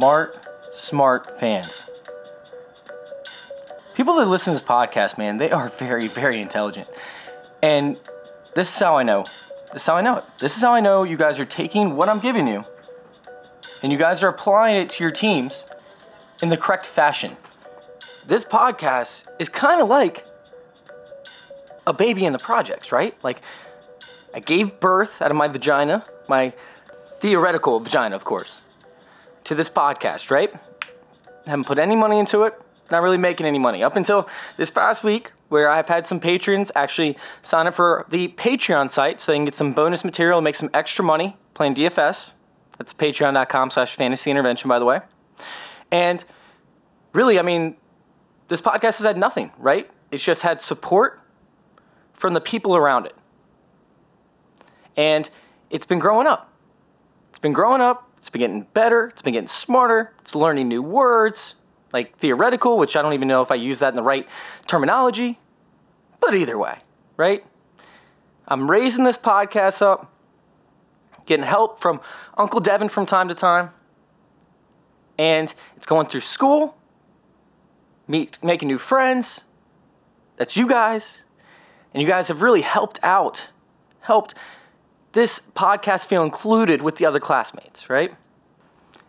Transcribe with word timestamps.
Smart, 0.00 0.34
smart 0.72 1.38
fans. 1.38 1.84
People 3.94 4.16
that 4.16 4.28
listen 4.28 4.54
to 4.54 4.58
this 4.58 4.66
podcast, 4.66 5.18
man, 5.18 5.36
they 5.36 5.50
are 5.50 5.68
very, 5.68 6.08
very 6.08 6.40
intelligent. 6.40 6.88
And 7.62 8.00
this 8.54 8.74
is 8.74 8.80
how 8.80 8.96
I 8.96 9.02
know. 9.02 9.26
This 9.74 9.82
is 9.82 9.86
how 9.86 9.96
I 9.96 10.00
know 10.00 10.16
it. 10.16 10.24
This 10.40 10.56
is 10.56 10.62
how 10.62 10.72
I 10.72 10.80
know 10.80 11.02
you 11.02 11.18
guys 11.18 11.38
are 11.38 11.44
taking 11.44 11.96
what 11.96 12.08
I'm 12.08 12.18
giving 12.18 12.48
you 12.48 12.64
and 13.82 13.92
you 13.92 13.98
guys 13.98 14.22
are 14.22 14.28
applying 14.28 14.76
it 14.76 14.88
to 14.88 15.04
your 15.04 15.10
teams 15.10 16.38
in 16.42 16.48
the 16.48 16.56
correct 16.56 16.86
fashion. 16.86 17.36
This 18.26 18.42
podcast 18.42 19.24
is 19.38 19.50
kind 19.50 19.82
of 19.82 19.88
like 19.88 20.24
a 21.86 21.92
baby 21.92 22.24
in 22.24 22.32
the 22.32 22.38
projects, 22.38 22.90
right? 22.90 23.14
Like, 23.22 23.42
I 24.32 24.40
gave 24.40 24.80
birth 24.80 25.20
out 25.20 25.30
of 25.30 25.36
my 25.36 25.48
vagina, 25.48 26.04
my 26.26 26.54
theoretical 27.18 27.78
vagina, 27.80 28.16
of 28.16 28.24
course 28.24 28.69
to 29.50 29.56
this 29.56 29.68
podcast, 29.68 30.30
right? 30.30 30.54
Haven't 31.44 31.66
put 31.66 31.76
any 31.76 31.96
money 31.96 32.20
into 32.20 32.44
it, 32.44 32.54
not 32.88 33.02
really 33.02 33.18
making 33.18 33.46
any 33.46 33.58
money. 33.58 33.82
Up 33.82 33.96
until 33.96 34.28
this 34.56 34.70
past 34.70 35.02
week, 35.02 35.32
where 35.48 35.68
I've 35.68 35.88
had 35.88 36.06
some 36.06 36.20
patrons 36.20 36.70
actually 36.76 37.18
sign 37.42 37.66
up 37.66 37.74
for 37.74 38.06
the 38.10 38.28
Patreon 38.28 38.92
site 38.92 39.20
so 39.20 39.32
they 39.32 39.38
can 39.38 39.44
get 39.44 39.56
some 39.56 39.72
bonus 39.72 40.04
material, 40.04 40.38
and 40.38 40.44
make 40.44 40.54
some 40.54 40.70
extra 40.72 41.04
money 41.04 41.36
playing 41.54 41.74
DFS. 41.74 42.30
That's 42.78 42.92
patreon.com 42.92 43.72
slash 43.72 43.96
fantasy 43.96 44.30
intervention, 44.30 44.68
by 44.68 44.78
the 44.78 44.84
way. 44.84 45.00
And 45.90 46.24
really, 47.12 47.40
I 47.40 47.42
mean, 47.42 47.74
this 48.46 48.60
podcast 48.60 48.98
has 48.98 49.00
had 49.00 49.18
nothing, 49.18 49.50
right? 49.58 49.90
It's 50.12 50.22
just 50.22 50.42
had 50.42 50.62
support 50.62 51.18
from 52.12 52.34
the 52.34 52.40
people 52.40 52.76
around 52.76 53.06
it. 53.06 53.16
And 54.96 55.28
it's 55.70 55.86
been 55.86 55.98
growing 55.98 56.28
up. 56.28 56.52
It's 57.30 57.40
been 57.40 57.52
growing 57.52 57.80
up 57.80 58.06
it's 58.20 58.30
been 58.30 58.40
getting 58.40 58.62
better, 58.74 59.08
it's 59.08 59.22
been 59.22 59.32
getting 59.32 59.48
smarter, 59.48 60.12
it's 60.20 60.34
learning 60.34 60.68
new 60.68 60.82
words, 60.82 61.54
like 61.92 62.16
theoretical, 62.18 62.78
which 62.78 62.94
I 62.94 63.02
don't 63.02 63.14
even 63.14 63.26
know 63.26 63.42
if 63.42 63.50
I 63.50 63.56
use 63.56 63.78
that 63.80 63.88
in 63.88 63.94
the 63.94 64.02
right 64.02 64.28
terminology. 64.66 65.40
But 66.20 66.34
either 66.34 66.56
way, 66.56 66.78
right? 67.16 67.44
I'm 68.46 68.70
raising 68.70 69.04
this 69.04 69.16
podcast 69.16 69.80
up, 69.80 70.12
getting 71.24 71.46
help 71.46 71.80
from 71.80 72.00
Uncle 72.36 72.60
Devin 72.60 72.90
from 72.90 73.06
time 73.06 73.28
to 73.28 73.34
time, 73.34 73.70
and 75.18 75.52
it's 75.76 75.86
going 75.86 76.06
through 76.06 76.20
school, 76.20 76.76
meet, 78.06 78.38
making 78.42 78.68
new 78.68 78.78
friends. 78.78 79.40
That's 80.36 80.56
you 80.56 80.66
guys. 80.66 81.22
And 81.92 82.00
you 82.00 82.06
guys 82.06 82.28
have 82.28 82.40
really 82.40 82.60
helped 82.60 83.00
out, 83.02 83.48
helped 84.00 84.34
this 85.12 85.40
podcast 85.54 86.06
feel 86.06 86.22
included 86.22 86.82
with 86.82 86.96
the 86.96 87.06
other 87.06 87.20
classmates, 87.20 87.90
right? 87.90 88.14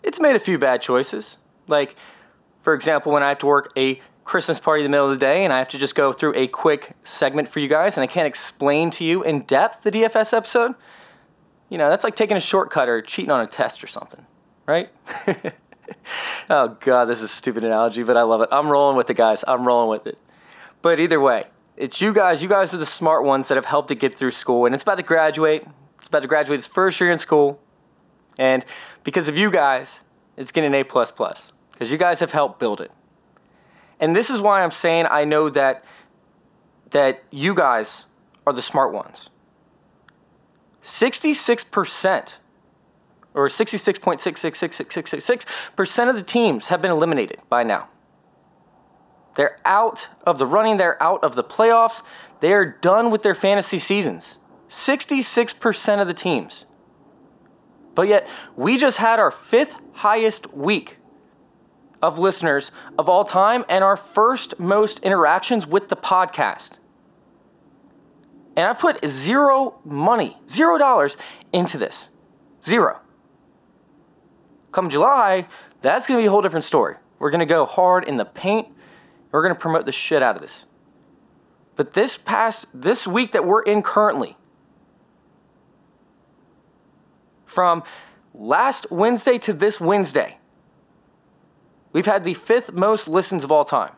It's 0.04 0.20
made 0.20 0.36
a 0.36 0.40
few 0.40 0.58
bad 0.58 0.82
choices. 0.82 1.38
Like, 1.68 1.96
for 2.64 2.74
example, 2.74 3.12
when 3.12 3.24
I 3.24 3.30
have 3.30 3.40
to 3.40 3.46
work 3.46 3.72
a 3.78 4.02
Christmas 4.24 4.60
party 4.60 4.84
in 4.84 4.86
the 4.86 4.90
middle 4.90 5.12
of 5.12 5.20
the 5.20 5.24
day 5.24 5.44
and 5.44 5.52
I 5.52 5.60
have 5.60 5.70
to 5.70 5.78
just 5.78 5.96
go 5.96 6.14
through 6.14 6.34
a 6.36 6.48
quick 6.48 6.94
segment 7.04 7.50
for 7.50 7.60
you 7.60 7.68
guys 7.68 7.98
and 7.98 8.04
I 8.04 8.08
can't 8.08 8.28
explain 8.28 8.90
to 8.92 9.04
you 9.04 9.24
in 9.24 9.42
depth 9.42 9.84
the 9.84 9.92
DFS 9.92 10.36
episode, 10.36 10.76
you 11.70 11.78
know, 11.78 11.90
that's 11.90 12.04
like 12.04 12.16
taking 12.16 12.38
a 12.38 12.42
shortcut 12.42 12.88
or 12.88 13.02
cheating 13.02 13.32
on 13.32 13.42
a 13.42 13.48
test 13.48 13.84
or 13.84 13.88
something, 13.88 14.26
right? 14.66 14.90
oh, 16.50 16.78
God, 16.80 17.06
this 17.06 17.20
is 17.20 17.26
a 17.26 17.28
stupid 17.28 17.64
analogy, 17.64 18.04
but 18.04 18.18
I 18.18 18.24
love 18.24 18.42
it. 18.42 18.50
I'm 18.52 18.70
rolling 18.70 18.98
with 18.98 19.10
it, 19.10 19.18
guys. 19.18 19.44
I'm 19.48 19.66
rolling 19.66 19.90
with 19.90 20.08
it. 20.08 20.18
But 20.82 21.00
either 21.00 21.20
way, 21.20 21.46
it's 21.78 22.02
you 22.02 22.14
guys. 22.14 22.44
You 22.44 22.50
guys 22.50 22.74
are 22.74 22.78
the 22.78 22.86
smart 22.86 23.24
ones 23.24 23.48
that 23.48 23.56
have 23.56 23.66
helped 23.66 23.92
it 23.92 23.96
get 23.96 24.18
through 24.18 24.32
school, 24.32 24.66
and 24.66 24.76
it's 24.76 24.84
about 24.84 24.96
to 24.96 25.04
graduate. 25.04 25.66
It's 26.02 26.08
about 26.08 26.24
to 26.24 26.28
graduate 26.28 26.58
its 26.58 26.66
first 26.66 27.00
year 27.00 27.12
in 27.12 27.20
school. 27.20 27.62
And 28.40 28.66
because 29.04 29.28
of 29.28 29.38
you 29.38 29.52
guys, 29.52 30.00
it's 30.36 30.52
getting 30.52 30.74
an 30.74 30.82
A 30.82 30.84
plus 30.84 31.12
plus. 31.12 31.54
Because 31.72 31.92
you 31.92 32.00
guys 32.00 32.20
have 32.22 32.32
helped 32.32 32.60
build 32.60 32.82
it. 32.82 32.90
And 34.00 34.16
this 34.16 34.32
is 34.32 34.42
why 34.42 34.64
I'm 34.64 34.72
saying 34.72 35.06
I 35.12 35.26
know 35.26 35.48
that 35.50 35.86
that 36.90 37.24
you 37.30 37.54
guys 37.54 38.06
are 38.48 38.52
the 38.52 38.64
smart 38.64 38.92
ones. 38.92 39.30
66% 40.84 42.34
or 43.36 43.48
66.66666% 43.48 46.10
of 46.10 46.16
the 46.16 46.24
teams 46.24 46.70
have 46.70 46.82
been 46.82 46.90
eliminated 46.90 47.44
by 47.48 47.62
now. 47.62 47.90
They're 49.36 49.60
out 49.64 50.08
of 50.26 50.40
the 50.40 50.48
running, 50.48 50.78
they're 50.78 51.00
out 51.02 51.24
of 51.24 51.36
the 51.36 51.44
playoffs, 51.44 52.02
they 52.42 52.52
are 52.54 52.66
done 52.66 53.12
with 53.12 53.24
their 53.24 53.36
fantasy 53.36 53.80
seasons. 53.80 54.36
66% 54.72 56.02
of 56.02 56.08
the 56.08 56.14
teams. 56.14 56.66
But 57.94 58.08
yet, 58.08 58.26
we 58.56 58.78
just 58.78 58.98
had 58.98 59.20
our 59.20 59.30
fifth 59.30 59.76
highest 59.92 60.54
week 60.54 60.98
of 62.02 62.18
listeners 62.18 62.72
of 62.98 63.10
all 63.10 63.26
time 63.26 63.66
and 63.68 63.84
our 63.84 63.98
first 63.98 64.58
most 64.60 65.00
interactions 65.00 65.68
with 65.68 65.90
the 65.90 65.98
podcast. 65.98 66.80
And 68.56 68.66
I 68.66 68.74
put 68.74 69.06
zero 69.06 69.80
money, 69.84 70.38
zero 70.50 70.78
dollars 70.78 71.18
into 71.52 71.78
this. 71.78 72.08
Zero. 72.64 73.02
Come 74.72 74.90
July, 74.90 75.48
that's 75.82 76.08
to 76.18 76.24
be 76.24 76.28
a 76.28 76.32
whole 76.32 76.42
different 76.42 76.64
story. 76.64 76.96
We're 77.20 77.32
to 77.42 77.46
go 77.46 77.66
hard 77.66 78.06
in 78.06 78.16
the 78.16 78.26
paint. 78.26 78.70
We're 79.32 79.44
to 79.54 79.60
promote 79.60 79.86
the 79.86 79.92
shit 79.92 80.24
out 80.24 80.38
of 80.38 80.42
this. 80.42 80.66
But 81.76 81.94
this 81.94 82.16
past, 82.16 82.68
this 82.74 83.06
week 83.06 83.34
that 83.34 83.46
we're 83.46 83.64
in 83.64 83.84
currently, 83.84 84.38
from 87.52 87.84
last 88.34 88.90
Wednesday 88.90 89.38
to 89.40 89.54
this 89.54 89.80
Wednesday, 89.80 90.38
we've 91.92 92.06
had 92.06 92.24
the 92.24 92.34
fifth 92.34 92.72
most 92.72 93.08
listens 93.08 93.44
of 93.44 93.52
all 93.52 93.66
time. 93.66 93.94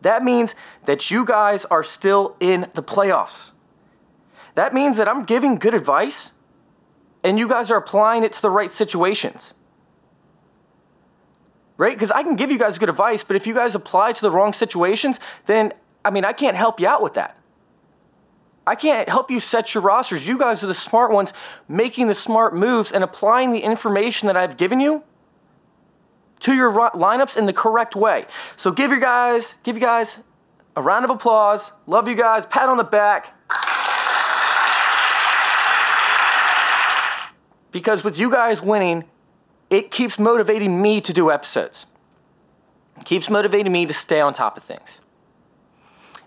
That 0.00 0.24
means 0.24 0.54
that 0.84 1.10
you 1.10 1.24
guys 1.24 1.64
are 1.66 1.82
still 1.82 2.36
in 2.40 2.68
the 2.74 2.82
playoffs. 2.82 3.50
That 4.54 4.72
means 4.72 4.96
that 4.96 5.08
I'm 5.08 5.24
giving 5.24 5.56
good 5.56 5.74
advice 5.74 6.32
and 7.22 7.38
you 7.38 7.48
guys 7.48 7.70
are 7.70 7.76
applying 7.76 8.22
it 8.22 8.32
to 8.34 8.42
the 8.42 8.50
right 8.50 8.72
situations. 8.72 9.52
Right? 11.76 11.94
Because 11.94 12.10
I 12.10 12.22
can 12.22 12.36
give 12.36 12.50
you 12.50 12.58
guys 12.58 12.78
good 12.78 12.88
advice, 12.88 13.24
but 13.24 13.36
if 13.36 13.46
you 13.46 13.52
guys 13.52 13.74
apply 13.74 14.12
to 14.12 14.22
the 14.22 14.30
wrong 14.30 14.52
situations, 14.52 15.20
then 15.46 15.74
I 16.04 16.10
mean, 16.10 16.24
I 16.24 16.32
can't 16.32 16.56
help 16.56 16.80
you 16.80 16.86
out 16.86 17.02
with 17.02 17.14
that. 17.14 17.36
I 18.66 18.74
can't 18.74 19.08
help 19.08 19.30
you 19.30 19.38
set 19.38 19.74
your 19.74 19.82
rosters. 19.82 20.26
You 20.26 20.36
guys 20.36 20.64
are 20.64 20.66
the 20.66 20.74
smart 20.74 21.12
ones 21.12 21.32
making 21.68 22.08
the 22.08 22.14
smart 22.14 22.54
moves 22.54 22.90
and 22.90 23.04
applying 23.04 23.52
the 23.52 23.60
information 23.60 24.26
that 24.26 24.36
I've 24.36 24.56
given 24.56 24.80
you 24.80 25.04
to 26.40 26.54
your 26.54 26.72
lineups 26.72 27.36
in 27.36 27.46
the 27.46 27.52
correct 27.52 27.94
way. 27.94 28.26
So 28.56 28.72
give 28.72 28.90
your 28.90 29.00
guys, 29.00 29.54
give 29.62 29.76
you 29.76 29.80
guys 29.80 30.18
a 30.74 30.82
round 30.82 31.04
of 31.04 31.10
applause. 31.10 31.72
Love 31.86 32.08
you 32.08 32.16
guys. 32.16 32.44
Pat 32.44 32.68
on 32.68 32.76
the 32.76 32.84
back. 32.84 33.32
Because 37.70 38.02
with 38.02 38.18
you 38.18 38.30
guys 38.30 38.60
winning, 38.62 39.04
it 39.70 39.90
keeps 39.90 40.18
motivating 40.18 40.80
me 40.80 41.00
to 41.02 41.12
do 41.12 41.30
episodes. 41.30 41.86
It 42.98 43.04
keeps 43.04 43.28
motivating 43.30 43.72
me 43.72 43.86
to 43.86 43.94
stay 43.94 44.20
on 44.20 44.34
top 44.34 44.56
of 44.56 44.64
things. 44.64 45.00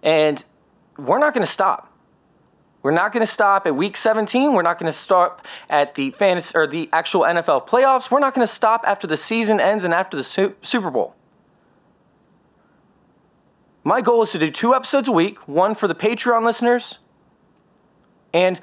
And 0.03 0.43
we're 0.97 1.19
not 1.19 1.33
going 1.33 1.45
to 1.45 1.51
stop. 1.51 1.88
We're 2.81 2.91
not 2.91 3.11
going 3.11 3.21
to 3.21 3.31
stop 3.31 3.67
at 3.67 3.75
week 3.75 3.97
17. 3.97 4.53
We're 4.53 4.61
not 4.61 4.79
going 4.79 4.91
to 4.91 4.97
stop 4.97 5.45
at 5.69 5.95
the 5.95 6.11
fantasy 6.11 6.57
or 6.57 6.65
the 6.65 6.89
actual 6.93 7.21
NFL 7.21 7.67
playoffs. 7.67 8.09
We're 8.09 8.19
not 8.19 8.33
going 8.33 8.47
to 8.47 8.53
stop 8.53 8.83
after 8.87 9.05
the 9.05 9.17
season 9.17 9.59
ends 9.59 9.83
and 9.83 9.93
after 9.93 10.15
the 10.15 10.23
Super 10.23 10.89
Bowl. 10.89 11.15
My 13.83 14.01
goal 14.01 14.21
is 14.21 14.31
to 14.31 14.39
do 14.39 14.51
two 14.51 14.73
episodes 14.73 15.07
a 15.07 15.11
week, 15.11 15.47
one 15.47 15.75
for 15.75 15.87
the 15.87 15.95
Patreon 15.95 16.45
listeners 16.45 16.99
and 18.33 18.59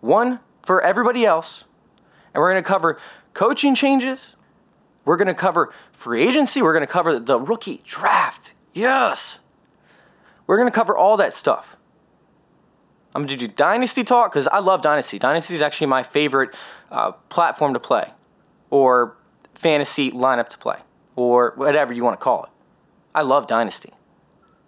one 0.00 0.40
for 0.62 0.82
everybody 0.82 1.24
else. 1.24 1.64
And 2.34 2.40
we're 2.40 2.52
going 2.52 2.62
to 2.62 2.68
cover 2.68 2.98
coaching 3.32 3.74
changes. 3.74 4.36
We're 5.04 5.16
going 5.16 5.28
to 5.28 5.34
cover 5.34 5.72
free 5.92 6.26
agency. 6.26 6.60
We're 6.60 6.72
going 6.72 6.86
to 6.86 6.92
cover 6.92 7.18
the 7.18 7.40
rookie 7.40 7.82
draft. 7.84 8.52
Yes. 8.72 9.40
We're 10.46 10.56
going 10.56 10.70
to 10.70 10.74
cover 10.74 10.96
all 10.96 11.16
that 11.18 11.34
stuff. 11.34 11.73
I'm 13.14 13.26
to 13.28 13.36
do 13.36 13.46
Dynasty 13.46 14.02
talk 14.02 14.32
because 14.32 14.48
I 14.48 14.58
love 14.58 14.82
Dynasty. 14.82 15.18
Dynasty 15.18 15.54
is 15.54 15.62
actually 15.62 15.86
my 15.86 16.02
favorite 16.02 16.54
uh, 16.90 17.12
platform 17.12 17.74
to 17.74 17.80
play, 17.80 18.10
or 18.70 19.16
fantasy 19.54 20.10
lineup 20.10 20.48
to 20.48 20.58
play, 20.58 20.78
or 21.14 21.52
whatever 21.56 21.92
you 21.92 22.02
want 22.02 22.18
to 22.18 22.24
call 22.24 22.44
it. 22.44 22.50
I 23.14 23.22
love 23.22 23.46
Dynasty. 23.46 23.92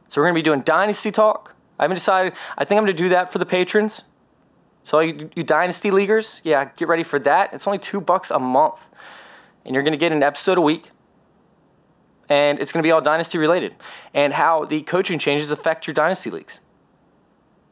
So 0.09 0.21
we're 0.21 0.27
to 0.35 0.39
be 0.39 0.45
doing 0.45 0.61
Dynasty 0.61 1.11
talk. 1.11 1.55
I 1.79 1.85
haven't 1.85 1.97
decided. 1.97 2.35
I 2.57 2.65
think 2.65 2.79
I'm 2.79 2.87
to 2.87 2.93
do 2.93 3.09
that 3.09 3.33
for 3.33 3.39
the 3.39 3.47
patrons. 3.47 4.03
So 4.85 5.01
you, 5.01 5.29
you 5.35 5.43
Dynasty 5.43 5.91
leaguers, 5.91 6.41
yeah, 6.45 6.71
get 6.77 6.87
ready 6.87 7.03
for 7.03 7.19
that. 7.19 7.53
It's 7.53 7.67
only 7.67 7.81
two 7.81 8.01
bucks 8.01 8.31
a 8.31 8.39
month, 8.39 8.79
and 9.65 9.75
you're 9.75 9.83
to 9.93 9.99
get 9.99 10.13
an 10.13 10.23
episode 10.23 10.59
a 10.59 10.61
week. 10.61 10.91
And 12.29 12.61
it's 12.61 12.73
going 12.73 12.83
to 12.83 12.87
be 12.87 12.93
all 12.93 13.01
Dynasty 13.01 13.39
related 13.39 13.75
and 14.15 14.33
how 14.33 14.65
the 14.65 14.83
coaching 14.83 15.19
changes 15.19 15.51
affect 15.51 15.89
your 15.89 15.95
Dynasty 15.95 16.31
leagues. 16.31 16.61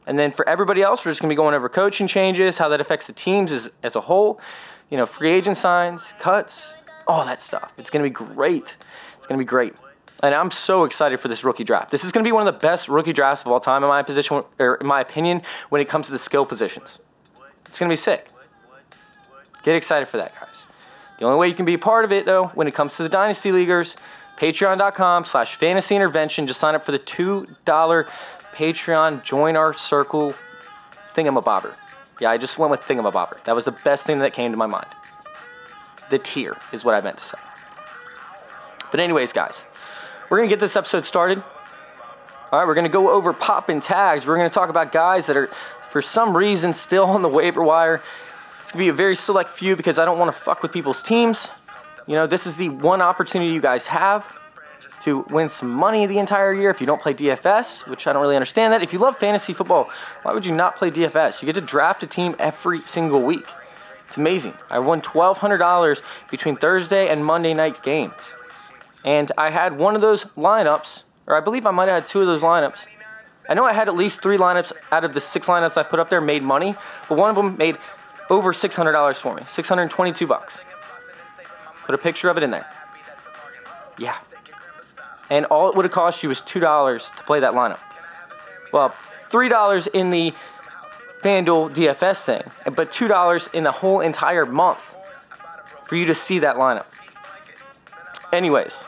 And 0.07 0.19
then 0.19 0.31
for 0.31 0.47
everybody 0.47 0.81
else, 0.81 1.03
we're 1.03 1.11
just 1.11 1.21
going 1.21 1.29
to 1.29 1.33
be 1.33 1.37
going 1.37 1.55
over 1.55 1.69
coaching 1.69 2.07
changes, 2.07 2.57
how 2.57 2.69
that 2.69 2.81
affects 2.81 3.07
the 3.07 3.13
teams 3.13 3.51
as, 3.51 3.69
as 3.81 3.95
a 3.95 4.01
whole, 4.01 4.39
you 4.89 4.97
know, 4.97 5.05
free 5.05 5.31
agent 5.31 5.57
signs, 5.57 6.13
cuts, 6.19 6.73
all 7.07 7.25
that 7.25 7.41
stuff. 7.41 7.71
It's 7.77 7.89
going 7.89 8.03
to 8.03 8.09
be 8.09 8.13
great. 8.13 8.75
It's 9.17 9.27
going 9.27 9.39
to 9.39 9.43
be 9.43 9.47
great. 9.47 9.75
And 10.23 10.33
I'm 10.33 10.51
so 10.51 10.85
excited 10.85 11.19
for 11.19 11.27
this 11.27 11.43
rookie 11.43 11.63
draft. 11.63 11.91
This 11.91 12.03
is 12.03 12.11
going 12.11 12.23
to 12.23 12.27
be 12.27 12.31
one 12.31 12.47
of 12.47 12.53
the 12.53 12.59
best 12.59 12.87
rookie 12.87 13.13
drafts 13.13 13.43
of 13.43 13.51
all 13.51 13.59
time 13.59 13.83
in 13.83 13.89
my 13.89 14.01
position, 14.01 14.41
or 14.59 14.75
in 14.75 14.87
my 14.87 15.01
opinion, 15.01 15.41
when 15.69 15.81
it 15.81 15.89
comes 15.89 16.05
to 16.05 16.11
the 16.11 16.19
skill 16.19 16.45
positions. 16.45 16.99
It's 17.65 17.79
going 17.79 17.89
to 17.89 17.93
be 17.93 17.97
sick. 17.97 18.29
Get 19.63 19.75
excited 19.75 20.07
for 20.07 20.17
that, 20.17 20.33
guys. 20.39 20.63
The 21.19 21.25
only 21.25 21.39
way 21.39 21.47
you 21.47 21.53
can 21.53 21.65
be 21.65 21.73
a 21.73 21.79
part 21.79 22.05
of 22.05 22.11
it, 22.11 22.25
though, 22.25 22.47
when 22.55 22.67
it 22.67 22.73
comes 22.73 22.95
to 22.97 23.03
the 23.03 23.09
Dynasty 23.09 23.51
Leaguers, 23.51 23.95
patreon.com 24.37 25.23
slash 25.25 25.55
fantasy 25.55 25.95
intervention. 25.95 26.47
Just 26.47 26.59
sign 26.59 26.75
up 26.75 26.85
for 26.85 26.91
the 26.91 26.99
$2 26.99 28.07
Patreon, 28.55 29.21
join 29.21 29.57
our 29.57 29.73
circle 29.73 30.33
thingamabobber. 31.13 31.75
Yeah, 32.21 32.31
I 32.31 32.37
just 32.37 32.57
went 32.57 32.71
with 32.71 32.81
thingamabobber. 32.81 33.43
That 33.43 33.53
was 33.53 33.65
the 33.65 33.73
best 33.73 34.05
thing 34.05 34.19
that 34.19 34.31
came 34.31 34.51
to 34.51 34.57
my 34.57 34.65
mind. 34.65 34.87
The 36.09 36.19
tier 36.19 36.55
is 36.71 36.85
what 36.85 36.95
I 36.95 37.01
meant 37.01 37.17
to 37.17 37.25
say. 37.25 37.37
But, 38.91 39.01
anyways, 39.01 39.33
guys, 39.33 39.65
we're 40.29 40.37
going 40.37 40.49
to 40.49 40.53
get 40.53 40.61
this 40.61 40.77
episode 40.77 41.03
started. 41.03 41.43
All 42.51 42.59
right, 42.59 42.65
we're 42.65 42.75
going 42.75 42.85
to 42.85 42.89
go 42.89 43.09
over 43.09 43.33
pop 43.33 43.67
and 43.67 43.83
tags. 43.83 44.25
We're 44.25 44.37
going 44.37 44.49
to 44.49 44.53
talk 44.53 44.69
about 44.69 44.93
guys 44.93 45.27
that 45.27 45.35
are, 45.35 45.49
for 45.89 46.01
some 46.01 46.37
reason, 46.37 46.73
still 46.73 47.05
on 47.05 47.21
the 47.23 47.29
waiver 47.29 47.61
wire. 47.61 48.01
It's 48.61 48.71
going 48.71 48.85
to 48.85 48.85
be 48.85 48.89
a 48.89 48.93
very 48.93 49.17
select 49.17 49.49
few 49.49 49.75
because 49.75 49.99
I 49.99 50.05
don't 50.05 50.17
want 50.17 50.33
to 50.33 50.41
fuck 50.41 50.61
with 50.61 50.71
people's 50.71 51.01
teams. 51.01 51.49
You 52.07 52.15
know, 52.15 52.25
this 52.25 52.47
is 52.47 52.55
the 52.55 52.69
one 52.69 53.01
opportunity 53.01 53.51
you 53.51 53.59
guys 53.59 53.85
have 53.87 54.39
to 55.05 55.19
win 55.29 55.49
some 55.49 55.69
money 55.69 56.07
the 56.07 56.17
entire 56.17 56.51
year 56.51 56.71
if 56.71 56.81
you 56.81 56.87
don't 56.87 56.99
play 56.99 57.13
DFS, 57.13 57.87
which 57.87 58.07
I 58.07 58.13
don't 58.13 58.23
really 58.23 58.35
understand 58.35 58.73
that. 58.73 58.81
If 58.81 58.91
you 58.91 58.97
love 58.97 59.17
fantasy 59.17 59.53
football, 59.53 59.87
why 60.23 60.33
would 60.33 60.47
you 60.47 60.53
not 60.53 60.77
play 60.77 60.89
DFS? 60.89 61.41
You 61.41 61.45
get 61.45 61.53
to 61.53 61.61
draft 61.61 62.01
a 62.01 62.07
team 62.07 62.35
every 62.39 62.79
single 62.79 63.21
week. 63.21 63.45
It's 64.07 64.17
amazing. 64.17 64.55
I 64.67 64.79
won 64.79 65.01
$1,200 65.01 66.01
between 66.31 66.55
Thursday 66.55 67.07
and 67.07 67.23
Monday 67.23 67.53
night 67.53 67.81
games. 67.83 68.13
And 69.05 69.31
I 69.37 69.51
had 69.51 69.77
one 69.77 69.93
of 69.93 70.01
those 70.01 70.23
lineups, 70.33 71.03
or 71.27 71.39
I 71.39 71.43
believe 71.43 71.67
I 71.67 71.71
might 71.71 71.87
have 71.87 72.01
had 72.01 72.07
two 72.07 72.21
of 72.21 72.27
those 72.27 72.41
lineups. 72.41 72.87
I 73.47 73.53
know 73.53 73.63
I 73.63 73.73
had 73.73 73.87
at 73.87 73.95
least 73.95 74.23
three 74.23 74.37
lineups 74.37 74.71
out 74.91 75.03
of 75.03 75.13
the 75.13 75.21
six 75.21 75.47
lineups 75.47 75.77
I 75.77 75.83
put 75.83 75.99
up 75.99 76.09
there 76.09 76.19
made 76.19 76.41
money, 76.41 76.73
but 77.07 77.15
one 77.15 77.29
of 77.29 77.35
them 77.35 77.57
made 77.57 77.77
over 78.31 78.53
$600 78.53 79.15
for 79.17 79.35
me, 79.35 79.43
622 79.47 80.25
bucks. 80.25 80.63
Put 81.85 81.93
a 81.93 81.99
picture 81.99 82.29
of 82.29 82.37
it 82.37 82.43
in 82.43 82.49
there. 82.49 82.65
Yeah, 83.99 84.17
and 85.29 85.45
all 85.45 85.69
it 85.69 85.75
would 85.75 85.85
have 85.85 85.91
cost 85.91 86.23
you 86.23 86.29
was 86.29 86.41
$2 86.41 87.15
to 87.17 87.23
play 87.23 87.39
that 87.39 87.53
lineup. 87.53 87.79
Well, 88.71 88.89
$3 89.31 89.87
in 89.93 90.11
the 90.11 90.33
FanDuel 91.21 91.73
DFS 91.73 92.23
thing, 92.25 92.43
but 92.75 92.91
$2 92.91 93.53
in 93.53 93.63
the 93.63 93.71
whole 93.71 94.01
entire 94.01 94.45
month 94.45 94.95
for 95.83 95.95
you 95.95 96.05
to 96.05 96.15
see 96.15 96.39
that 96.39 96.55
lineup. 96.55 96.91
Anyways, 98.31 98.83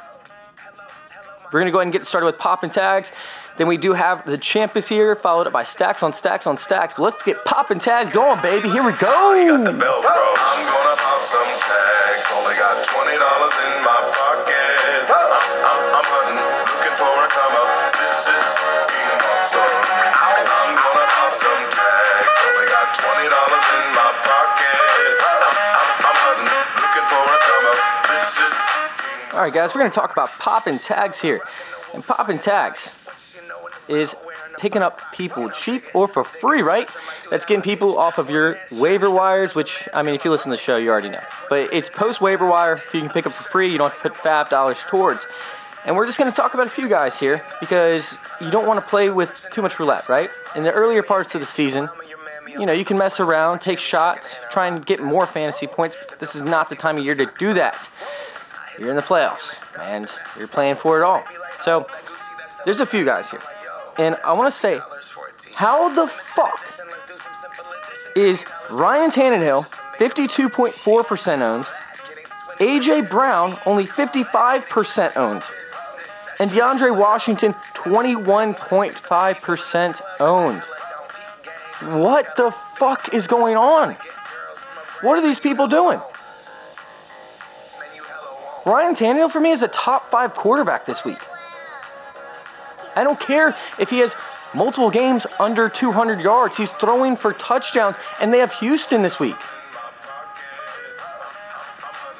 we're 1.45 1.59
going 1.59 1.65
to 1.65 1.71
go 1.71 1.79
ahead 1.79 1.87
and 1.87 1.93
get 1.93 2.05
started 2.05 2.25
with 2.25 2.37
pop 2.37 2.63
and 2.63 2.71
tags. 2.71 3.11
Then 3.57 3.67
we 3.67 3.77
do 3.77 3.93
have 3.93 4.23
the 4.25 4.37
champ 4.37 4.75
is 4.75 4.87
here, 4.87 5.15
followed 5.15 5.47
up 5.47 5.53
by 5.53 5.63
stacks 5.63 6.03
on 6.03 6.13
stacks 6.13 6.45
on 6.45 6.57
stacks. 6.59 6.99
Let's 6.99 7.23
get 7.23 7.43
pop 7.43 7.71
and 7.71 7.81
tags 7.81 8.09
going, 8.09 8.39
baby. 8.41 8.69
Here 8.69 8.83
we 8.85 8.91
go. 8.93 9.07
All 29.37 29.43
right, 29.43 29.53
guys, 29.53 29.75
we're 29.75 29.81
gonna 29.81 29.91
talk 29.91 30.11
about 30.11 30.29
popping 30.39 30.79
tags 30.79 31.21
here, 31.21 31.39
and 31.93 32.03
popping 32.03 32.39
tags 32.39 32.91
is 33.87 34.15
picking 34.57 34.81
up 34.81 34.99
people 35.13 35.51
cheap 35.51 35.83
or 35.93 36.07
for 36.07 36.23
free, 36.23 36.63
right? 36.63 36.89
That's 37.29 37.45
getting 37.45 37.61
people 37.61 37.99
off 37.99 38.17
of 38.17 38.31
your 38.31 38.57
waiver 38.71 39.11
wires, 39.11 39.53
which, 39.53 39.87
I 39.93 40.01
mean, 40.01 40.15
if 40.15 40.25
you 40.25 40.31
listen 40.31 40.49
to 40.49 40.57
the 40.57 40.63
show, 40.63 40.77
you 40.77 40.89
already 40.89 41.09
know. 41.09 41.21
But 41.51 41.71
it's 41.71 41.87
post 41.87 42.19
waiver 42.19 42.47
wire. 42.47 42.77
So 42.77 42.97
you 42.97 43.03
can 43.03 43.11
pick 43.11 43.27
up 43.27 43.31
for 43.31 43.47
free. 43.51 43.71
You 43.71 43.77
don't 43.77 43.91
have 43.91 44.01
to 44.01 44.09
put 44.09 44.17
five 44.17 44.49
dollars 44.49 44.83
towards. 44.89 45.23
And 45.85 45.95
we're 45.95 46.07
just 46.07 46.17
going 46.17 46.31
to 46.31 46.35
talk 46.35 46.55
about 46.55 46.65
a 46.65 46.71
few 46.71 46.89
guys 46.89 47.19
here 47.19 47.45
because 47.59 48.17
you 48.41 48.49
don't 48.49 48.65
want 48.65 48.83
to 48.83 48.89
play 48.89 49.11
with 49.11 49.45
too 49.51 49.61
much 49.61 49.79
roulette, 49.79 50.09
right? 50.09 50.31
In 50.55 50.63
the 50.63 50.71
earlier 50.71 51.03
parts 51.03 51.35
of 51.35 51.41
the 51.41 51.47
season, 51.47 51.89
you 52.47 52.65
know, 52.65 52.73
you 52.73 52.85
can 52.85 52.97
mess 52.97 53.19
around, 53.19 53.59
take 53.59 53.77
shots, 53.77 54.35
try 54.49 54.65
and 54.65 54.83
get 54.83 54.99
more 54.99 55.27
fantasy 55.27 55.67
points. 55.67 55.95
This 56.17 56.33
is 56.33 56.41
not 56.41 56.69
the 56.69 56.75
time 56.75 56.97
of 56.97 57.05
year 57.05 57.13
to 57.13 57.31
do 57.37 57.53
that. 57.53 57.87
You're 58.79 58.89
in 58.89 58.95
the 58.95 59.01
playoffs 59.01 59.77
and 59.79 60.07
you're 60.37 60.47
playing 60.47 60.75
for 60.75 60.99
it 60.99 61.03
all. 61.03 61.23
So 61.61 61.87
there's 62.65 62.79
a 62.79 62.85
few 62.85 63.05
guys 63.05 63.29
here. 63.29 63.41
And 63.97 64.15
I 64.23 64.33
want 64.33 64.51
to 64.51 64.57
say, 64.57 64.79
how 65.53 65.93
the 65.93 66.07
fuck 66.07 66.59
is 68.15 68.45
Ryan 68.69 69.09
Tannehill 69.09 69.67
52.4% 69.97 71.41
owned, 71.41 71.65
AJ 72.59 73.09
Brown 73.09 73.57
only 73.65 73.85
55% 73.85 75.17
owned? 75.17 75.43
and 76.39 76.51
DeAndre 76.51 76.95
Washington 76.97 77.53
21.5% 77.53 80.01
owned. 80.19 80.61
What 82.03 82.35
the 82.35 82.51
fuck 82.75 83.13
is 83.13 83.27
going 83.27 83.55
on? 83.57 83.95
What 85.01 85.17
are 85.17 85.21
these 85.21 85.39
people 85.39 85.67
doing? 85.67 86.01
Ryan 88.67 88.95
Tannehill 88.95 89.31
for 89.31 89.39
me 89.39 89.51
is 89.51 89.63
a 89.63 89.69
top 89.69 90.11
five 90.11 90.33
quarterback 90.33 90.85
this 90.85 91.05
week. 91.05 91.21
I 92.97 93.05
don't 93.05 93.17
care 93.17 93.55
if 93.79 93.89
he 93.89 93.99
has 93.99 94.13
multiple 94.53 94.89
games 94.89 95.25
under 95.39 95.69
200 95.69 96.19
yards. 96.19 96.57
He's 96.57 96.69
throwing 96.69 97.15
for 97.15 97.31
touchdowns, 97.31 97.95
and 98.19 98.33
they 98.33 98.39
have 98.39 98.51
Houston 98.55 99.03
this 99.03 99.21
week. 99.21 99.37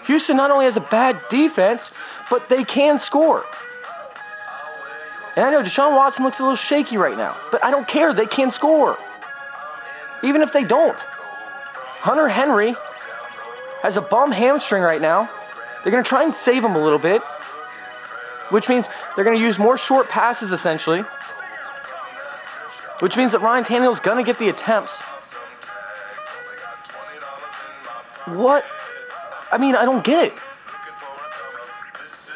Houston 0.05 0.37
not 0.37 0.49
only 0.49 0.63
has 0.63 0.77
a 0.77 0.81
bad 0.81 1.19
defense, 1.29 1.99
but 2.29 2.47
they 2.47 2.63
can 2.63 2.97
score. 2.97 3.43
And 5.35 5.45
I 5.45 5.51
know 5.51 5.61
Deshaun 5.61 5.97
Watson 5.97 6.23
looks 6.23 6.39
a 6.39 6.43
little 6.43 6.55
shaky 6.55 6.95
right 6.95 7.17
now, 7.17 7.35
but 7.51 7.61
I 7.63 7.71
don't 7.71 7.87
care. 7.87 8.13
They 8.13 8.25
can 8.25 8.51
score. 8.51 8.97
Even 10.23 10.41
if 10.41 10.53
they 10.53 10.63
don't. 10.63 10.99
Hunter 11.99 12.29
Henry 12.29 12.73
has 13.81 13.97
a 13.97 14.01
bum 14.01 14.31
hamstring 14.31 14.81
right 14.81 15.01
now. 15.01 15.29
They're 15.83 15.91
going 15.91 16.03
to 16.03 16.09
try 16.09 16.23
and 16.23 16.33
save 16.33 16.63
him 16.63 16.75
a 16.75 16.83
little 16.83 16.99
bit, 16.99 17.21
which 18.49 18.67
means 18.69 18.87
they're 19.15 19.25
going 19.25 19.37
to 19.37 19.43
use 19.43 19.57
more 19.57 19.77
short 19.77 20.09
passes 20.09 20.51
essentially, 20.51 21.03
which 22.99 23.15
means 23.15 23.31
that 23.31 23.39
Ryan 23.39 23.63
Tannehill's 23.63 23.99
going 23.99 24.17
to 24.17 24.23
get 24.23 24.37
the 24.39 24.49
attempts. 24.49 24.97
What? 28.25 28.65
I 29.51 29.57
mean, 29.57 29.75
I 29.75 29.85
don't 29.85 30.03
get 30.03 30.25
it. 30.25 30.33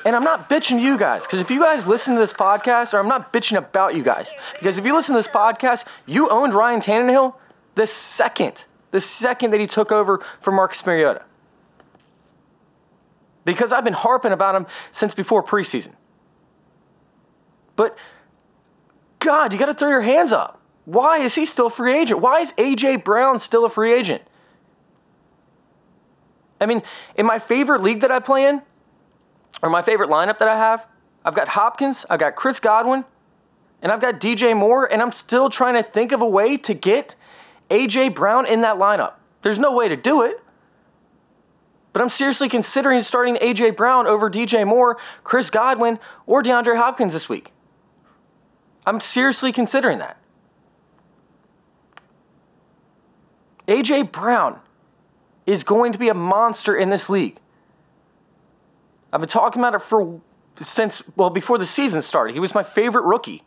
And 0.06 0.16
I'm 0.16 0.24
not 0.24 0.50
bitching 0.50 0.82
you 0.82 0.98
guys, 0.98 1.22
because 1.22 1.40
if 1.40 1.52
you 1.52 1.60
guys 1.60 1.86
listen 1.86 2.16
to 2.16 2.20
this 2.20 2.34
podcast, 2.34 2.94
or 2.94 3.00
I'm 3.00 3.08
not 3.08 3.32
bitching 3.32 3.58
about 3.58 3.96
you 3.96 4.02
guys, 4.02 4.32
because 4.58 4.78
if 4.78 4.86
you 4.86 4.96
listen 4.96 5.14
to 5.14 5.20
this 5.20 5.28
podcast, 5.28 5.84
you 6.06 6.30
owned 6.30 6.54
Ryan 6.54 6.80
Tannehill 6.80 7.36
the 7.76 7.86
second, 7.86 8.66
the 8.92 9.00
second 9.00 9.52
that 9.52 9.60
he 9.60 9.68
took 9.68 9.92
over 9.92 10.24
for 10.42 10.52
Marcus 10.52 10.86
Mariota. 10.86 11.24
Because 13.44 13.74
I've 13.74 13.84
been 13.84 13.94
harping 13.94 14.32
about 14.32 14.56
him 14.56 14.68
since 14.92 15.14
before 15.14 15.44
preseason. 15.44 15.94
But 17.76 17.98
God, 19.20 19.54
you 19.54 19.60
got 19.60 19.68
to 19.68 19.74
throw 19.74 19.90
your 19.90 20.02
hands 20.02 20.32
up. 20.32 20.62
Why 20.86 21.20
is 21.20 21.36
he 21.36 21.46
still 21.46 21.68
a 21.68 21.70
free 21.70 21.96
agent? 21.96 22.20
Why 22.20 22.42
is 22.42 22.54
A.J. 22.58 22.98
Brown 22.98 23.40
still 23.40 23.66
a 23.66 23.70
free 23.70 23.94
agent? 23.94 24.24
I 26.60 26.66
mean, 26.66 26.84
in 27.16 27.26
my 27.26 27.40
favorite 27.40 27.82
league 27.82 28.02
that 28.02 28.12
I 28.12 28.20
play 28.20 28.46
in, 28.46 28.62
or 29.64 29.70
my 29.70 29.82
favorite 29.82 30.10
lineup 30.10 30.38
that 30.40 30.48
I 30.48 30.58
have, 30.58 30.86
I've 31.24 31.36
got 31.36 31.50
Hopkins, 31.50 32.06
I've 32.10 32.20
got 32.20 32.36
Chris 32.36 32.60
Godwin, 32.60 33.06
and 33.82 33.92
I've 33.92 34.02
got 34.02 34.20
DJ 34.20 34.56
Moore, 34.56 34.92
and 34.92 35.02
I'm 35.02 35.12
still 35.12 35.50
trying 35.50 35.76
to 35.76 35.84
think 35.84 36.12
of 36.12 36.22
a 36.22 36.28
way 36.28 36.58
to 36.58 36.74
get 36.74 37.16
AJ 37.70 38.16
Brown 38.16 38.46
in 38.46 38.62
that 38.62 38.78
lineup. 38.78 39.14
There's 39.42 39.60
no 39.60 39.72
way 39.72 39.88
to 39.88 39.96
do 39.96 40.22
it. 40.22 40.40
But 41.94 42.02
I'm 42.02 42.10
seriously 42.10 42.48
considering 42.48 43.02
starting 43.02 43.36
AJ 43.36 43.76
Brown 43.76 44.08
over 44.08 44.30
DJ 44.30 44.66
Moore, 44.66 44.98
Chris 45.24 45.50
Godwin, 45.50 46.00
or 46.26 46.42
DeAndre 46.42 46.78
Hopkins 46.78 47.14
this 47.14 47.28
week. 47.28 47.52
I'm 48.86 49.00
seriously 49.00 49.52
considering 49.52 50.00
that. 50.00 50.18
AJ 53.68 54.12
Brown 54.12 54.60
is 55.46 55.64
going 55.64 55.92
to 55.92 56.00
be 56.00 56.10
a 56.10 56.14
monster 56.14 56.76
in 56.76 56.90
this 56.90 57.10
league. 57.10 57.38
I've 59.14 59.20
been 59.20 59.30
talking 59.30 59.62
about 59.62 59.76
it 59.76 59.82
for 59.82 60.22
since 60.60 61.04
well 61.16 61.30
before 61.30 61.58
the 61.58 61.66
season 61.66 62.02
started. 62.02 62.34
He 62.34 62.40
was 62.40 62.54
my 62.56 62.64
favorite 62.64 63.04
rookie. 63.04 63.44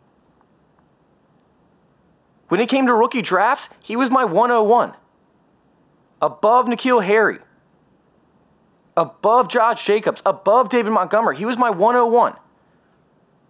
When 2.48 2.60
it 2.60 2.68
came 2.68 2.86
to 2.86 2.94
rookie 2.94 3.22
drafts, 3.22 3.68
he 3.80 3.96
was 3.96 4.10
my 4.10 4.24
101. 4.24 4.94
Above 6.20 6.66
N'Keal 6.66 7.02
Harry. 7.02 7.38
Above 8.96 9.48
Josh 9.48 9.84
Jacobs. 9.84 10.22
Above 10.24 10.68
David 10.68 10.90
Montgomery. 10.90 11.36
He 11.36 11.44
was 11.44 11.58
my 11.58 11.70
101. 11.70 12.34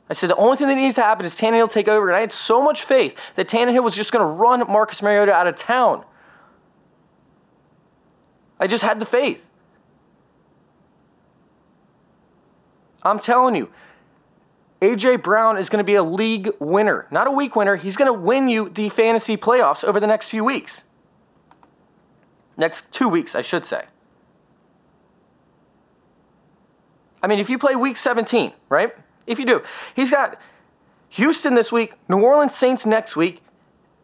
I 0.09 0.13
said 0.13 0.31
the 0.31 0.37
only 0.37 0.57
thing 0.57 0.69
that 0.69 0.75
needs 0.75 0.97
to 0.97 1.03
happen 1.03 1.25
is 1.25 1.35
Tannehill 1.35 1.71
take 1.71 1.89
over, 1.89 2.09
and 2.09 2.17
I 2.17 2.21
had 2.21 2.33
so 2.33 2.63
much 2.63 2.85
faith 2.85 3.17
that 3.37 3.49
Tannehill 3.49 3.83
was 3.83 3.97
just 3.97 4.13
going 4.13 4.21
to 4.21 4.27
run 4.27 4.61
Marcus 4.71 5.01
Mariota 5.01 5.33
out 5.33 5.47
of 5.47 5.57
town. 5.57 6.05
I 8.61 8.67
just 8.67 8.85
had 8.85 9.01
the 9.01 9.07
faith. 9.07 9.41
I'm 13.03 13.19
telling 13.19 13.55
you, 13.55 13.71
AJ 14.81 15.23
Brown 15.23 15.57
is 15.57 15.69
going 15.69 15.79
to 15.79 15.85
be 15.85 15.95
a 15.95 16.03
league 16.03 16.51
winner, 16.59 17.07
not 17.11 17.27
a 17.27 17.31
week 17.31 17.57
winner. 17.57 17.77
He's 17.77 17.97
going 17.97 18.13
to 18.13 18.19
win 18.19 18.49
you 18.49 18.69
the 18.69 18.91
fantasy 18.91 19.37
playoffs 19.37 19.85
over 19.85 20.01
the 20.01 20.07
next 20.07 20.29
few 20.29 20.45
weeks. 20.45 20.85
Next 22.57 22.93
two 22.93 23.09
weeks, 23.09 23.35
I 23.35 23.43
should 23.43 23.65
say. 23.65 23.85
I 27.25 27.27
mean, 27.27 27.39
if 27.39 27.49
you 27.49 27.57
play 27.57 27.75
week 27.75 27.97
17, 27.97 28.53
right? 28.69 28.95
If 29.27 29.39
you 29.39 29.47
do, 29.47 29.63
he's 29.97 30.11
got 30.11 30.39
Houston 31.09 31.55
this 31.55 31.73
week, 31.73 31.95
New 32.07 32.21
Orleans 32.21 32.55
Saints 32.55 32.85
next 32.85 33.17
week, 33.17 33.41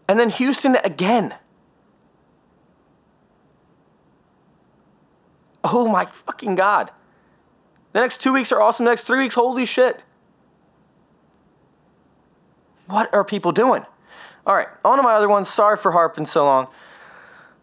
and 0.09 0.19
then 0.19 0.31
Houston 0.31 0.77
again. 0.77 1.35
Oh 5.62 5.87
my 5.87 6.07
fucking 6.07 6.55
God. 6.55 6.93
The 7.93 8.00
next 8.00 8.23
two 8.23 8.33
weeks 8.33 8.53
are 8.53 8.62
awesome. 8.62 8.87
The 8.87 8.93
next 8.93 9.03
three 9.03 9.19
weeks, 9.19 9.35
holy 9.35 9.67
shit. 9.67 10.00
What 12.87 13.12
are 13.12 13.23
people 13.23 13.53
doing? 13.53 13.85
All 14.47 14.55
right, 14.55 14.69
on 14.83 14.97
to 14.97 15.03
my 15.03 15.12
other 15.12 15.29
ones. 15.29 15.50
Sorry 15.50 15.77
for 15.77 15.93
harping 15.93 16.25
so 16.25 16.47
long. 16.47 16.69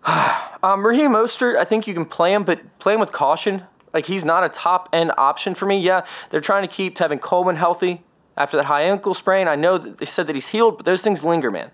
um, 0.62 0.86
Raheem 0.86 1.14
Mostert, 1.14 1.58
I 1.58 1.64
think 1.64 1.88
you 1.88 1.96
can 1.96 2.06
play 2.06 2.32
him, 2.32 2.44
but 2.44 2.78
play 2.78 2.94
him 2.94 3.00
with 3.00 3.12
caution. 3.12 3.64
Like 3.98 4.06
he's 4.06 4.24
not 4.24 4.44
a 4.44 4.50
top 4.50 4.90
end 4.94 5.12
option 5.18 5.56
for 5.56 5.66
me. 5.66 5.80
Yeah, 5.80 6.06
they're 6.30 6.40
trying 6.40 6.62
to 6.62 6.68
keep 6.68 6.96
Tevin 6.96 7.20
Coleman 7.20 7.56
healthy 7.56 8.04
after 8.38 8.56
that 8.56 8.66
high 8.66 8.84
ankle 8.84 9.16
sprain. 9.16 9.48
I 9.48 9.56
know 9.56 9.80
that 9.80 9.98
they 9.98 10.06
said 10.06 10.28
that 10.28 10.36
he's 10.36 10.50
healed, 10.50 10.78
but 10.78 10.86
those 10.86 11.02
things 11.02 11.24
linger, 11.24 11.50
man. 11.50 11.72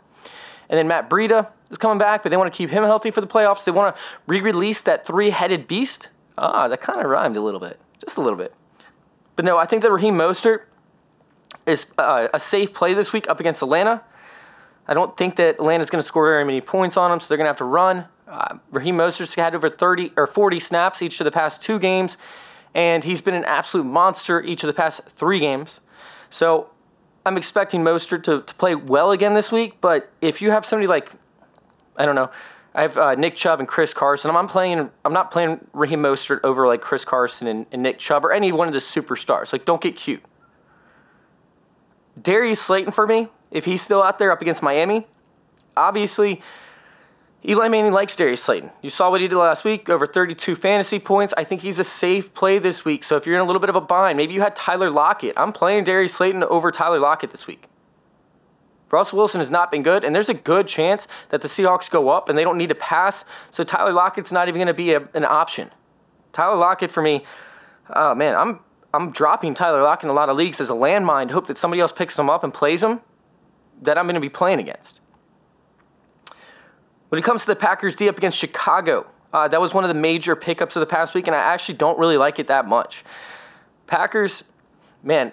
And 0.70 0.78
then 0.78 0.88
Matt 0.88 1.10
Breida 1.10 1.50
is 1.70 1.78
coming 1.78 1.98
back, 1.98 2.24
but 2.24 2.30
they 2.30 2.38
want 2.38 2.50
to 2.50 2.58
keep 2.58 2.70
him 2.70 2.86
healthy 2.86 3.12
for 3.12 3.20
the 3.20 3.28
playoffs. 3.28 3.66
They 3.66 3.74
want 3.74 3.94
to 3.94 4.02
re-release 4.26 4.80
that 4.84 5.06
three-headed 5.06 5.68
beast. 5.68 6.08
Ah, 6.38 6.70
that 6.70 6.80
kind 6.80 7.02
of 7.02 7.08
rhymed 7.08 7.36
a 7.36 7.42
little 7.42 7.60
bit, 7.60 7.78
just 8.02 8.16
a 8.16 8.22
little 8.22 8.38
bit. 8.38 8.54
But 9.36 9.44
no, 9.44 9.58
I 9.58 9.66
think 9.66 9.82
that 9.82 9.92
Raheem 9.92 10.16
Mostert 10.16 10.62
is 11.66 11.88
uh, 11.98 12.30
a 12.34 12.40
safe 12.40 12.74
play 12.74 12.94
this 12.94 13.12
week 13.12 13.30
up 13.30 13.42
against 13.42 13.62
Atlanta. 13.62 14.02
I 14.88 14.94
don't 14.94 15.18
think 15.18 15.36
that 15.36 15.56
Atlanta's 15.56 15.90
going 15.90 16.02
to 16.02 16.08
score 16.08 16.26
very 16.28 16.46
many 16.46 16.62
points 16.62 16.96
on 16.96 17.12
them, 17.12 17.20
so 17.20 17.28
they're 17.28 17.38
going 17.38 17.48
to 17.48 17.50
have 17.50 17.58
to 17.58 17.66
run. 17.66 18.06
Uh, 18.34 18.58
Raheem 18.72 18.98
Mostert's 18.98 19.36
had 19.36 19.54
over 19.54 19.70
30 19.70 20.14
or 20.18 20.26
40 20.26 20.60
snaps 20.60 21.04
each 21.04 21.22
of 21.22 21.26
the 21.26 21.32
past 21.32 21.62
two 21.62 21.78
games, 21.78 22.18
and 22.74 23.04
he's 23.04 23.22
been 23.22 23.36
an 23.36 23.46
absolute 23.46 23.84
monster 23.84 24.42
each 24.42 24.64
of 24.64 24.68
the 24.68 24.74
past 24.74 25.02
three 25.16 25.40
games. 25.40 25.82
So 26.32 26.72
I'm 27.28 27.38
expecting 27.38 27.84
Mostert 27.84 28.24
to, 28.24 28.42
to 28.42 28.56
play 28.56 28.74
well 28.74 29.12
again 29.12 29.36
this 29.36 29.52
week, 29.52 29.80
but 29.82 30.12
if 30.20 30.42
you 30.42 30.50
have 30.50 30.66
somebody 30.66 30.88
like, 30.88 31.12
I 31.96 32.08
don't 32.08 32.16
know, 32.16 32.32
I 32.74 32.82
have 32.82 32.98
uh, 32.98 33.14
Nick 33.14 33.36
Chubb 33.36 33.60
and 33.60 33.68
Chris 33.68 33.94
Carson. 33.94 34.36
I'm 34.36 34.48
playing. 34.48 34.90
I'm 35.06 35.14
not 35.14 35.30
playing 35.30 35.64
Raheem 35.74 36.02
Mostert 36.02 36.40
over 36.44 36.66
like 36.66 36.82
Chris 36.82 37.06
Carson 37.06 37.46
and, 37.46 37.68
and 37.72 37.84
Nick 37.84 38.00
Chubb 38.00 38.26
or 38.26 38.32
any 38.32 38.52
one 38.52 38.68
of 38.68 38.74
the 38.74 38.80
superstars. 38.80 39.54
Like, 39.54 39.64
don't 39.64 39.80
get 39.80 39.96
cute. 39.96 40.24
Darius 42.20 42.60
Slayton 42.60 42.92
for 42.92 43.06
me, 43.06 43.28
if 43.52 43.66
he's 43.66 43.84
still 43.84 44.02
out 44.02 44.18
there 44.18 44.32
up 44.32 44.42
against 44.42 44.64
Miami, 44.64 45.06
obviously 45.78 46.42
Eli 47.46 47.68
Manning 47.68 47.92
likes 47.92 48.16
Darius 48.16 48.42
Slayton. 48.42 48.72
You 48.82 48.90
saw 48.90 49.12
what 49.12 49.20
he 49.20 49.28
did 49.28 49.36
last 49.36 49.66
week, 49.66 49.90
over 49.90 50.08
32 50.08 50.56
fantasy 50.56 50.98
points. 50.98 51.34
I 51.36 51.44
think 51.44 51.62
he's 51.62 51.78
a 51.78 51.84
safe 51.84 52.34
play 52.34 52.58
this 52.58 52.86
week. 52.86 53.04
So 53.04 53.18
if 53.18 53.26
you're 53.26 53.36
in 53.36 53.42
a 53.42 53.46
little 53.46 53.60
bit 53.60 53.70
of 53.70 53.76
a 53.76 53.82
bind, 53.82 54.16
maybe 54.16 54.34
you 54.34 54.42
had 54.42 54.56
Tyler 54.56 54.90
Lockett. 54.90 55.34
I'm 55.36 55.52
playing 55.52 55.84
Darius 55.84 56.14
Slayton 56.14 56.44
over 56.44 56.72
Tyler 56.72 57.00
Lockett 57.00 57.32
this 57.32 57.46
week. 57.46 57.68
Russell 58.92 59.18
Wilson 59.18 59.42
has 59.42 59.52
not 59.52 59.72
been 59.72 59.84
good, 59.84 60.04
and 60.04 60.16
there's 60.16 60.30
a 60.30 60.36
good 60.36 60.68
chance 60.68 61.08
that 61.30 61.42
the 61.42 61.48
Seahawks 61.48 61.90
go 61.90 62.10
up 62.10 62.30
and 62.30 62.38
they 62.38 62.44
don't 62.44 62.58
need 62.58 62.70
to 62.70 62.76
pass. 62.76 63.26
So 63.50 63.64
Tyler 63.64 63.92
Lockett's 63.92 64.32
not 64.32 64.48
even 64.48 64.60
going 64.60 64.68
to 64.68 64.74
be 64.74 64.94
a, 64.94 65.02
an 65.16 65.26
option. 65.26 65.72
Tyler 66.32 66.56
Lockett 66.56 66.92
for 66.92 67.02
me, 67.02 67.26
oh 67.90 68.16
man, 68.16 68.36
I'm 68.36 68.60
I'm 68.94 69.12
dropping 69.12 69.56
Tyler 69.56 69.82
Lockett 69.82 70.06
in 70.06 70.10
a 70.12 70.14
lot 70.14 70.30
of 70.30 70.38
leagues 70.38 70.62
as 70.62 70.70
a 70.70 70.74
landmine. 70.74 71.32
Hope 71.32 71.48
that 71.48 71.58
somebody 71.58 71.82
else 71.82 71.92
picks 71.92 72.18
him 72.18 72.30
up 72.30 72.44
and 72.44 72.54
plays 72.54 72.84
him. 72.84 73.02
That 73.82 73.98
I'm 73.98 74.06
going 74.06 74.16
to 74.16 74.22
be 74.22 74.30
playing 74.30 74.60
against. 74.60 75.00
When 77.14 77.20
it 77.20 77.26
comes 77.26 77.42
to 77.42 77.48
the 77.50 77.56
Packers 77.56 77.96
D 77.96 78.10
up 78.10 78.18
against 78.18 78.40
Chicago, 78.40 79.06
uh, 79.32 79.48
that 79.48 79.62
was 79.62 79.72
one 79.72 79.84
of 79.84 79.88
the 79.88 79.94
major 79.94 80.36
pickups 80.36 80.76
of 80.76 80.80
the 80.80 80.88
past 80.88 81.14
week, 81.14 81.28
and 81.28 81.36
I 81.36 81.40
actually 81.40 81.76
don't 81.76 82.00
really 82.00 82.18
like 82.18 82.40
it 82.40 82.48
that 82.48 82.68
much. 82.68 83.06
Packers, 83.86 84.44
man, 85.04 85.32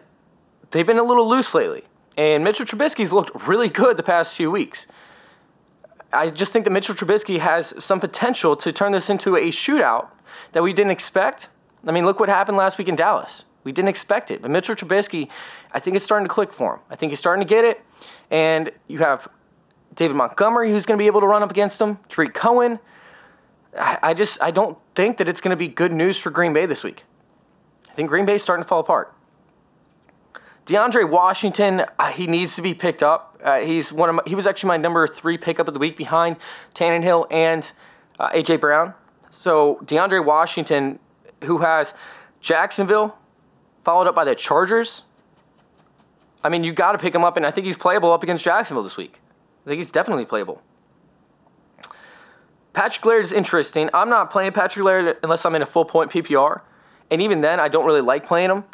they've 0.73 0.87
been 0.87 0.99
a 0.99 1.03
little 1.03 1.27
loose 1.27 1.55
lately. 1.55 1.85
And 2.19 2.45
Mitchell 2.45 2.67
Trubisky's 2.67 3.15
looked 3.15 3.49
really 3.49 3.71
good 3.71 3.97
the 3.97 4.03
past 4.03 4.35
few 4.35 4.51
weeks. 4.51 4.85
I 6.13 6.29
just 6.29 6.53
think 6.53 6.67
that 6.67 6.71
Mitchell 6.71 6.95
Trubisky 6.95 7.39
has 7.39 7.73
some 7.83 7.99
potential 7.99 8.57
to 8.57 8.73
turn 8.73 8.93
this 8.93 9.09
into 9.09 9.37
a 9.37 9.51
shootout 9.51 10.09
that 10.53 10.63
we 10.63 10.75
didn't 10.75 10.93
expect. 10.93 11.49
I 11.87 11.93
mean, 11.93 12.05
look 12.05 12.21
what 12.21 12.29
happened 12.29 12.59
last 12.59 12.77
week 12.77 12.89
in 12.89 12.95
Dallas. 12.95 13.45
We 13.65 13.73
didn't 13.73 13.89
expect 13.89 14.31
it. 14.31 14.43
But 14.43 14.51
Mitchell 14.51 14.75
Trubisky, 14.75 15.31
I 15.73 15.81
think 15.81 15.97
it's 15.97 16.05
starting 16.05 16.29
to 16.29 16.35
click 16.35 16.53
for 16.53 16.75
him. 16.75 16.81
I 16.91 16.97
think 16.97 17.09
he's 17.09 17.19
starting 17.19 17.41
to 17.41 17.49
get 17.49 17.65
it. 17.65 17.81
And 18.31 18.71
you 18.87 18.99
have 18.99 19.29
David 19.95 20.17
Montgomery 20.17 20.71
who's 20.71 20.87
going 20.87 20.99
to 20.99 21.03
be 21.03 21.07
able 21.07 21.21
to 21.21 21.27
run 21.27 21.43
up 21.43 21.51
against 21.51 21.81
him, 21.81 21.99
Tarik 22.09 22.35
Cohen. 22.35 22.79
I 23.77 24.15
just 24.15 24.43
I 24.43 24.51
don't 24.51 24.79
think 24.95 25.19
that 25.19 25.29
it's 25.29 25.41
going 25.41 25.51
to 25.51 25.57
be 25.57 25.69
good 25.69 25.93
news 25.93 26.19
for 26.19 26.31
Green 26.31 26.53
Bay 26.53 26.67
this 26.67 26.83
week. 26.83 27.05
I 27.89 27.95
think 27.95 28.09
Green 28.09 28.25
Bay's 28.25 28.43
starting 28.43 28.65
to 28.65 28.69
fall 28.69 28.81
apart. 28.81 29.15
DeAndre 30.67 31.09
Washington, 31.09 31.85
uh, 31.99 32.11
he 32.11 32.27
needs 32.27 32.57
to 32.57 32.63
be 32.63 32.75
picked 32.75 33.03
up. 33.03 33.41
Uh, 33.43 33.61
he's 33.61 33.93
one 33.93 34.09
of 34.09 34.15
my, 34.17 34.23
he 34.27 34.35
was 34.35 34.47
actually 34.47 34.69
my 34.69 34.77
number 34.77 35.07
three 35.07 35.39
pickup 35.39 35.67
of 35.67 35.75
the 35.75 35.81
week 35.81 35.97
behind 35.97 36.37
Tannehill 36.75 37.27
and 37.31 37.73
uh, 38.19 38.31
AJ 38.31 38.61
Brown. 38.61 38.95
So 39.31 39.81
DeAndre 39.85 40.25
Washington, 40.25 40.99
who 41.45 41.59
has 41.59 41.95
Jacksonville, 42.41 43.17
followed 43.85 44.07
up 44.07 44.15
by 44.15 44.25
the 44.25 44.35
Chargers. 44.35 45.03
I 46.45 46.49
mean, 46.49 46.65
you 46.65 46.73
got 46.73 46.93
to 46.93 46.99
pick 46.99 47.15
him 47.15 47.25
up, 47.25 47.37
and 47.37 47.47
I 47.47 47.51
think 47.51 47.67
he's 47.67 47.77
playable 47.77 48.13
up 48.13 48.23
against 48.23 48.45
Jacksonville 48.45 48.83
this 48.83 48.97
week. 48.97 49.21
I 49.65 49.69
think 49.69 49.79
he's 49.79 49.91
definitely 49.91 50.25
playable. 50.25 50.63
Patrick 52.73 53.05
Laird 53.05 53.25
is 53.25 53.33
interesting. 53.33 53.91
I'm 53.93 54.09
not 54.09 54.31
playing 54.31 54.53
Patrick 54.53 54.85
Laird 54.85 55.17
unless 55.23 55.45
I'm 55.45 55.55
in 55.55 55.63
a 55.63 55.67
full 55.67 55.85
point 55.85 56.11
PPR. 56.11 56.63
And 57.11 57.21
even 57.21 57.41
then, 57.41 57.59
I 57.59 57.69
don't 57.69 57.85
really 57.85 58.01
like 58.01 58.27
playing 58.27 58.51
him. 58.51 58.65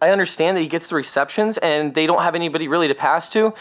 I 0.00 0.10
understand 0.10 0.56
that 0.56 0.62
he 0.62 0.66
gets 0.66 0.88
the 0.88 0.94
receptions 0.94 1.58
and 1.58 1.94
they 1.94 2.06
don't 2.06 2.22
have 2.22 2.34
anybody 2.34 2.68
really 2.68 2.88
to 2.88 2.94
pass 2.94 3.28
to, 3.30 3.52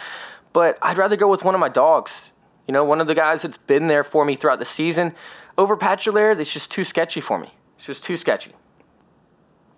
but 0.54 0.78
I'd 0.82 0.98
rather 0.98 1.18
go 1.18 1.28
with 1.28 1.44
one 1.44 1.54
of 1.54 1.60
my 1.60 1.68
dogs. 1.68 2.32
You 2.66 2.72
know, 2.72 2.86
one 2.86 3.02
of 3.02 3.08
the 3.08 3.16
guys 3.16 3.42
that's 3.42 3.58
been 3.58 3.88
there 3.88 4.04
for 4.04 4.24
me 4.24 4.36
throughout 4.36 4.60
the 4.60 4.66
season. 4.66 5.16
Over 5.58 5.76
Patrick 5.76 6.16
Laird, 6.16 6.40
it's 6.40 6.54
just 6.54 6.72
too 6.72 6.86
sketchy 6.86 7.20
for 7.20 7.38
me. 7.38 7.54
It's 7.76 7.86
just 7.86 8.04
too 8.04 8.16
sketchy. 8.16 8.54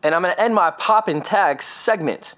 And 0.04 0.14
I'm 0.14 0.22
going 0.22 0.36
to 0.36 0.40
end 0.40 0.54
my 0.54 0.72
pop 0.72 1.08
and 1.08 1.24
tag 1.24 1.64
segment 1.64 2.36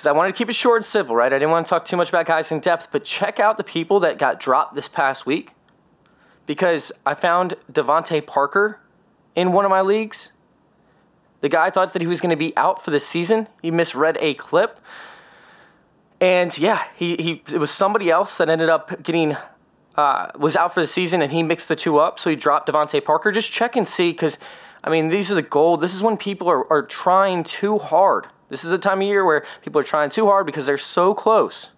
because 0.00 0.06
I 0.06 0.12
wanted 0.12 0.32
to 0.32 0.38
keep 0.38 0.48
it 0.48 0.54
short 0.54 0.78
and 0.78 0.84
simple, 0.86 1.14
right? 1.14 1.30
I 1.30 1.38
didn't 1.38 1.50
want 1.50 1.66
to 1.66 1.70
talk 1.70 1.84
too 1.84 1.98
much 1.98 2.08
about 2.08 2.24
guys 2.24 2.50
in 2.50 2.60
depth, 2.60 2.88
but 2.90 3.04
check 3.04 3.38
out 3.38 3.58
the 3.58 3.64
people 3.64 4.00
that 4.00 4.16
got 4.16 4.40
dropped 4.40 4.74
this 4.74 4.88
past 4.88 5.26
week 5.26 5.52
because 6.46 6.90
I 7.04 7.12
found 7.12 7.56
DeVante 7.70 8.26
Parker 8.26 8.80
in 9.36 9.52
one 9.52 9.66
of 9.66 9.70
my 9.70 9.82
leagues 9.82 10.32
the 11.42 11.50
guy 11.50 11.68
thought 11.68 11.92
that 11.92 12.02
he 12.02 12.08
was 12.08 12.20
going 12.22 12.30
to 12.30 12.36
be 12.36 12.56
out 12.56 12.82
for 12.82 12.90
the 12.90 13.00
season. 13.00 13.46
He 13.62 13.70
misread 13.70 14.16
a 14.20 14.34
clip. 14.34 14.80
And 16.18 16.56
yeah, 16.56 16.84
he, 16.96 17.16
he 17.16 17.42
it 17.52 17.58
was 17.58 17.70
somebody 17.70 18.10
else 18.10 18.38
that 18.38 18.48
ended 18.48 18.68
up 18.68 19.02
getting 19.02 19.36
uh, 19.96 20.30
was 20.38 20.56
out 20.56 20.72
for 20.72 20.80
the 20.80 20.86
season 20.86 21.20
and 21.20 21.30
he 21.32 21.42
mixed 21.42 21.68
the 21.68 21.76
two 21.76 21.98
up, 21.98 22.18
so 22.18 22.30
he 22.30 22.36
dropped 22.36 22.68
DeVante 22.68 23.04
Parker. 23.04 23.32
Just 23.32 23.50
check 23.52 23.76
and 23.76 23.86
see 23.86 24.12
because, 24.12 24.38
I 24.84 24.90
mean, 24.90 25.08
these 25.08 25.30
are 25.30 25.34
the 25.34 25.42
gold. 25.42 25.80
This 25.80 25.94
is 25.94 26.02
when 26.02 26.16
people 26.16 26.48
are, 26.48 26.70
are 26.72 26.82
trying 26.82 27.44
too 27.44 27.78
hard. 27.78 28.28
This 28.50 28.64
is 28.64 28.70
the 28.70 28.78
time 28.78 29.00
of 29.00 29.06
year 29.06 29.24
where 29.24 29.46
people 29.62 29.80
are 29.80 29.84
trying 29.84 30.10
too 30.10 30.26
hard 30.26 30.44
because 30.44 30.66
they're 30.66 30.76
so 30.76 31.14
close. 31.14 31.70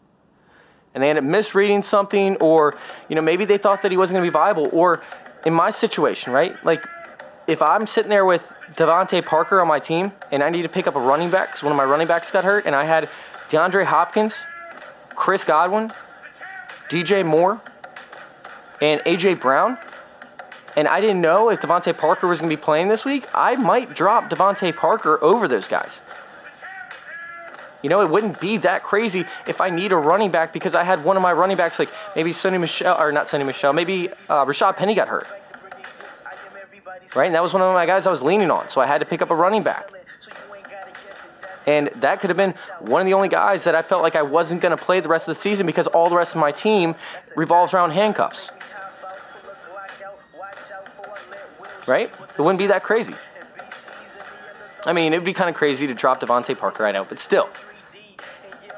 And 0.95 1.03
they 1.03 1.09
end 1.09 1.19
up 1.19 1.25
misreading 1.25 1.83
something, 1.83 2.37
or, 2.37 2.77
you 3.09 3.15
know, 3.15 3.23
maybe 3.23 3.45
they 3.45 3.59
thought 3.59 3.83
that 3.83 3.91
he 3.91 3.97
wasn't 3.97 4.17
going 4.17 4.27
to 4.27 4.31
be 4.31 4.33
viable. 4.33 4.69
Or 4.73 5.03
in 5.47 5.55
my 5.55 5.71
situation, 5.71 6.33
right? 6.33 6.63
Like, 6.65 6.85
if 7.47 7.63
I'm 7.63 7.87
sitting 7.87 8.11
there 8.11 8.25
with 8.25 8.53
DeVante 8.73 9.25
Parker 9.25 9.61
on 9.61 9.69
my 9.69 9.79
team 9.79 10.13
and 10.31 10.43
I 10.43 10.51
need 10.51 10.63
to 10.63 10.69
pick 10.69 10.87
up 10.87 10.97
a 10.97 11.01
running 11.01 11.31
back 11.31 11.49
because 11.49 11.63
one 11.63 11.73
of 11.73 11.77
my 11.77 11.85
running 11.85 12.07
backs 12.07 12.31
got 12.31 12.45
hurt, 12.45 12.67
and 12.67 12.75
I 12.75 12.85
had 12.85 13.09
DeAndre 13.49 13.85
Hopkins, 13.85 14.45
Chris 15.11 15.45
Godwin, 15.45 15.93
DJ 16.89 17.25
Moore, 17.25 17.61
and 18.81 19.01
AJ 19.03 19.41
Brown, 19.41 19.79
and 20.77 20.89
I 20.89 21.01
didn't 21.01 21.21
know 21.21 21.51
if 21.51 21.61
DeVante 21.61 21.97
Parker 21.97 22.27
was 22.27 22.41
going 22.41 22.51
to 22.51 22.57
be 22.57 22.63
playing 22.63 22.89
this 22.89 23.05
week, 23.05 23.27
I 23.35 23.57
might 23.57 23.95
drop 23.95 24.31
DeVante 24.31 24.75
Parker 24.75 25.23
over 25.23 25.47
those 25.49 25.69
guys. 25.69 26.01
You 27.83 27.89
know, 27.89 28.01
it 28.01 28.11
wouldn't 28.11 28.41
be 28.41 28.59
that 28.59 28.85
crazy 28.85 29.25
if 29.47 29.61
I 29.61 29.71
need 29.71 29.93
a 29.93 29.97
running 29.97 30.31
back 30.31 30.53
because 30.53 30.75
I 30.75 30.85
had 30.85 31.05
one 31.05 31.17
of 31.17 31.23
my 31.23 31.33
running 31.33 31.57
backs, 31.57 31.79
like 31.79 31.89
maybe 32.15 32.31
Sony 32.31 32.61
Michelle, 32.61 33.01
or 33.01 33.11
not 33.11 33.27
Sony 33.27 33.45
Michel, 33.45 33.73
maybe 33.73 34.09
uh, 34.29 34.45
Rashad 34.45 34.77
Penny 34.77 34.95
got 34.95 35.09
hurt. 35.09 35.27
Right? 37.15 37.27
And 37.27 37.35
that 37.35 37.43
was 37.43 37.53
one 37.53 37.63
of 37.63 37.75
my 37.75 37.85
guys 37.85 38.07
I 38.07 38.11
was 38.11 38.23
leaning 38.23 38.51
on. 38.51 38.69
So 38.69 38.81
I 38.81 38.87
had 38.87 38.99
to 38.99 39.05
pick 39.05 39.21
up 39.21 39.31
a 39.31 39.35
running 39.35 39.63
back. 39.63 39.91
And 41.67 41.89
that 41.97 42.21
could 42.21 42.31
have 42.31 42.37
been 42.37 42.55
one 42.81 43.01
of 43.01 43.07
the 43.07 43.15
only 43.15 43.29
guys 43.29 43.65
that 43.65 43.75
I 43.75 43.83
felt 43.83 44.03
like 44.03 44.17
I 44.17 44.23
wasn't 44.23 44.61
going 44.61 44.77
to 44.77 44.83
play 44.83 45.01
the 45.01 45.09
rest 45.09 45.29
of 45.29 45.35
the 45.35 45.41
season 45.41 45.67
because 45.67 45.87
all 45.89 46.09
the 46.09 46.17
rest 46.17 46.35
of 46.35 46.41
my 46.41 46.51
team 46.51 46.95
revolves 47.37 47.75
around 47.75 47.91
handcuffs. 47.91 48.51
Right? 51.87 52.11
It 52.11 52.39
wouldn't 52.39 52.59
be 52.59 52.69
that 52.69 52.83
crazy. 52.83 53.15
I 54.85 54.93
mean, 54.93 55.13
it 55.13 55.19
would 55.19 55.25
be 55.25 55.33
kind 55.33 55.51
of 55.51 55.55
crazy 55.55 55.87
to 55.87 55.95
drop 55.95 56.21
DeVante 56.21 56.59
Parker, 56.59 56.85
I 56.85 56.93
know, 56.93 57.05
but 57.05 57.21
still. 57.21 57.49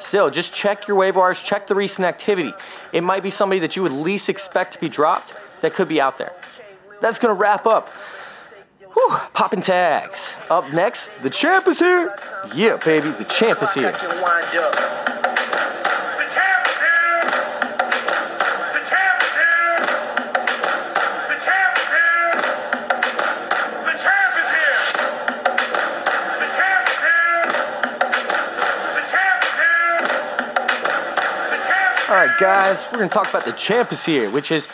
Still, 0.05 0.29
just 0.29 0.53
check 0.53 0.87
your 0.87 0.99
waiver 0.99 1.21
wires, 1.21 1.41
check 1.41 1.67
the 1.67 1.75
recent 1.75 2.05
activity. 2.05 2.53
It 2.93 3.01
might 3.01 3.23
be 3.23 3.31
somebody 3.31 3.61
that 3.61 3.75
you 3.75 3.83
would 3.83 3.91
least 3.91 4.29
expect 4.29 4.75
to 4.75 4.79
be 4.79 4.91
dropped 4.91 5.35
that 5.63 5.73
could 5.73 5.89
be 5.89 5.99
out 5.99 6.19
there. 6.19 6.33
That's 7.01 7.19
going 7.19 7.35
to 7.35 7.41
wrap 7.41 7.67
up 7.67 7.89
Whew, 8.93 9.17
popping 9.33 9.61
tags. 9.61 10.35
Up 10.51 10.73
next, 10.73 11.11
the 11.23 11.31
champ 11.31 11.67
is 11.67 11.81
here. 11.81 12.15
Yeah, 12.55 12.77
baby, 12.77 13.11
the 13.11 13.25
champ 13.25 13.61
is 13.63 13.73
here. 13.73 13.93
Guys, 32.39 32.85
we're 32.91 32.99
going 32.99 33.09
to 33.09 33.15
talk 33.15 33.29
about 33.29 33.45
the 33.45 33.53
champ 33.53 33.93
is 33.93 34.05
here, 34.05 34.31
which 34.31 34.51
is 34.51 34.69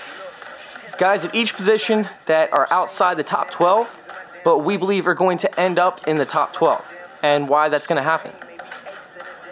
guys 0.98 1.24
at 1.24 1.34
each 1.34 1.54
position 1.54 2.08
that 2.26 2.52
are 2.52 2.66
outside 2.70 3.16
the 3.16 3.24
top 3.24 3.50
12 3.50 4.00
but 4.44 4.58
we 4.58 4.76
believe 4.76 5.06
are 5.06 5.14
going 5.14 5.38
to 5.38 5.60
end 5.60 5.78
up 5.78 6.06
in 6.06 6.16
the 6.16 6.24
top 6.24 6.52
12 6.52 6.84
and 7.22 7.48
why 7.48 7.68
that's 7.68 7.86
going 7.86 7.96
to 7.96 8.02
happen. 8.02 8.32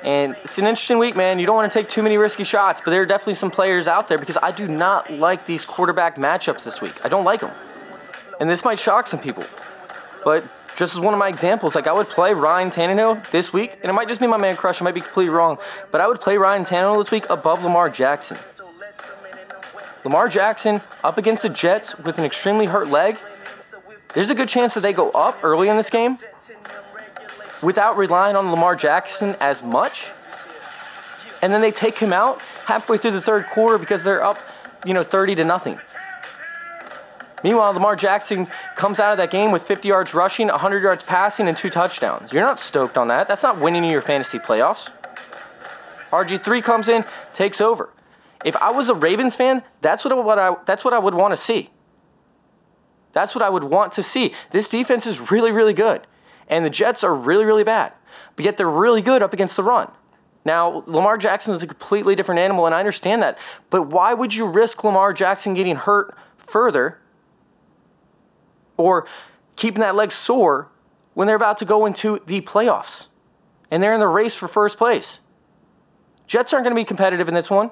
And 0.03 0.37
it's 0.45 0.59
an 0.59 0.67
interesting 0.67 0.99
week, 0.99 1.17
man. 1.17 1.39
You 1.39 1.47
don't 1.47 1.57
want 1.57 1.71
to 1.71 1.79
take 1.79 1.89
too 1.89 2.03
many 2.03 2.17
risky 2.17 2.45
shots, 2.45 2.81
but 2.85 2.93
there 2.93 3.03
are 3.03 3.07
definitely 3.07 3.35
some 3.35 3.51
players 3.51 3.89
out 3.89 4.09
there 4.09 4.17
because 4.17 4.39
I 4.41 4.53
do 4.53 4.69
not 4.69 5.11
like 5.11 5.45
these 5.47 5.65
quarterback 5.65 6.17
matchups 6.17 6.65
this 6.65 6.81
week. 6.81 7.05
I 7.05 7.09
don't 7.09 7.25
like 7.25 7.41
them. 7.41 7.51
And 8.41 8.49
this 8.49 8.65
might 8.65 8.79
shock 8.79 9.09
some 9.09 9.19
people. 9.19 9.45
But 10.25 10.45
just 10.79 10.95
as 10.95 11.01
one 11.01 11.13
of 11.13 11.19
my 11.19 11.29
examples, 11.29 11.75
like 11.75 11.87
I 11.87 11.93
would 11.93 12.09
play 12.09 12.33
Ryan 12.33 12.71
Tannehill 12.71 13.31
this 13.31 13.53
week, 13.53 13.77
and 13.83 13.91
it 13.91 13.93
might 13.93 14.09
just 14.09 14.21
be 14.21 14.27
my 14.27 14.39
man 14.39 14.57
crush, 14.57 14.81
I 14.81 14.85
might 14.85 14.95
be 14.95 15.01
completely 15.01 15.31
wrong, 15.31 15.59
but 15.91 16.01
I 16.01 16.07
would 16.07 16.21
play 16.21 16.39
Ryan 16.39 16.65
Tannehill 16.65 16.99
this 16.99 17.11
week 17.11 17.29
above 17.29 17.65
Lamar 17.65 17.91
Jackson. 17.91 18.39
Lamar 20.05 20.29
Jackson 20.29 20.81
up 21.05 21.19
against 21.19 21.43
the 21.43 21.49
Jets 21.49 21.99
with 21.99 22.19
an 22.19 22.25
extremely 22.25 22.67
hurt 22.67 22.89
leg 22.89 23.19
there's 24.15 24.31
a 24.31 24.35
good 24.35 24.49
chance 24.49 24.75
that 24.75 24.81
they 24.81 24.93
go 24.93 25.11
up 25.11 25.39
early 25.45 25.69
in 25.69 25.77
this 25.77 25.91
game 25.91 26.17
without 27.63 27.97
relying 27.97 28.37
on 28.37 28.51
Lamar 28.51 28.75
Jackson 28.75 29.37
as 29.41 29.63
much. 29.63 30.11
And 31.43 31.53
then 31.53 31.61
they 31.61 31.71
take 31.71 31.99
him 31.99 32.13
out 32.13 32.43
halfway 32.65 32.99
through 32.99 33.13
the 33.13 33.21
third 33.21 33.47
quarter 33.47 33.79
because 33.79 34.05
they're 34.05 34.23
up, 34.23 34.39
you 34.85 34.95
know, 34.95 35.05
30 35.05 35.37
to 35.37 35.45
nothing. 35.45 35.79
Meanwhile, 37.45 37.73
Lamar 37.73 37.97
Jackson 37.97 38.47
comes 38.77 38.99
out 39.01 39.13
of 39.13 39.19
that 39.19 39.31
game 39.31 39.53
with 39.53 39.63
50 39.63 39.89
yards 39.89 40.15
rushing, 40.15 40.49
100 40.49 40.83
yards 40.83 41.05
passing, 41.05 41.49
and 41.49 41.57
two 41.57 41.71
touchdowns. 41.71 42.33
You're 42.33 42.45
not 42.45 42.59
stoked 42.59 42.99
on 42.99 43.09
that. 43.09 43.29
That's 43.29 43.43
not 43.43 43.61
winning 43.61 43.85
in 43.85 43.91
your 43.91 44.03
fantasy 44.03 44.39
playoffs. 44.39 44.91
RG3 46.11 46.63
comes 46.63 46.89
in, 46.89 47.05
takes 47.33 47.61
over. 47.61 47.91
If 48.45 48.57
I 48.57 48.71
was 48.71 48.89
a 48.89 48.95
Ravens 48.95 49.37
fan, 49.37 49.63
that's 49.83 50.05
what, 50.05 50.25
what 50.25 50.39
I, 50.39 50.57
that's 50.65 50.85
what 50.85 50.95
I 50.95 50.99
would 50.99 51.15
want 51.15 51.33
to 51.33 51.37
see. 51.37 51.71
That's 53.13 53.35
what 53.35 53.43
I 53.43 53.51
would 53.51 53.65
want 53.65 53.93
to 53.93 54.03
see. 54.03 54.33
This 54.51 54.69
defense 54.69 55.07
is 55.07 55.31
really, 55.31 55.51
really 55.51 55.73
good. 55.73 56.07
And 56.49 56.65
the 56.65 56.71
Jets 56.71 57.05
are 57.05 57.15
really, 57.15 57.45
really 57.45 57.65
bad. 57.65 57.93
But 58.37 58.45
yet 58.45 58.57
they're 58.57 58.69
really 58.69 59.03
good 59.03 59.23
up 59.23 59.33
against 59.33 59.57
the 59.57 59.63
run. 59.63 59.91
Now, 60.45 60.83
Lamar 60.87 61.19
Jackson 61.19 61.55
is 61.55 61.63
a 61.63 61.67
completely 61.67 62.15
different 62.15 62.39
animal, 62.39 62.65
and 62.65 62.75
I 62.75 62.79
understand 62.79 63.23
that. 63.23 63.37
But 63.71 63.89
why 63.89 64.15
would 64.15 64.33
you 64.35 64.47
risk 64.47 64.83
Lamar 64.85 65.13
Jackson 65.13 65.53
getting 65.55 65.77
hurt 65.77 66.17
further 66.47 66.99
or 68.79 69.07
keeping 69.57 69.81
that 69.81 69.95
leg 69.95 70.11
sore 70.11 70.71
when 71.13 71.27
they're 71.27 71.37
about 71.37 71.59
to 71.59 71.67
go 71.67 71.85
into 71.85 72.21
the 72.27 72.41
playoffs 72.41 73.09
and 73.71 73.83
they're 73.83 73.93
in 73.93 74.01
the 74.01 74.09
race 74.09 74.35
for 74.35 74.49
first 74.49 74.79
place? 74.79 75.19
Jets 76.27 76.55
aren't 76.55 76.65
going 76.65 76.75
to 76.75 76.81
be 76.81 76.85
competitive 76.85 77.29
in 77.29 77.35
this 77.35 77.51
one. 77.51 77.71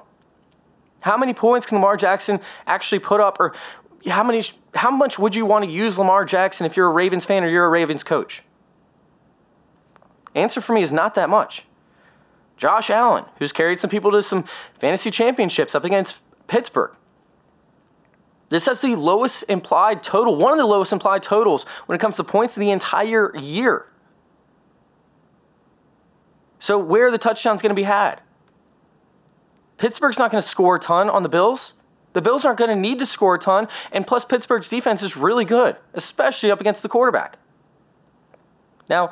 How 0.99 1.17
many 1.17 1.33
points 1.33 1.65
can 1.65 1.77
Lamar 1.77 1.97
Jackson 1.97 2.39
actually 2.65 2.99
put 2.99 3.19
up, 3.19 3.39
or 3.39 3.53
how 4.07 4.23
many 4.23 4.43
how 4.73 4.91
much 4.91 5.17
would 5.17 5.35
you 5.35 5.45
want 5.45 5.65
to 5.65 5.71
use 5.71 5.97
Lamar 5.97 6.25
Jackson 6.25 6.65
if 6.65 6.75
you're 6.75 6.87
a 6.87 6.91
Ravens 6.91 7.25
fan 7.25 7.43
or 7.43 7.47
you're 7.47 7.65
a 7.65 7.69
Ravens 7.69 8.03
coach? 8.03 8.43
Answer 10.35 10.61
for 10.61 10.73
me 10.73 10.81
is 10.81 10.91
not 10.91 11.15
that 11.15 11.29
much. 11.29 11.65
Josh 12.57 12.89
Allen, 12.89 13.25
who's 13.37 13.51
carried 13.51 13.79
some 13.79 13.89
people 13.89 14.11
to 14.11 14.23
some 14.23 14.45
fantasy 14.79 15.11
championships 15.11 15.75
up 15.75 15.83
against 15.83 16.15
Pittsburgh. 16.47 16.95
This 18.49 18.65
has 18.65 18.81
the 18.81 18.95
lowest 18.95 19.43
implied 19.49 20.03
total, 20.03 20.35
one 20.35 20.51
of 20.51 20.57
the 20.57 20.65
lowest 20.65 20.93
implied 20.93 21.23
totals 21.23 21.65
when 21.85 21.95
it 21.95 21.99
comes 21.99 22.15
to 22.15 22.23
points 22.23 22.55
in 22.55 22.61
the 22.61 22.71
entire 22.71 23.35
year. 23.37 23.87
So, 26.59 26.79
where 26.79 27.07
are 27.07 27.11
the 27.11 27.17
touchdowns 27.17 27.61
going 27.61 27.69
to 27.71 27.75
be 27.75 27.83
had? 27.83 28.21
Pittsburgh's 29.77 30.17
not 30.17 30.31
going 30.31 30.41
to 30.41 30.47
score 30.47 30.77
a 30.77 30.79
ton 30.79 31.09
on 31.09 31.23
the 31.23 31.29
Bills. 31.29 31.73
The 32.13 32.21
Bills 32.21 32.45
aren't 32.45 32.57
going 32.57 32.69
to 32.69 32.75
need 32.75 32.99
to 32.99 33.05
score 33.05 33.35
a 33.35 33.39
ton, 33.39 33.67
and 33.91 34.07
plus 34.07 34.25
Pittsburgh's 34.25 34.69
defense 34.69 35.03
is 35.03 35.15
really 35.15 35.45
good, 35.45 35.75
especially 35.93 36.49
up 36.49 36.59
against 36.59 36.81
the 36.81 36.89
quarterback. 36.89 37.37
Now, 38.89 39.11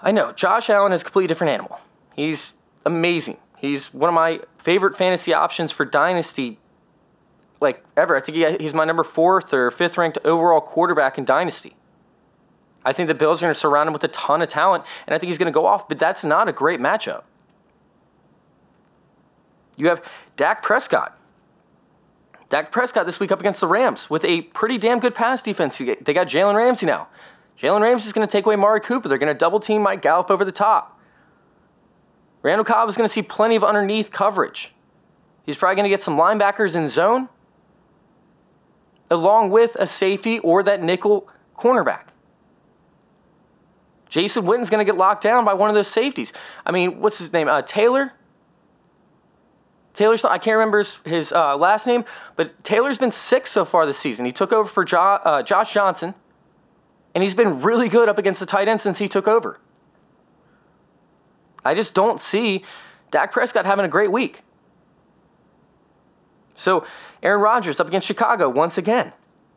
I 0.00 0.10
know 0.10 0.32
Josh 0.32 0.68
Allen 0.68 0.92
is 0.92 1.02
a 1.02 1.04
completely 1.04 1.28
different 1.28 1.52
animal. 1.52 1.78
He's 2.14 2.54
amazing. 2.84 3.36
He's 3.58 3.94
one 3.94 4.08
of 4.08 4.14
my 4.14 4.40
favorite 4.58 4.96
fantasy 4.96 5.32
options 5.32 5.70
for 5.70 5.84
Dynasty, 5.84 6.58
like 7.60 7.84
ever. 7.96 8.16
I 8.16 8.20
think 8.20 8.36
he, 8.36 8.56
he's 8.58 8.74
my 8.74 8.84
number 8.84 9.04
fourth 9.04 9.52
or 9.52 9.70
fifth 9.70 9.98
ranked 9.98 10.18
overall 10.24 10.60
quarterback 10.60 11.18
in 11.18 11.24
Dynasty. 11.24 11.76
I 12.84 12.92
think 12.92 13.08
the 13.08 13.14
Bills 13.14 13.42
are 13.42 13.46
going 13.46 13.54
to 13.54 13.58
surround 13.58 13.88
him 13.88 13.92
with 13.92 14.04
a 14.04 14.08
ton 14.08 14.42
of 14.42 14.48
talent, 14.48 14.84
and 15.06 15.14
I 15.14 15.18
think 15.18 15.28
he's 15.28 15.38
going 15.38 15.52
to 15.52 15.52
go 15.52 15.66
off, 15.66 15.88
but 15.88 15.98
that's 15.98 16.24
not 16.24 16.48
a 16.48 16.52
great 16.52 16.78
matchup. 16.78 17.24
You 19.76 19.88
have 19.88 20.02
Dak 20.36 20.62
Prescott, 20.62 21.18
Dak 22.48 22.70
Prescott 22.70 23.06
this 23.06 23.18
week 23.18 23.32
up 23.32 23.40
against 23.40 23.60
the 23.60 23.66
Rams 23.66 24.08
with 24.08 24.24
a 24.24 24.42
pretty 24.42 24.78
damn 24.78 25.00
good 25.00 25.14
pass 25.14 25.42
defense. 25.42 25.78
They 25.78 26.14
got 26.14 26.28
Jalen 26.28 26.54
Ramsey 26.54 26.86
now. 26.86 27.08
Jalen 27.58 27.80
Ramsey 27.80 28.06
is 28.06 28.12
going 28.12 28.26
to 28.26 28.30
take 28.30 28.46
away 28.46 28.54
Amari 28.54 28.80
Cooper. 28.80 29.08
They're 29.08 29.18
going 29.18 29.32
to 29.32 29.38
double 29.38 29.58
team 29.60 29.82
Mike 29.82 30.02
Gallup 30.02 30.30
over 30.30 30.44
the 30.44 30.52
top. 30.52 31.00
Randall 32.42 32.64
Cobb 32.64 32.88
is 32.88 32.96
going 32.96 33.06
to 33.08 33.12
see 33.12 33.22
plenty 33.22 33.56
of 33.56 33.64
underneath 33.64 34.12
coverage. 34.12 34.72
He's 35.44 35.56
probably 35.56 35.74
going 35.74 35.84
to 35.84 35.90
get 35.90 36.02
some 36.02 36.16
linebackers 36.16 36.76
in 36.76 36.86
zone, 36.88 37.28
along 39.10 39.50
with 39.50 39.76
a 39.76 39.86
safety 39.86 40.38
or 40.40 40.62
that 40.62 40.82
nickel 40.82 41.28
cornerback. 41.56 42.06
Jason 44.08 44.44
Witten's 44.44 44.70
going 44.70 44.84
to 44.84 44.90
get 44.90 44.96
locked 44.96 45.22
down 45.22 45.44
by 45.44 45.54
one 45.54 45.68
of 45.68 45.74
those 45.74 45.88
safeties. 45.88 46.32
I 46.64 46.72
mean, 46.72 47.00
what's 47.00 47.18
his 47.18 47.32
name? 47.32 47.48
Uh, 47.48 47.62
Taylor? 47.62 48.12
Taylor's, 49.94 50.24
I 50.24 50.38
can't 50.38 50.56
remember 50.56 50.78
his, 50.78 50.98
his 51.04 51.32
uh, 51.32 51.56
last 51.56 51.86
name, 51.86 52.04
but 52.36 52.62
Taylor's 52.62 52.98
been 52.98 53.12
sick 53.12 53.46
so 53.46 53.64
far 53.64 53.86
this 53.86 53.98
season. 53.98 54.26
He 54.26 54.32
took 54.32 54.52
over 54.52 54.68
for 54.68 54.84
jo- 54.84 54.98
uh, 55.00 55.42
Josh 55.42 55.72
Johnson, 55.72 56.14
and 57.14 57.22
he's 57.22 57.34
been 57.34 57.62
really 57.62 57.88
good 57.88 58.08
up 58.08 58.18
against 58.18 58.40
the 58.40 58.46
tight 58.46 58.68
end 58.68 58.80
since 58.80 58.98
he 58.98 59.08
took 59.08 59.26
over. 59.26 59.58
I 61.64 61.74
just 61.74 61.94
don't 61.94 62.20
see 62.20 62.62
Dak 63.10 63.32
Prescott 63.32 63.66
having 63.66 63.84
a 63.84 63.88
great 63.88 64.12
week. 64.12 64.42
So 66.56 66.84
Aaron 67.22 67.40
Rodgers 67.40 67.78
up 67.80 67.86
against 67.86 68.06
Chicago 68.06 68.48
once 68.48 68.76
again. 68.76 69.12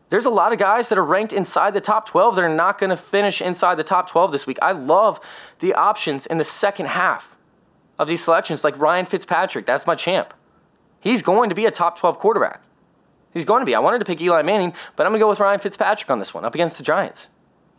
There's 0.09 0.25
a 0.25 0.29
lot 0.29 0.51
of 0.51 0.59
guys 0.59 0.89
that 0.89 0.97
are 0.97 1.05
ranked 1.05 1.33
inside 1.33 1.73
the 1.73 1.81
top 1.81 2.07
12 2.07 2.35
that 2.35 2.43
are 2.43 2.53
not 2.53 2.79
going 2.79 2.89
to 2.89 2.97
finish 2.97 3.41
inside 3.41 3.75
the 3.75 3.83
top 3.83 4.09
12 4.09 4.31
this 4.31 4.47
week. 4.47 4.57
I 4.61 4.71
love 4.71 5.19
the 5.59 5.73
options 5.75 6.25
in 6.25 6.37
the 6.39 6.43
second 6.43 6.87
half 6.87 7.37
of 7.99 8.07
these 8.07 8.23
selections, 8.23 8.63
like 8.63 8.77
Ryan 8.79 9.05
Fitzpatrick. 9.05 9.65
That's 9.65 9.85
my 9.85 9.95
champ. 9.95 10.33
He's 10.99 11.21
going 11.21 11.49
to 11.49 11.55
be 11.55 11.65
a 11.65 11.71
top 11.71 11.99
12 11.99 12.17
quarterback. 12.17 12.61
He's 13.33 13.45
going 13.45 13.61
to 13.61 13.65
be. 13.65 13.75
I 13.75 13.79
wanted 13.79 13.99
to 13.99 14.05
pick 14.05 14.19
Eli 14.19 14.41
Manning, 14.41 14.73
but 14.95 15.05
I'm 15.05 15.11
going 15.11 15.19
to 15.19 15.23
go 15.23 15.29
with 15.29 15.39
Ryan 15.39 15.59
Fitzpatrick 15.59 16.09
on 16.09 16.19
this 16.19 16.33
one 16.33 16.43
up 16.43 16.55
against 16.55 16.77
the 16.77 16.83
Giants. 16.83 17.27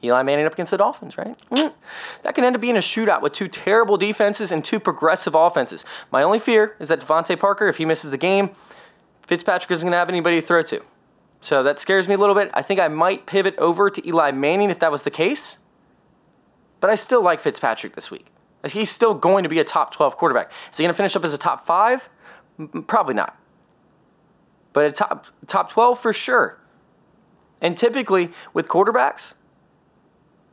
Eli 0.03 0.23
Manning 0.23 0.47
up 0.47 0.53
against 0.53 0.71
the 0.71 0.79
Dolphins, 0.79 1.19
right? 1.19 1.37
Mm. 1.51 1.75
That 2.23 2.35
can 2.35 2.45
end 2.45 2.55
up 2.55 2.63
being 2.63 2.77
a 2.77 2.81
shootout 2.81 3.21
with 3.21 3.33
two 3.33 3.49
terrible 3.49 3.97
defenses 3.97 4.53
and 4.53 4.65
two 4.65 4.81
progressive 4.81 5.35
offenses. 5.35 5.85
My 6.11 6.23
only 6.23 6.39
fear 6.39 6.77
is 6.79 6.89
that 6.89 7.01
DeVante 7.01 7.39
Parker, 7.39 7.67
if 7.67 7.77
he 7.77 7.85
misses 7.85 8.11
the 8.11 8.17
game, 8.17 8.51
Fitzpatrick 9.31 9.71
isn't 9.71 9.87
going 9.87 9.93
to 9.93 9.97
have 9.97 10.09
anybody 10.09 10.41
to 10.41 10.45
throw 10.45 10.61
to. 10.61 10.83
So 11.41 11.63
that 11.63 11.79
scares 11.79 12.09
me 12.09 12.15
a 12.15 12.19
little 12.19 12.35
bit. 12.35 12.51
I 12.53 12.63
think 12.63 12.81
I 12.81 12.89
might 12.89 13.27
pivot 13.27 13.57
over 13.59 13.89
to 13.89 14.05
Eli 14.05 14.33
Manning 14.33 14.71
if 14.71 14.81
that 14.81 14.91
was 14.91 15.05
the 15.05 15.11
case. 15.11 15.59
But 16.81 16.91
I 16.91 16.97
still 16.97 17.23
like 17.23 17.39
Fitzpatrick 17.39 17.95
this 17.95 18.11
week. 18.11 18.27
He's 18.67 18.91
still 18.91 19.15
going 19.15 19.45
to 19.45 19.49
be 19.49 19.61
a 19.61 19.65
top 19.65 19.93
12 19.95 20.17
quarterback. 20.17 20.51
Is 20.73 20.79
he 20.79 20.83
going 20.83 20.93
to 20.93 20.97
finish 20.97 21.15
up 21.15 21.25
as 21.25 21.33
a 21.33 21.39
top 21.39 21.65
five? 21.65 22.09
Probably 22.89 23.15
not. 23.15 23.39
But 24.73 24.87
a 24.87 24.91
top, 24.91 25.27
top 25.47 25.71
12 25.71 26.01
for 26.01 26.13
sure. 26.13 26.59
And 27.61 27.77
typically 27.79 28.31
with 28.53 28.67
quarterbacks, 28.67 29.35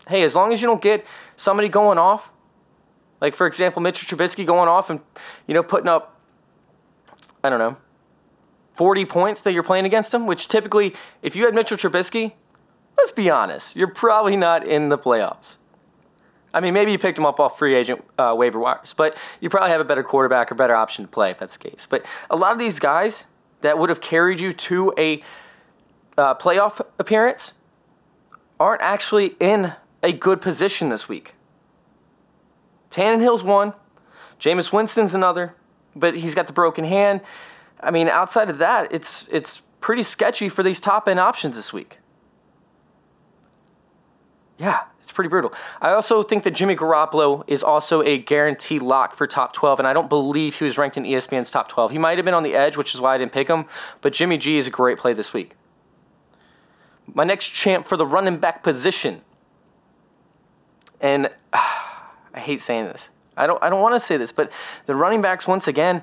hey, 0.07 0.21
as 0.21 0.35
long 0.35 0.53
as 0.53 0.61
you 0.61 0.67
don't 0.67 0.83
get 0.83 1.03
somebody 1.35 1.67
going 1.67 1.97
off, 1.97 2.29
like 3.21 3.33
for 3.33 3.47
example, 3.47 3.81
Mitchell 3.81 4.15
Trubisky 4.15 4.45
going 4.45 4.69
off 4.69 4.91
and, 4.91 4.99
you 5.47 5.55
know, 5.55 5.63
putting 5.63 5.87
up, 5.87 6.21
I 7.43 7.49
don't 7.49 7.57
know, 7.57 7.77
40 8.77 9.05
points 9.05 9.41
that 9.41 9.53
you're 9.53 9.63
playing 9.63 9.85
against 9.85 10.13
him, 10.13 10.25
which 10.25 10.47
typically, 10.47 10.93
if 11.21 11.35
you 11.35 11.45
had 11.45 11.53
Mitchell 11.53 11.77
Trubisky, 11.77 12.33
let's 12.97 13.11
be 13.11 13.29
honest, 13.29 13.75
you're 13.75 13.87
probably 13.87 14.37
not 14.37 14.65
in 14.65 14.89
the 14.89 14.97
playoffs. 14.97 15.55
I 16.53 16.59
mean, 16.59 16.73
maybe 16.73 16.91
you 16.91 16.97
picked 16.97 17.17
him 17.17 17.25
up 17.25 17.39
off 17.39 17.59
free 17.59 17.75
agent 17.75 18.03
uh, 18.17 18.33
waiver 18.37 18.59
wires, 18.59 18.93
but 18.95 19.17
you 19.41 19.49
probably 19.49 19.71
have 19.71 19.81
a 19.81 19.85
better 19.85 20.03
quarterback 20.03 20.51
or 20.51 20.55
better 20.55 20.75
option 20.75 21.05
to 21.05 21.09
play 21.09 21.31
if 21.31 21.37
that's 21.37 21.57
the 21.57 21.69
case. 21.69 21.87
But 21.89 22.03
a 22.29 22.35
lot 22.35 22.53
of 22.53 22.59
these 22.59 22.79
guys 22.79 23.25
that 23.61 23.77
would 23.77 23.89
have 23.89 24.01
carried 24.01 24.39
you 24.39 24.53
to 24.53 24.93
a 24.97 25.21
uh, 26.17 26.35
playoff 26.35 26.79
appearance 26.99 27.53
aren't 28.59 28.81
actually 28.81 29.35
in 29.39 29.73
a 30.01 30.11
good 30.11 30.41
position 30.41 30.89
this 30.89 31.09
week. 31.09 31.33
Tannehill's 32.89 33.43
one, 33.43 33.73
Jameis 34.39 34.71
Winston's 34.71 35.13
another, 35.13 35.53
but 35.95 36.15
he's 36.17 36.33
got 36.33 36.47
the 36.47 36.53
broken 36.53 36.85
hand. 36.85 37.21
I 37.79 37.91
mean, 37.91 38.09
outside 38.09 38.49
of 38.49 38.57
that, 38.57 38.91
it's 38.91 39.27
it's 39.31 39.61
pretty 39.81 40.03
sketchy 40.03 40.49
for 40.49 40.63
these 40.63 40.81
top 40.81 41.07
end 41.07 41.19
options 41.19 41.55
this 41.55 41.71
week. 41.71 41.99
Yeah, 44.57 44.83
it's 45.01 45.11
pretty 45.11 45.29
brutal. 45.29 45.53
I 45.79 45.91
also 45.91 46.23
think 46.23 46.43
that 46.43 46.51
Jimmy 46.51 46.75
Garoppolo 46.75 47.43
is 47.45 47.61
also 47.61 48.01
a 48.01 48.17
guaranteed 48.17 48.81
lock 48.81 49.15
for 49.15 49.27
top 49.27 49.53
12, 49.53 49.79
and 49.79 49.87
I 49.87 49.93
don't 49.93 50.09
believe 50.09 50.55
he 50.55 50.65
was 50.65 50.79
ranked 50.79 50.97
in 50.97 51.03
ESPN's 51.03 51.51
top 51.51 51.69
12. 51.69 51.91
He 51.91 51.99
might 51.99 52.17
have 52.17 52.25
been 52.25 52.33
on 52.33 52.41
the 52.41 52.55
edge, 52.55 52.75
which 52.75 52.95
is 52.95 52.99
why 52.99 53.13
I 53.13 53.17
didn't 53.19 53.33
pick 53.33 53.47
him, 53.47 53.65
but 54.01 54.13
Jimmy 54.13 54.37
G 54.37 54.57
is 54.57 54.65
a 54.65 54.71
great 54.71 54.97
play 54.97 55.13
this 55.13 55.31
week. 55.31 55.55
My 57.13 57.23
next 57.23 57.49
champ 57.49 57.87
for 57.87 57.97
the 57.97 58.05
running 58.05 58.37
back 58.37 58.63
position, 58.63 59.21
and 60.99 61.27
uh, 61.27 61.29
I 62.33 62.39
hate 62.39 62.61
saying 62.61 62.85
this. 62.85 63.09
I 63.37 63.45
don't, 63.45 63.61
I 63.61 63.69
don't 63.69 63.81
want 63.81 63.93
to 63.93 63.99
say 63.99 64.17
this, 64.17 64.31
but 64.31 64.51
the 64.87 64.95
running 64.95 65.21
backs, 65.21 65.47
once 65.47 65.67
again, 65.67 66.01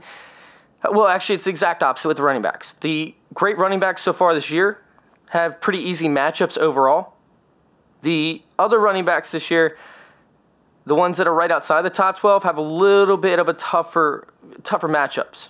well, 0.93 1.07
actually, 1.07 1.37
it's 1.37 1.45
the 1.45 1.51
exact 1.51 1.83
opposite 1.83 2.09
with 2.09 2.17
the 2.17 2.23
running 2.23 2.43
backs. 2.43 2.75
The 2.75 3.15
great 3.33 3.59
running 3.59 3.81
backs 3.81 4.03
so 4.03 4.13
far 4.13 4.35
this 4.35 4.51
year 4.51 4.83
have 5.31 5.61
pretty 5.61 5.81
easy 5.81 6.09
matchups 6.09 6.59
overall. 6.59 7.15
The 8.03 8.43
other 8.59 8.79
running 8.79 9.05
backs 9.05 9.31
this 9.33 9.51
year, 9.51 9.79
the 10.85 10.95
ones 10.95 11.17
that 11.17 11.27
are 11.27 11.35
right 11.35 11.51
outside 11.51 11.83
the 11.83 11.91
top 11.91 12.19
12, 12.19 12.43
have 12.43 12.59
a 12.59 12.63
little 12.63 13.17
bit 13.17 13.39
of 13.39 13.49
a 13.49 13.55
tougher, 13.55 14.29
tougher 14.63 14.89
matchups. 14.89 15.49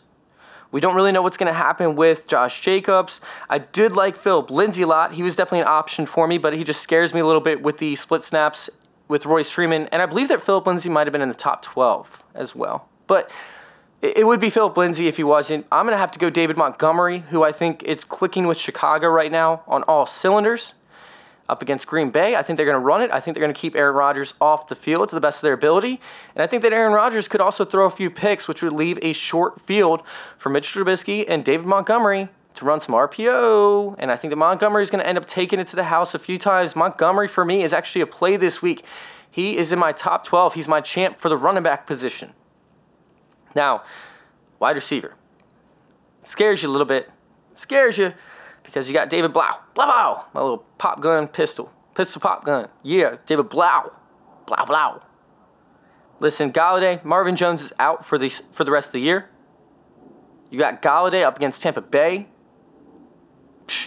We 0.70 0.80
don't 0.80 0.96
really 0.96 1.12
know 1.12 1.22
what's 1.22 1.36
going 1.36 1.52
to 1.52 1.56
happen 1.56 1.94
with 1.94 2.26
Josh 2.26 2.60
Jacobs. 2.60 3.20
I 3.48 3.58
did 3.58 3.92
like 3.92 4.16
Philip 4.16 4.50
Lindsay 4.50 4.82
a 4.82 4.86
lot. 4.86 5.12
He 5.12 5.22
was 5.22 5.36
definitely 5.36 5.60
an 5.60 5.68
option 5.68 6.06
for 6.06 6.26
me, 6.26 6.38
but 6.38 6.52
he 6.52 6.64
just 6.64 6.80
scares 6.80 7.14
me 7.14 7.20
a 7.20 7.26
little 7.26 7.40
bit 7.40 7.62
with 7.62 7.78
the 7.78 7.94
split 7.96 8.24
snaps 8.24 8.70
with 9.06 9.26
Royce 9.26 9.50
Freeman. 9.50 9.88
And 9.92 10.02
I 10.02 10.06
believe 10.06 10.28
that 10.28 10.42
Philip 10.42 10.66
Lindsay 10.66 10.88
might 10.88 11.06
have 11.06 11.12
been 11.12 11.22
in 11.22 11.28
the 11.28 11.34
top 11.34 11.62
12 11.62 12.24
as 12.34 12.56
well. 12.56 12.88
But 13.06 13.30
it 14.04 14.26
would 14.26 14.40
be 14.40 14.50
Philip 14.50 14.76
Lindsay 14.76 15.08
if 15.08 15.16
he 15.16 15.24
wasn't. 15.24 15.66
I'm 15.72 15.86
going 15.86 15.94
to 15.94 15.98
have 15.98 16.10
to 16.12 16.18
go 16.18 16.28
David 16.28 16.58
Montgomery, 16.58 17.20
who 17.30 17.42
I 17.42 17.52
think 17.52 17.82
it's 17.86 18.04
clicking 18.04 18.46
with 18.46 18.58
Chicago 18.58 19.08
right 19.08 19.32
now 19.32 19.62
on 19.66 19.82
all 19.84 20.04
cylinders. 20.04 20.74
Up 21.46 21.60
against 21.60 21.86
Green 21.86 22.08
Bay, 22.08 22.36
I 22.36 22.42
think 22.42 22.56
they're 22.56 22.64
going 22.64 22.72
to 22.72 22.78
run 22.78 23.02
it. 23.02 23.10
I 23.10 23.20
think 23.20 23.34
they're 23.34 23.42
going 23.44 23.52
to 23.52 23.60
keep 23.60 23.76
Aaron 23.76 23.94
Rodgers 23.94 24.32
off 24.40 24.68
the 24.68 24.74
field 24.74 25.10
to 25.10 25.14
the 25.14 25.20
best 25.20 25.38
of 25.38 25.42
their 25.42 25.52
ability. 25.52 26.00
And 26.34 26.42
I 26.42 26.46
think 26.46 26.62
that 26.62 26.72
Aaron 26.72 26.94
Rodgers 26.94 27.28
could 27.28 27.42
also 27.42 27.66
throw 27.66 27.84
a 27.84 27.90
few 27.90 28.08
picks, 28.08 28.48
which 28.48 28.62
would 28.62 28.72
leave 28.72 28.98
a 29.02 29.12
short 29.12 29.60
field 29.60 30.02
for 30.38 30.48
Mitch 30.48 30.72
Trubisky 30.72 31.26
and 31.28 31.44
David 31.44 31.66
Montgomery 31.66 32.30
to 32.54 32.64
run 32.64 32.80
some 32.80 32.94
RPO. 32.94 33.96
And 33.98 34.10
I 34.10 34.16
think 34.16 34.30
that 34.30 34.36
Montgomery 34.36 34.82
is 34.82 34.88
going 34.88 35.02
to 35.02 35.06
end 35.06 35.18
up 35.18 35.26
taking 35.26 35.60
it 35.60 35.68
to 35.68 35.76
the 35.76 35.84
house 35.84 36.14
a 36.14 36.18
few 36.18 36.38
times. 36.38 36.74
Montgomery, 36.74 37.28
for 37.28 37.44
me, 37.44 37.62
is 37.62 37.74
actually 37.74 38.00
a 38.00 38.06
play 38.06 38.38
this 38.38 38.62
week. 38.62 38.82
He 39.30 39.58
is 39.58 39.70
in 39.70 39.78
my 39.78 39.92
top 39.92 40.24
12. 40.24 40.54
He's 40.54 40.68
my 40.68 40.80
champ 40.80 41.20
for 41.20 41.28
the 41.28 41.36
running 41.36 41.62
back 41.62 41.86
position. 41.86 42.32
Now, 43.54 43.84
wide 44.58 44.76
receiver. 44.76 45.14
It 46.22 46.28
scares 46.28 46.62
you 46.62 46.68
a 46.68 46.72
little 46.72 46.86
bit. 46.86 47.10
It 47.52 47.58
scares 47.58 47.98
you 47.98 48.12
because 48.62 48.88
you 48.88 48.94
got 48.94 49.10
David 49.10 49.32
Blau. 49.32 49.58
Blau, 49.74 49.86
blau. 49.86 50.24
My 50.32 50.40
little 50.40 50.64
pop 50.78 51.00
gun 51.00 51.28
pistol. 51.28 51.72
Pistol 51.94 52.20
pop 52.20 52.44
gun. 52.44 52.68
Yeah, 52.82 53.16
David 53.26 53.48
Blau. 53.48 53.92
Blau, 54.46 54.64
blau. 54.64 55.02
Listen, 56.20 56.52
Golladay, 56.52 57.04
Marvin 57.04 57.36
Jones 57.36 57.62
is 57.62 57.72
out 57.78 58.06
for 58.06 58.18
the, 58.18 58.30
for 58.52 58.64
the 58.64 58.70
rest 58.70 58.88
of 58.88 58.92
the 58.92 59.00
year. 59.00 59.28
You 60.50 60.58
got 60.58 60.82
Golladay 60.82 61.22
up 61.22 61.36
against 61.36 61.62
Tampa 61.62 61.80
Bay. 61.80 62.28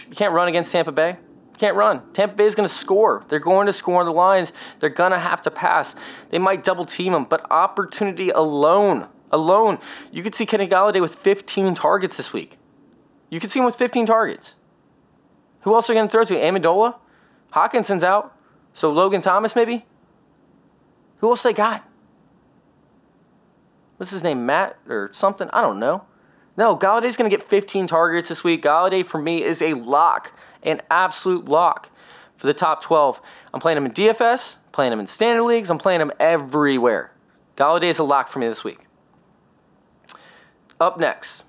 You 0.08 0.14
can't 0.14 0.32
run 0.32 0.48
against 0.48 0.70
Tampa 0.72 0.92
Bay. 0.92 1.10
You 1.52 1.58
can't 1.58 1.76
run. 1.76 2.02
Tampa 2.12 2.34
Bay 2.34 2.46
is 2.46 2.54
going 2.54 2.68
to 2.68 2.74
score. 2.74 3.24
They're 3.28 3.38
going 3.38 3.66
to 3.66 3.72
score 3.72 4.00
on 4.00 4.06
the 4.06 4.12
lines. 4.12 4.52
They're 4.80 4.90
going 4.90 5.12
to 5.12 5.18
have 5.18 5.42
to 5.42 5.50
pass. 5.50 5.94
They 6.30 6.38
might 6.38 6.62
double 6.62 6.84
team 6.84 7.12
them, 7.12 7.24
but 7.24 7.50
opportunity 7.50 8.30
alone 8.30 9.08
alone, 9.30 9.78
you 10.10 10.22
could 10.22 10.34
see 10.34 10.46
Kenny 10.46 10.66
Golladay 10.66 11.00
with 11.00 11.16
15 11.16 11.74
targets 11.74 12.16
this 12.16 12.32
week. 12.32 12.58
You 13.30 13.40
could 13.40 13.50
see 13.50 13.58
him 13.58 13.66
with 13.66 13.76
15 13.76 14.06
targets. 14.06 14.54
Who 15.62 15.74
else 15.74 15.88
are 15.88 15.92
you 15.92 15.98
going 15.98 16.08
to 16.08 16.12
throw 16.12 16.24
to? 16.24 16.34
Amendola? 16.34 16.96
Hockenson's 17.52 18.04
out. 18.04 18.34
So 18.72 18.92
Logan 18.92 19.22
Thomas, 19.22 19.56
maybe? 19.56 19.84
Who 21.18 21.28
else 21.28 21.42
they 21.42 21.52
got? 21.52 21.84
What's 23.96 24.12
his 24.12 24.22
name? 24.22 24.46
Matt 24.46 24.78
or 24.88 25.10
something? 25.12 25.50
I 25.52 25.60
don't 25.60 25.78
know. 25.80 26.04
No, 26.56 26.76
Golladay's 26.76 27.16
going 27.16 27.30
to 27.30 27.36
get 27.36 27.48
15 27.48 27.86
targets 27.86 28.28
this 28.28 28.42
week. 28.42 28.62
Golladay, 28.62 29.04
for 29.04 29.18
me, 29.18 29.42
is 29.42 29.60
a 29.60 29.74
lock, 29.74 30.32
an 30.62 30.80
absolute 30.90 31.46
lock 31.46 31.90
for 32.36 32.46
the 32.46 32.54
top 32.54 32.82
12. 32.82 33.20
I'm 33.52 33.60
playing 33.60 33.78
him 33.78 33.86
in 33.86 33.92
DFS, 33.92 34.56
playing 34.72 34.92
him 34.92 35.00
in 35.00 35.06
standard 35.06 35.42
leagues, 35.42 35.70
I'm 35.70 35.78
playing 35.78 36.00
him 36.00 36.12
everywhere. 36.18 37.12
Golladay 37.56 37.88
is 37.88 37.98
a 37.98 38.04
lock 38.04 38.28
for 38.28 38.38
me 38.38 38.46
this 38.46 38.62
week. 38.64 38.87
Up 40.80 40.98
next, 40.98 41.44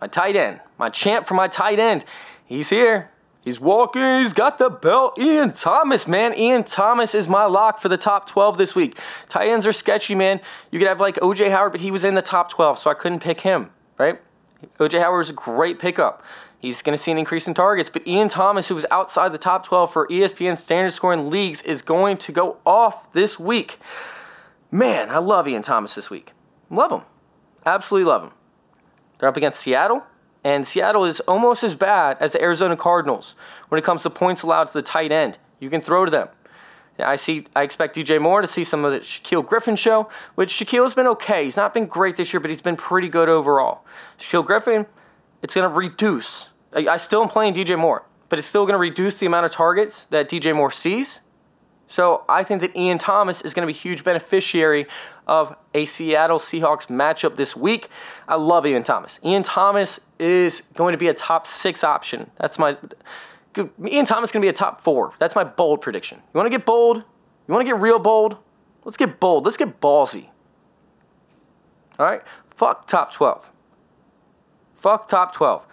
my 0.00 0.06
tight 0.06 0.36
end, 0.36 0.60
my 0.78 0.88
champ 0.88 1.26
for 1.26 1.34
my 1.34 1.48
tight 1.48 1.78
end. 1.78 2.04
He's 2.44 2.70
here. 2.70 3.10
He's 3.48 3.60
walking. 3.60 4.18
He's 4.18 4.32
got 4.32 4.58
the 4.58 4.68
belt. 4.68 5.18
Ian 5.18 5.52
Thomas, 5.52 6.06
man. 6.06 6.36
Ian 6.36 6.64
Thomas 6.64 7.14
is 7.14 7.28
my 7.28 7.44
lock 7.44 7.80
for 7.80 7.88
the 7.88 7.96
top 7.96 8.28
12 8.28 8.58
this 8.58 8.74
week. 8.74 8.98
Tight 9.28 9.48
ends 9.48 9.66
are 9.66 9.72
sketchy, 9.72 10.14
man. 10.14 10.40
You 10.70 10.78
could 10.78 10.88
have 10.88 11.00
like 11.00 11.14
OJ 11.16 11.50
Howard, 11.50 11.72
but 11.72 11.80
he 11.80 11.90
was 11.90 12.04
in 12.04 12.14
the 12.14 12.22
top 12.22 12.50
12, 12.50 12.78
so 12.78 12.90
I 12.90 12.94
couldn't 12.94 13.20
pick 13.20 13.40
him, 13.40 13.70
right? 13.96 14.20
OJ 14.78 14.98
Howard 15.00 15.24
is 15.26 15.30
a 15.30 15.34
great 15.34 15.78
pickup. 15.78 16.22
He's 16.58 16.82
going 16.82 16.96
to 16.96 17.02
see 17.02 17.12
an 17.12 17.18
increase 17.18 17.46
in 17.46 17.54
targets, 17.54 17.88
but 17.88 18.06
Ian 18.06 18.28
Thomas, 18.28 18.66
who 18.68 18.74
was 18.74 18.84
outside 18.90 19.32
the 19.32 19.38
top 19.38 19.64
12 19.64 19.92
for 19.92 20.08
ESPN 20.08 20.58
standard 20.58 20.92
scoring 20.92 21.30
leagues, 21.30 21.62
is 21.62 21.82
going 21.82 22.16
to 22.18 22.32
go 22.32 22.56
off 22.66 23.12
this 23.12 23.38
week. 23.38 23.78
Man, 24.70 25.08
I 25.10 25.18
love 25.18 25.46
Ian 25.46 25.62
Thomas 25.62 25.94
this 25.94 26.10
week. 26.10 26.32
Love 26.68 26.90
him. 26.90 27.02
Absolutely 27.68 28.08
love 28.08 28.22
them. 28.22 28.32
They're 29.18 29.28
up 29.28 29.36
against 29.36 29.60
Seattle, 29.60 30.02
and 30.42 30.66
Seattle 30.66 31.04
is 31.04 31.20
almost 31.20 31.62
as 31.62 31.74
bad 31.74 32.16
as 32.18 32.32
the 32.32 32.42
Arizona 32.42 32.76
Cardinals 32.76 33.34
when 33.68 33.78
it 33.78 33.84
comes 33.84 34.02
to 34.04 34.10
points 34.10 34.42
allowed 34.42 34.68
to 34.68 34.72
the 34.72 34.82
tight 34.82 35.12
end. 35.12 35.36
You 35.60 35.68
can 35.68 35.82
throw 35.82 36.04
to 36.04 36.10
them. 36.10 36.28
I 36.98 37.16
see. 37.16 37.46
I 37.54 37.62
expect 37.62 37.94
DJ 37.94 38.20
Moore 38.20 38.40
to 38.40 38.46
see 38.46 38.64
some 38.64 38.84
of 38.84 38.92
the 38.92 39.00
Shaquill 39.00 39.46
Griffin 39.46 39.76
show, 39.76 40.08
which 40.34 40.50
Shaquill 40.50 40.82
has 40.82 40.94
been 40.94 41.06
okay. 41.08 41.44
He's 41.44 41.56
not 41.56 41.74
been 41.74 41.86
great 41.86 42.16
this 42.16 42.32
year, 42.32 42.40
but 42.40 42.50
he's 42.50 42.62
been 42.62 42.76
pretty 42.76 43.08
good 43.08 43.28
overall. 43.28 43.84
Shaquill 44.18 44.44
Griffin, 44.44 44.86
it's 45.42 45.54
going 45.54 45.68
to 45.68 45.74
reduce. 45.74 46.48
I, 46.72 46.88
I 46.88 46.96
still 46.96 47.22
am 47.22 47.28
playing 47.28 47.54
DJ 47.54 47.78
Moore, 47.78 48.04
but 48.30 48.38
it's 48.38 48.48
still 48.48 48.64
going 48.64 48.74
to 48.74 48.78
reduce 48.78 49.18
the 49.18 49.26
amount 49.26 49.46
of 49.46 49.52
targets 49.52 50.06
that 50.06 50.28
DJ 50.28 50.56
Moore 50.56 50.72
sees. 50.72 51.20
So 51.86 52.24
I 52.28 52.44
think 52.44 52.60
that 52.60 52.76
Ian 52.76 52.98
Thomas 52.98 53.40
is 53.42 53.54
going 53.54 53.66
to 53.66 53.72
be 53.72 53.76
a 53.76 53.80
huge 53.80 54.04
beneficiary 54.04 54.86
of 55.28 55.54
a 55.74 55.84
Seattle 55.84 56.38
Seahawks 56.38 56.86
matchup 56.86 57.36
this 57.36 57.54
week. 57.54 57.88
I 58.26 58.36
love 58.36 58.66
Ian 58.66 58.82
Thomas. 58.82 59.20
Ian 59.24 59.42
Thomas 59.42 60.00
is 60.18 60.62
going 60.74 60.92
to 60.92 60.98
be 60.98 61.08
a 61.08 61.14
top 61.14 61.46
six 61.46 61.84
option. 61.84 62.30
That's 62.40 62.58
my. 62.58 62.76
Ian 63.56 64.06
Thomas 64.06 64.28
is 64.28 64.32
going 64.32 64.42
to 64.42 64.46
be 64.46 64.48
a 64.48 64.52
top 64.52 64.82
four. 64.82 65.12
That's 65.18 65.34
my 65.34 65.44
bold 65.44 65.80
prediction. 65.80 66.18
You 66.18 66.38
want 66.38 66.46
to 66.46 66.56
get 66.56 66.64
bold? 66.64 66.98
You 66.98 67.54
want 67.54 67.66
to 67.66 67.72
get 67.72 67.80
real 67.80 67.98
bold? 67.98 68.36
Let's 68.84 68.96
get 68.96 69.20
bold. 69.20 69.44
Let's 69.44 69.56
get 69.56 69.80
ballsy. 69.80 70.28
All 71.98 72.06
right? 72.06 72.22
Fuck 72.56 72.86
top 72.86 73.12
12. 73.12 73.50
Fuck 74.76 75.08
top 75.08 75.34
12. 75.34 75.64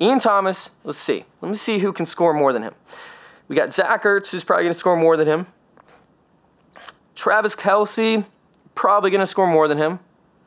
Ian 0.00 0.18
Thomas, 0.18 0.70
let's 0.84 0.98
see. 0.98 1.24
Let 1.40 1.48
me 1.48 1.54
see 1.54 1.78
who 1.78 1.92
can 1.92 2.06
score 2.06 2.32
more 2.32 2.52
than 2.52 2.62
him. 2.62 2.74
We 3.48 3.56
got 3.56 3.72
Zach 3.72 4.04
Ertz, 4.04 4.30
who's 4.30 4.44
probably 4.44 4.64
going 4.64 4.72
to 4.72 4.78
score 4.78 4.96
more 4.96 5.16
than 5.16 5.26
him. 5.26 5.46
Travis 7.14 7.54
Kelce, 7.54 8.24
probably 8.74 9.10
going 9.10 9.20
to 9.20 9.26
score 9.26 9.46
more 9.46 9.68
than 9.68 9.78
him. 9.78 10.00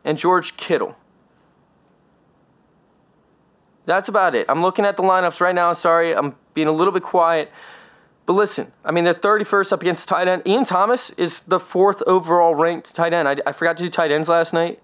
And 0.03 0.17
George 0.17 0.57
Kittle. 0.57 0.97
That's 3.85 4.07
about 4.09 4.35
it. 4.35 4.45
I'm 4.49 4.61
looking 4.61 4.85
at 4.85 4.97
the 4.97 5.03
lineups 5.03 5.41
right 5.41 5.55
now. 5.55 5.73
Sorry, 5.73 6.15
I'm 6.15 6.35
being 6.53 6.67
a 6.67 6.71
little 6.71 6.93
bit 6.93 7.03
quiet. 7.03 7.51
But 8.25 8.33
listen, 8.33 8.71
I 8.85 8.91
mean, 8.91 9.03
they're 9.03 9.13
31st 9.13 9.73
up 9.73 9.81
against 9.81 10.07
tight 10.07 10.27
end. 10.27 10.43
Ian 10.45 10.63
Thomas 10.63 11.09
is 11.11 11.41
the 11.41 11.59
fourth 11.59 12.01
overall 12.07 12.55
ranked 12.55 12.95
tight 12.95 13.13
end. 13.13 13.27
I, 13.27 13.37
I 13.45 13.51
forgot 13.51 13.77
to 13.77 13.83
do 13.83 13.89
tight 13.89 14.11
ends 14.11 14.29
last 14.29 14.53
night. 14.53 14.81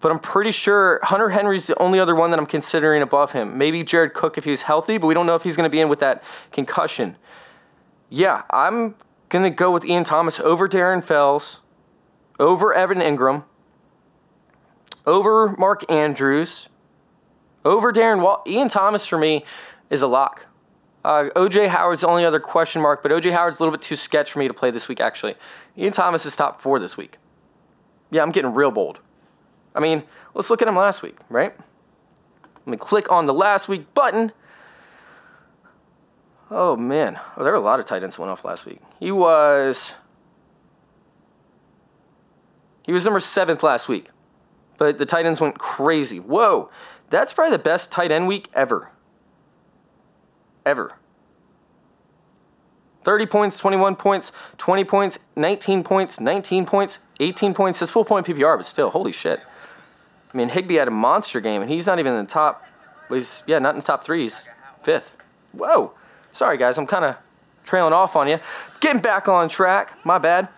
But 0.00 0.12
I'm 0.12 0.20
pretty 0.20 0.52
sure 0.52 1.00
Hunter 1.02 1.30
Henry's 1.30 1.66
the 1.66 1.80
only 1.82 1.98
other 1.98 2.14
one 2.14 2.30
that 2.30 2.38
I'm 2.38 2.46
considering 2.46 3.02
above 3.02 3.32
him. 3.32 3.58
Maybe 3.58 3.82
Jared 3.82 4.14
Cook 4.14 4.38
if 4.38 4.44
he 4.44 4.50
was 4.52 4.62
healthy, 4.62 4.96
but 4.96 5.08
we 5.08 5.14
don't 5.14 5.26
know 5.26 5.34
if 5.34 5.42
he's 5.42 5.56
going 5.56 5.68
to 5.68 5.72
be 5.72 5.80
in 5.80 5.88
with 5.88 5.98
that 6.00 6.22
concussion. 6.52 7.16
Yeah, 8.08 8.42
I'm 8.50 8.94
going 9.28 9.42
to 9.42 9.50
go 9.50 9.72
with 9.72 9.84
Ian 9.84 10.04
Thomas 10.04 10.38
over 10.38 10.68
Darren 10.68 11.02
Fells, 11.02 11.60
over 12.38 12.72
Evan 12.72 12.98
Engram, 12.98 13.44
over 15.06 15.54
Mark 15.56 15.90
Andrews, 15.90 16.68
over 17.64 17.92
Darren 17.92 18.20
Wall. 18.22 18.42
Ian 18.46 18.68
Thomas 18.68 19.06
for 19.06 19.18
me 19.18 19.44
is 19.90 20.02
a 20.02 20.06
lock. 20.06 20.46
Uh, 21.04 21.30
OJ 21.36 21.68
Howard's 21.68 22.02
the 22.02 22.08
only 22.08 22.24
other 22.24 22.40
question 22.40 22.82
mark, 22.82 23.02
but 23.02 23.12
OJ 23.12 23.32
Howard's 23.32 23.58
a 23.58 23.62
little 23.62 23.76
bit 23.76 23.82
too 23.82 23.96
sketch 23.96 24.32
for 24.32 24.38
me 24.40 24.48
to 24.48 24.54
play 24.54 24.70
this 24.70 24.88
week, 24.88 25.00
actually. 25.00 25.34
Ian 25.76 25.92
Thomas 25.92 26.26
is 26.26 26.36
top 26.36 26.60
four 26.60 26.78
this 26.78 26.96
week. 26.96 27.18
Yeah, 28.10 28.22
I'm 28.22 28.32
getting 28.32 28.52
real 28.52 28.70
bold. 28.70 29.00
I 29.74 29.80
mean, 29.80 30.02
let's 30.34 30.50
look 30.50 30.60
at 30.60 30.68
him 30.68 30.76
last 30.76 31.02
week, 31.02 31.16
right? 31.28 31.54
Let 32.56 32.66
me 32.66 32.76
click 32.76 33.10
on 33.10 33.26
the 33.26 33.34
last 33.34 33.68
week 33.68 33.94
button. 33.94 34.32
Oh, 36.50 36.76
man. 36.76 37.18
Oh, 37.36 37.44
there 37.44 37.52
were 37.52 37.58
a 37.58 37.62
lot 37.62 37.78
of 37.78 37.86
tight 37.86 38.02
ends 38.02 38.18
went 38.18 38.30
off 38.30 38.44
last 38.44 38.66
week. 38.66 38.80
He 38.98 39.12
was. 39.12 39.92
He 42.88 42.92
was 42.92 43.04
number 43.04 43.20
seventh 43.20 43.62
last 43.62 43.86
week, 43.86 44.08
but 44.78 44.98
the 44.98 45.06
tight 45.06 45.26
ends 45.26 45.40
went 45.40 45.58
crazy. 45.58 46.18
Whoa, 46.18 46.70
that's 47.10 47.32
probably 47.32 47.56
the 47.56 47.62
best 47.62 47.92
tight 47.92 48.10
end 48.10 48.26
week 48.26 48.48
ever 48.52 48.90
ever. 50.68 50.92
30 53.04 53.26
points, 53.26 53.58
21 53.58 53.96
points, 53.96 54.32
20 54.58 54.84
points, 54.84 55.18
19 55.34 55.82
points, 55.82 56.20
19 56.20 56.66
points, 56.66 56.98
18 57.20 57.54
points. 57.54 57.80
That's 57.80 57.90
full 57.90 58.04
point 58.04 58.26
PPR, 58.26 58.56
but 58.58 58.66
still, 58.66 58.90
holy 58.90 59.12
shit. 59.12 59.40
I 60.32 60.36
mean, 60.36 60.50
Higbee 60.50 60.74
had 60.74 60.88
a 60.88 60.92
monster 60.92 61.40
game, 61.40 61.62
and 61.62 61.70
he's 61.70 61.86
not 61.86 61.98
even 61.98 62.12
in 62.12 62.24
the 62.24 62.30
top. 62.30 62.64
He's, 63.08 63.42
yeah, 63.46 63.58
not 63.58 63.74
in 63.74 63.80
the 63.80 63.86
top 63.86 64.04
three. 64.04 64.22
He's 64.24 64.44
fifth. 64.82 65.16
Whoa. 65.52 65.92
Sorry, 66.32 66.58
guys. 66.58 66.76
I'm 66.76 66.86
kind 66.86 67.04
of 67.04 67.16
trailing 67.64 67.94
off 67.94 68.14
on 68.14 68.28
you. 68.28 68.40
Getting 68.80 69.00
back 69.00 69.26
on 69.26 69.48
track. 69.48 70.04
My 70.04 70.18
bad. 70.18 70.48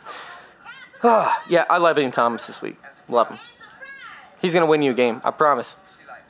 Yeah, 1.48 1.64
I 1.68 1.78
love 1.78 1.98
Ian 1.98 2.10
Thomas 2.12 2.46
this 2.46 2.60
week. 2.62 2.76
Love 3.08 3.28
him. 3.28 3.38
He's 4.40 4.52
going 4.52 4.62
to 4.62 4.70
win 4.70 4.82
you 4.82 4.92
a 4.92 4.94
game. 4.94 5.20
I 5.24 5.30
promise. 5.30 5.76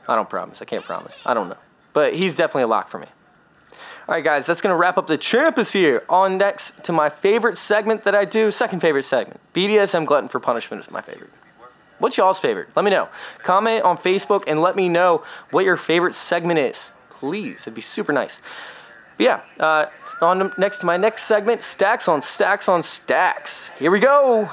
I 0.07 0.15
don't 0.15 0.29
promise. 0.29 0.61
I 0.61 0.65
can't 0.65 0.83
promise. 0.83 1.15
I 1.25 1.33
don't 1.33 1.49
know. 1.49 1.57
But 1.93 2.13
he's 2.13 2.35
definitely 2.35 2.63
a 2.63 2.67
lock 2.67 2.89
for 2.89 2.99
me. 2.99 3.07
All 4.07 4.15
right, 4.15 4.23
guys, 4.23 4.45
that's 4.45 4.61
going 4.61 4.71
to 4.71 4.75
wrap 4.75 4.97
up 4.97 5.07
the 5.07 5.17
Champus 5.17 5.71
here. 5.71 6.03
On 6.09 6.37
next 6.37 6.83
to 6.85 6.91
my 6.91 7.09
favorite 7.09 7.57
segment 7.57 8.03
that 8.03 8.15
I 8.15 8.25
do, 8.25 8.51
second 8.51 8.79
favorite 8.79 9.03
segment. 9.03 9.39
BDSM 9.53 10.05
Glutton 10.05 10.27
for 10.27 10.39
Punishment 10.39 10.83
is 10.83 10.91
my 10.91 11.01
favorite. 11.01 11.29
What's 11.99 12.17
y'all's 12.17 12.39
favorite? 12.39 12.69
Let 12.75 12.83
me 12.83 12.91
know. 12.91 13.09
Comment 13.43 13.83
on 13.83 13.95
Facebook 13.95 14.45
and 14.47 14.59
let 14.59 14.75
me 14.75 14.89
know 14.89 15.23
what 15.51 15.65
your 15.65 15.77
favorite 15.77 16.15
segment 16.15 16.59
is. 16.59 16.89
Please, 17.11 17.61
it'd 17.61 17.75
be 17.75 17.81
super 17.81 18.11
nice. 18.11 18.37
Yeah, 19.21 19.41
uh, 19.59 19.85
on 20.19 20.51
next 20.57 20.79
to 20.79 20.87
my 20.87 20.97
next 20.97 21.25
segment, 21.25 21.61
stacks 21.61 22.07
on 22.07 22.23
stacks 22.23 22.67
on 22.67 22.81
stacks. 22.81 23.69
Here 23.77 23.91
we 23.91 23.99
go. 23.99 24.49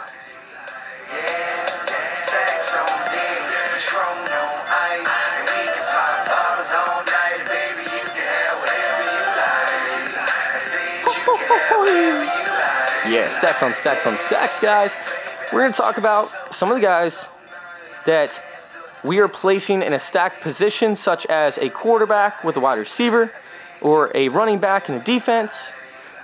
Yeah, 13.09 13.31
stacks 13.31 13.63
on 13.63 13.73
stacks 13.73 14.07
on 14.07 14.19
stacks, 14.19 14.61
guys. 14.61 14.95
We're 15.51 15.61
going 15.61 15.73
to 15.73 15.79
talk 15.79 15.97
about 15.97 16.27
some 16.55 16.69
of 16.69 16.75
the 16.75 16.83
guys 16.83 17.27
that 18.05 18.39
we 19.03 19.19
are 19.21 19.29
placing 19.29 19.81
in 19.81 19.95
a 19.95 19.99
stack 19.99 20.43
position, 20.43 20.95
such 20.95 21.25
as 21.25 21.57
a 21.57 21.71
quarterback 21.71 22.45
with 22.45 22.59
a 22.59 22.61
wide 22.61 22.79
receiver, 22.79 23.33
or 23.81 24.11
a 24.15 24.29
running 24.29 24.59
back 24.59 24.89
in 24.89 24.95
a 24.95 25.05
defense, 25.05 25.57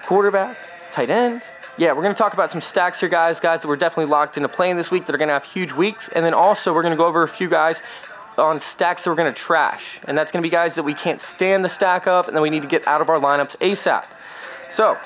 quarterback, 0.05 0.57
tight 0.93 1.11
end. 1.11 1.43
Yeah, 1.77 1.93
we're 1.93 2.03
going 2.03 2.14
to 2.14 2.19
talk 2.19 2.35
about 2.35 2.53
some 2.53 2.61
stacks 2.61 3.01
here, 3.01 3.09
guys. 3.09 3.40
Guys 3.40 3.62
that 3.62 3.69
we're 3.69 3.77
definitely 3.77 4.11
locked 4.11 4.37
into 4.37 4.49
playing 4.49 4.77
this 4.77 4.90
week 4.90 5.07
that 5.07 5.14
are 5.14 5.19
going 5.19 5.29
to 5.29 5.35
have 5.35 5.45
huge 5.45 5.73
weeks. 5.73 6.09
And 6.09 6.25
then 6.25 6.33
also, 6.33 6.73
we're 6.73 6.83
going 6.83 6.93
to 6.93 6.97
go 6.97 7.07
over 7.07 7.25
a 7.25 7.29
few 7.29 7.49
guys 7.49 7.83
on 8.38 8.61
stacks 8.61 9.05
that 9.05 9.11
we're 9.11 9.17
going 9.17 9.33
to 9.33 9.38
trash. 9.38 9.99
And 10.07 10.17
that's 10.17 10.31
going 10.31 10.40
to 10.40 10.47
be 10.47 10.51
guys 10.51 10.77
that 10.77 10.85
we 10.85 10.95
can't 10.95 11.21
stand 11.21 11.64
the 11.64 11.69
stack 11.69 12.07
up 12.07 12.29
and 12.29 12.37
then 12.37 12.43
we 12.43 12.51
need 12.51 12.62
to 12.62 12.69
get 12.69 12.87
out 12.87 13.01
of 13.01 13.09
our 13.09 13.19
lineups 13.19 13.59
ASAP. 13.59 14.07
So, 14.71 14.97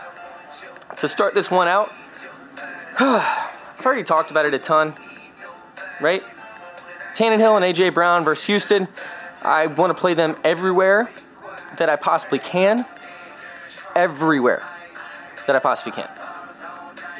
to 0.97 1.09
start 1.09 1.35
this 1.35 1.51
one 1.51 1.69
out, 1.69 1.91
I've 2.99 3.87
already 3.87 4.05
talked 4.05 4.31
about 4.31 4.45
it 4.45 4.53
a 4.53 4.59
ton, 4.59 4.95
right? 6.01 6.23
Tannehill 7.15 7.57
and 7.57 7.65
AJ 7.65 7.95
Brown 7.95 8.25
versus 8.25 8.45
Houston. 8.45 8.89
I 9.43 9.69
want 9.69 9.95
to 9.95 9.99
play 9.99 10.15
them 10.15 10.37
everywhere 10.45 11.09
that 11.79 11.89
I 11.89 11.97
possibly 11.97 12.39
can. 12.39 12.85
Everywhere 13.95 14.63
that 15.47 15.57
I 15.57 15.59
possibly 15.59 15.93
can. 15.93 16.09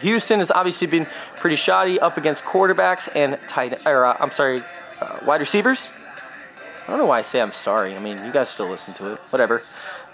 Houston 0.01 0.39
has 0.39 0.51
obviously 0.51 0.87
been 0.87 1.07
pretty 1.37 1.57
shoddy 1.57 1.99
up 1.99 2.17
against 2.17 2.45
quarterbacks 2.45 3.09
and 3.17 3.37
tight, 3.49 3.85
or 3.87 4.05
uh, 4.05 4.17
I'm 4.21 4.31
sorry, 4.31 4.61
uh, 5.01 5.19
wide 5.27 5.41
receivers. 5.41 5.89
I 6.85 6.91
don't 6.91 6.99
know 6.99 7.07
why 7.07 7.19
I 7.19 7.23
say 7.23 7.41
I'm 7.41 7.53
sorry. 7.53 7.97
I 7.97 7.99
mean, 7.99 8.25
you 8.25 8.33
guys 8.33 8.49
still 8.49 8.69
listen 8.69 8.95
to 8.95 9.15
it. 9.15 9.19
Whatever. 9.31 9.63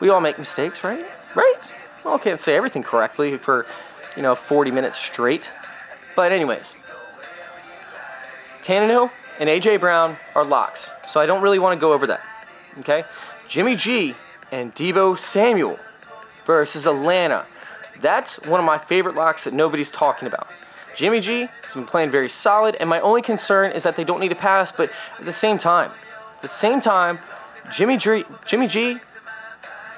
We 0.00 0.09
all 0.09 0.20
make 0.20 0.38
mistakes, 0.38 0.83
right? 0.83 1.04
Right? 1.35 1.72
well, 2.04 2.18
can't 2.18 2.40
say 2.40 2.54
everything 2.54 2.83
correctly 2.83 3.37
for, 3.37 3.66
you 4.16 4.22
know, 4.22 4.35
40 4.35 4.70
minutes 4.70 4.98
straight. 4.98 5.50
But 6.14 6.33
anyways, 6.33 6.74
Tannehill 8.62 9.11
and 9.40 9.48
AJ 9.48 9.80
Brown 9.80 10.16
are 10.35 10.44
locks, 10.44 10.90
so 11.09 11.20
I 11.20 11.26
don't 11.26 11.42
really 11.42 11.59
want 11.59 11.78
to 11.78 11.80
go 11.80 11.92
over 11.92 12.07
that. 12.09 12.20
Okay, 12.80 13.04
Jimmy 13.48 13.76
G 13.76 14.14
and 14.54 14.72
Deebo 14.72 15.18
Samuel 15.18 15.80
versus 16.46 16.86
Atlanta. 16.86 17.44
That's 18.00 18.38
one 18.46 18.60
of 18.60 18.64
my 18.64 18.78
favorite 18.78 19.16
locks 19.16 19.42
that 19.44 19.52
nobody's 19.52 19.90
talking 19.90 20.28
about. 20.28 20.46
Jimmy 20.94 21.18
G 21.18 21.48
has 21.62 21.74
been 21.74 21.86
playing 21.86 22.10
very 22.10 22.28
solid, 22.28 22.76
and 22.76 22.88
my 22.88 23.00
only 23.00 23.20
concern 23.20 23.72
is 23.72 23.82
that 23.82 23.96
they 23.96 24.04
don't 24.04 24.20
need 24.20 24.28
to 24.28 24.36
pass, 24.36 24.70
but 24.70 24.92
at 25.18 25.24
the 25.24 25.32
same 25.32 25.58
time, 25.58 25.90
at 26.36 26.42
the 26.42 26.48
same 26.48 26.80
time, 26.80 27.18
Jimmy 27.74 27.96
G, 27.96 28.24
Jimmy 28.46 28.68
G 28.68 29.00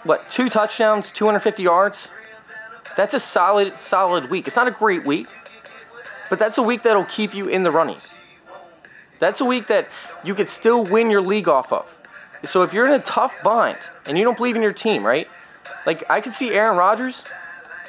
what, 0.05 0.31
two 0.31 0.49
touchdowns, 0.49 1.13
250 1.13 1.63
yards? 1.63 2.09
That's 2.97 3.13
a 3.13 3.21
solid, 3.21 3.75
solid 3.75 4.31
week. 4.31 4.47
It's 4.47 4.57
not 4.57 4.69
a 4.69 4.71
great 4.71 5.05
week, 5.05 5.27
but 6.31 6.39
that's 6.39 6.57
a 6.57 6.63
week 6.63 6.83
that'll 6.83 7.05
keep 7.05 7.35
you 7.35 7.47
in 7.47 7.63
the 7.63 7.71
running. 7.71 7.99
That's 9.19 9.43
a 9.43 9.45
week 9.45 9.67
that 9.67 9.89
you 10.25 10.35
could 10.35 10.49
still 10.49 10.83
win 10.83 11.11
your 11.11 11.21
league 11.21 11.49
off 11.49 11.73
of. 11.75 11.87
So 12.45 12.63
if 12.63 12.73
you're 12.73 12.87
in 12.87 12.93
a 12.93 13.01
tough 13.01 13.35
bind 13.43 13.77
and 14.09 14.19
you 14.19 14.25
don't 14.25 14.37
believe 14.37 14.57
in 14.57 14.63
your 14.63 14.73
team, 14.73 15.05
right? 15.05 15.29
Like 15.85 16.09
I 16.11 16.21
could 16.21 16.35
see 16.35 16.51
Aaron 16.51 16.77
Rodgers 16.77 17.23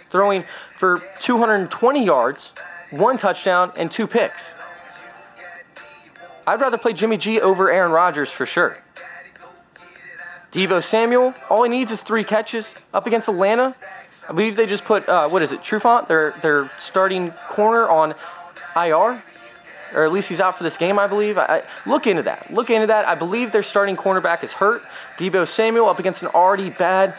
throwing 0.10 0.44
for 0.76 1.02
220 1.20 2.06
yards, 2.06 2.52
one 2.92 3.18
touchdown, 3.18 3.72
and 3.78 3.92
two 3.92 4.08
picks. 4.08 4.54
I'd 6.46 6.62
rather 6.62 6.78
play 6.78 6.94
Jimmy 6.94 7.18
G 7.18 7.42
over 7.42 7.70
Aaron 7.70 7.92
Rodgers 7.92 8.32
for 8.32 8.46
sure. 8.46 8.78
Deebo 10.52 10.82
Samuel, 10.82 11.34
all 11.50 11.64
he 11.64 11.70
needs 11.70 11.92
is 11.92 12.02
three 12.02 12.24
catches 12.24 12.74
up 12.94 13.06
against 13.06 13.28
Atlanta. 13.28 13.76
I 14.30 14.32
believe 14.32 14.56
they 14.56 14.66
just 14.66 14.86
put 14.86 15.08
uh, 15.10 15.28
what 15.28 15.42
is 15.42 15.52
it, 15.52 15.60
Trufant, 15.60 16.08
their 16.08 16.32
their 16.42 16.72
starting 16.80 17.32
corner 17.50 17.90
on 17.90 18.14
IR, 18.76 19.22
or 19.94 20.06
at 20.06 20.12
least 20.12 20.30
he's 20.30 20.40
out 20.40 20.58
for 20.58 20.64
this 20.64 20.78
game, 20.78 21.00
I 21.00 21.08
believe. 21.08 21.38
I, 21.38 21.46
I, 21.46 21.64
look 21.86 22.08
into 22.08 22.24
that. 22.24 22.52
Look 22.52 22.70
into 22.70 22.88
that. 22.88 23.08
I 23.08 23.16
believe 23.16 23.52
their 23.52 23.64
starting 23.64 23.96
cornerback 23.96 24.44
is 24.44 24.54
hurt. 24.54 24.84
Deebo 25.18 25.48
Samuel 25.48 25.88
up 25.88 26.00
against 26.00 26.22
an 26.24 26.30
already 26.30 26.70
bad 26.70 27.16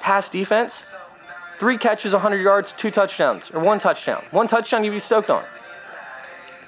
pass 0.00 0.28
defense. 0.28 0.94
Three 1.58 1.78
catches, 1.78 2.12
100 2.12 2.38
yards, 2.38 2.72
two 2.72 2.90
touchdowns, 2.90 3.50
or 3.50 3.60
one 3.60 3.78
touchdown. 3.78 4.22
One 4.30 4.48
touchdown 4.48 4.84
you'd 4.84 4.90
be 4.90 4.98
stoked 4.98 5.30
on. 5.30 5.44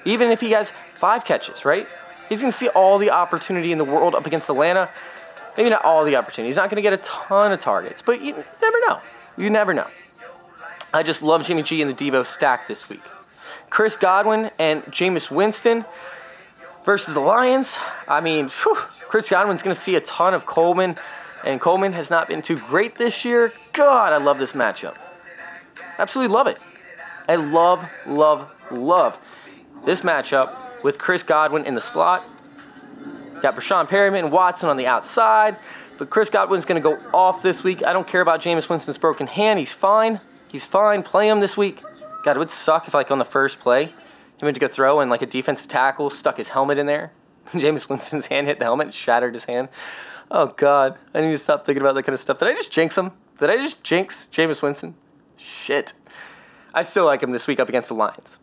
Even 0.05 0.31
if 0.31 0.39
he 0.39 0.51
has 0.51 0.69
five 0.69 1.25
catches, 1.25 1.65
right? 1.65 1.85
He's 2.29 2.41
going 2.41 2.51
to 2.51 2.57
see 2.57 2.69
all 2.69 2.97
the 2.97 3.11
opportunity 3.11 3.71
in 3.71 3.77
the 3.77 3.85
world 3.85 4.15
up 4.15 4.25
against 4.25 4.49
Atlanta. 4.49 4.89
Maybe 5.57 5.69
not 5.69 5.83
all 5.83 6.03
the 6.03 6.15
opportunity. 6.15 6.49
He's 6.49 6.57
not 6.57 6.69
going 6.69 6.77
to 6.77 6.81
get 6.81 6.93
a 6.93 6.97
ton 6.97 7.51
of 7.51 7.59
targets, 7.59 8.01
but 8.01 8.21
you 8.21 8.33
never 8.61 8.79
know. 8.87 8.99
You 9.37 9.49
never 9.49 9.73
know. 9.73 9.87
I 10.93 11.03
just 11.03 11.21
love 11.21 11.45
Jimmy 11.45 11.63
G 11.63 11.81
and 11.81 11.95
the 11.95 11.95
Deebo 11.95 12.25
stack 12.25 12.67
this 12.67 12.89
week. 12.89 13.01
Chris 13.69 13.97
Godwin 13.97 14.49
and 14.59 14.83
Jameis 14.85 15.29
Winston 15.29 15.85
versus 16.85 17.13
the 17.13 17.19
Lions. 17.19 17.77
I 18.07 18.21
mean, 18.21 18.49
whew, 18.49 18.75
Chris 18.75 19.29
Godwin's 19.29 19.61
going 19.61 19.75
to 19.75 19.79
see 19.79 19.95
a 19.95 20.01
ton 20.01 20.33
of 20.33 20.45
Coleman, 20.45 20.95
and 21.45 21.59
Coleman 21.59 21.93
has 21.93 22.09
not 22.09 22.27
been 22.27 22.41
too 22.41 22.57
great 22.57 22.95
this 22.95 23.25
year. 23.25 23.51
God, 23.73 24.13
I 24.13 24.17
love 24.17 24.37
this 24.37 24.53
matchup. 24.53 24.97
Absolutely 25.99 26.33
love 26.33 26.47
it. 26.47 26.57
I 27.27 27.35
love, 27.35 27.87
love, 28.05 28.49
love 28.71 29.17
this 29.85 30.01
matchup 30.01 30.83
with 30.83 30.97
Chris 30.97 31.23
Godwin 31.23 31.65
in 31.65 31.75
the 31.75 31.81
slot. 31.81 32.23
Got 33.41 33.55
Breshad 33.55 33.87
Perriman 33.87 34.19
and 34.19 34.31
Watson 34.31 34.69
on 34.69 34.77
the 34.77 34.87
outside. 34.87 35.57
But 35.97 36.09
Chris 36.09 36.29
Godwin's 36.29 36.65
going 36.65 36.81
to 36.81 36.89
go 36.89 36.99
off 37.13 37.41
this 37.41 37.63
week. 37.63 37.83
I 37.83 37.91
don't 37.91 38.07
care 38.07 38.21
about 38.21 38.41
Jameis 38.41 38.69
Winston's 38.69 38.97
broken 38.97 39.27
hand. 39.27 39.59
He's 39.59 39.73
fine. 39.73 40.21
He's 40.47 40.65
fine. 40.65 41.03
Play 41.03 41.27
him 41.27 41.39
this 41.39 41.57
week. 41.57 41.81
God, 42.27 42.35
it 42.35 42.39
would 42.39 42.51
suck 42.51 42.89
if, 42.89 42.93
like, 42.93 43.09
on 43.09 43.19
the 43.19 43.23
first 43.23 43.57
play, 43.57 43.85
he 43.85 44.43
went 44.43 44.55
to 44.55 44.59
go 44.59 44.67
throw 44.67 44.99
and, 44.99 45.09
like, 45.09 45.21
a 45.21 45.25
defensive 45.25 45.69
tackle 45.69 46.09
stuck 46.09 46.35
his 46.35 46.49
helmet 46.49 46.77
in 46.77 46.85
there. 46.85 47.13
James 47.57 47.87
Winston's 47.87 48.25
hand 48.25 48.47
hit 48.47 48.59
the 48.59 48.65
helmet 48.65 48.87
and 48.87 48.93
shattered 48.93 49.33
his 49.33 49.45
hand. 49.45 49.69
Oh, 50.29 50.47
God. 50.47 50.97
I 51.13 51.21
need 51.21 51.31
to 51.31 51.37
stop 51.37 51.65
thinking 51.65 51.81
about 51.81 51.95
that 51.95 52.03
kind 52.03 52.13
of 52.13 52.19
stuff. 52.19 52.39
Did 52.39 52.49
I 52.49 52.53
just 52.53 52.69
jinx 52.69 52.97
him? 52.97 53.13
Did 53.39 53.49
I 53.49 53.55
just 53.55 53.81
jinx 53.81 54.25
James 54.25 54.61
Winston? 54.61 54.95
Shit. 55.37 55.93
I 56.73 56.81
still 56.81 57.05
like 57.05 57.23
him 57.23 57.31
this 57.31 57.47
week 57.47 57.61
up 57.61 57.69
against 57.69 57.87
the 57.87 57.95
Lions. 57.95 58.37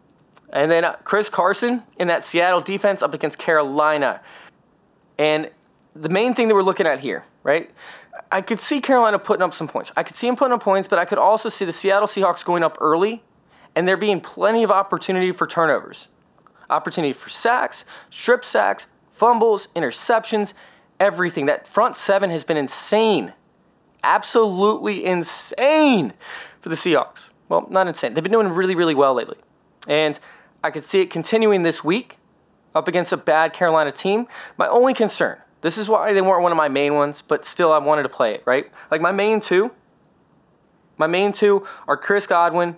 And 0.48 0.70
then 0.70 0.86
uh, 0.86 0.94
Chris 1.04 1.28
Carson 1.28 1.82
in 1.98 2.08
that 2.08 2.24
Seattle 2.24 2.62
defense 2.62 3.02
up 3.02 3.12
against 3.12 3.38
Carolina. 3.38 4.22
And 5.18 5.50
the 5.94 6.08
main 6.08 6.34
thing 6.34 6.48
that 6.48 6.54
we're 6.54 6.62
looking 6.62 6.86
at 6.86 7.00
here, 7.00 7.26
right? 7.42 7.70
I 8.32 8.40
could 8.40 8.60
see 8.60 8.80
Carolina 8.80 9.18
putting 9.18 9.42
up 9.42 9.52
some 9.52 9.68
points. 9.68 9.92
I 9.94 10.04
could 10.04 10.16
see 10.16 10.26
him 10.26 10.36
putting 10.36 10.54
up 10.54 10.62
points, 10.62 10.88
but 10.88 10.98
I 10.98 11.04
could 11.04 11.18
also 11.18 11.50
see 11.50 11.66
the 11.66 11.72
Seattle 11.72 12.08
Seahawks 12.08 12.42
going 12.42 12.62
up 12.62 12.78
early 12.80 13.22
and 13.76 13.86
there 13.88 13.96
being 13.96 14.20
plenty 14.20 14.62
of 14.62 14.70
opportunity 14.70 15.32
for 15.32 15.46
turnovers. 15.46 16.08
Opportunity 16.70 17.12
for 17.12 17.28
sacks, 17.28 17.84
strip 18.10 18.44
sacks, 18.44 18.86
fumbles, 19.12 19.68
interceptions, 19.76 20.54
everything. 20.98 21.46
That 21.46 21.68
front 21.68 21.96
seven 21.96 22.30
has 22.30 22.44
been 22.44 22.56
insane. 22.56 23.32
Absolutely 24.02 25.04
insane 25.04 26.12
for 26.60 26.68
the 26.68 26.74
Seahawks. 26.74 27.30
Well, 27.48 27.66
not 27.70 27.86
insane. 27.86 28.14
They've 28.14 28.22
been 28.24 28.32
doing 28.32 28.48
really, 28.48 28.74
really 28.74 28.94
well 28.94 29.14
lately. 29.14 29.38
And 29.86 30.18
I 30.62 30.70
could 30.70 30.84
see 30.84 31.00
it 31.00 31.10
continuing 31.10 31.62
this 31.62 31.84
week 31.84 32.18
up 32.74 32.88
against 32.88 33.12
a 33.12 33.16
bad 33.16 33.52
Carolina 33.52 33.92
team. 33.92 34.26
My 34.56 34.66
only 34.68 34.94
concern, 34.94 35.38
this 35.60 35.78
is 35.78 35.88
why 35.88 36.12
they 36.12 36.22
weren't 36.22 36.42
one 36.42 36.52
of 36.52 36.56
my 36.56 36.68
main 36.68 36.94
ones, 36.94 37.22
but 37.22 37.44
still 37.44 37.72
I 37.72 37.78
wanted 37.78 38.04
to 38.04 38.08
play 38.08 38.34
it, 38.34 38.42
right? 38.46 38.70
Like 38.90 39.00
my 39.00 39.12
main 39.12 39.40
two, 39.40 39.70
my 40.96 41.06
main 41.06 41.32
two 41.32 41.66
are 41.86 41.96
Chris 41.96 42.26
Godwin 42.26 42.76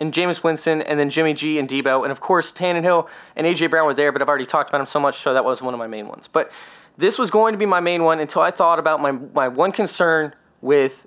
and 0.00 0.12
Jameis 0.12 0.42
Winston, 0.42 0.82
and 0.82 0.98
then 0.98 1.10
Jimmy 1.10 1.34
G 1.34 1.58
and 1.58 1.68
Deebo. 1.68 2.02
And 2.02 2.12
of 2.12 2.20
course, 2.20 2.52
Tannehill 2.52 3.08
and 3.36 3.46
A.J. 3.46 3.66
Brown 3.66 3.86
were 3.86 3.94
there, 3.94 4.12
but 4.12 4.22
I've 4.22 4.28
already 4.28 4.46
talked 4.46 4.70
about 4.70 4.80
him 4.80 4.86
so 4.86 5.00
much, 5.00 5.18
so 5.18 5.34
that 5.34 5.44
was 5.44 5.60
one 5.60 5.74
of 5.74 5.78
my 5.78 5.86
main 5.86 6.06
ones. 6.06 6.28
But 6.28 6.52
this 6.96 7.18
was 7.18 7.30
going 7.30 7.52
to 7.52 7.58
be 7.58 7.66
my 7.66 7.80
main 7.80 8.04
one 8.04 8.20
until 8.20 8.42
I 8.42 8.50
thought 8.50 8.78
about 8.78 9.00
my, 9.00 9.12
my 9.12 9.48
one 9.48 9.72
concern 9.72 10.34
with 10.60 11.06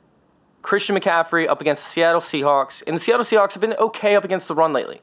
Christian 0.62 0.96
McCaffrey 0.96 1.48
up 1.48 1.62
against 1.62 1.84
the 1.84 1.90
Seattle 1.90 2.22
Seahawks. 2.22 2.84
And 2.86 2.96
the 2.96 3.00
Seattle 3.00 3.26
Seahawks 3.26 3.54
have 3.54 3.62
been 3.62 3.74
okay 3.74 4.16
up 4.16 4.24
against 4.24 4.48
the 4.48 4.56
run 4.56 4.74
lately. 4.74 5.02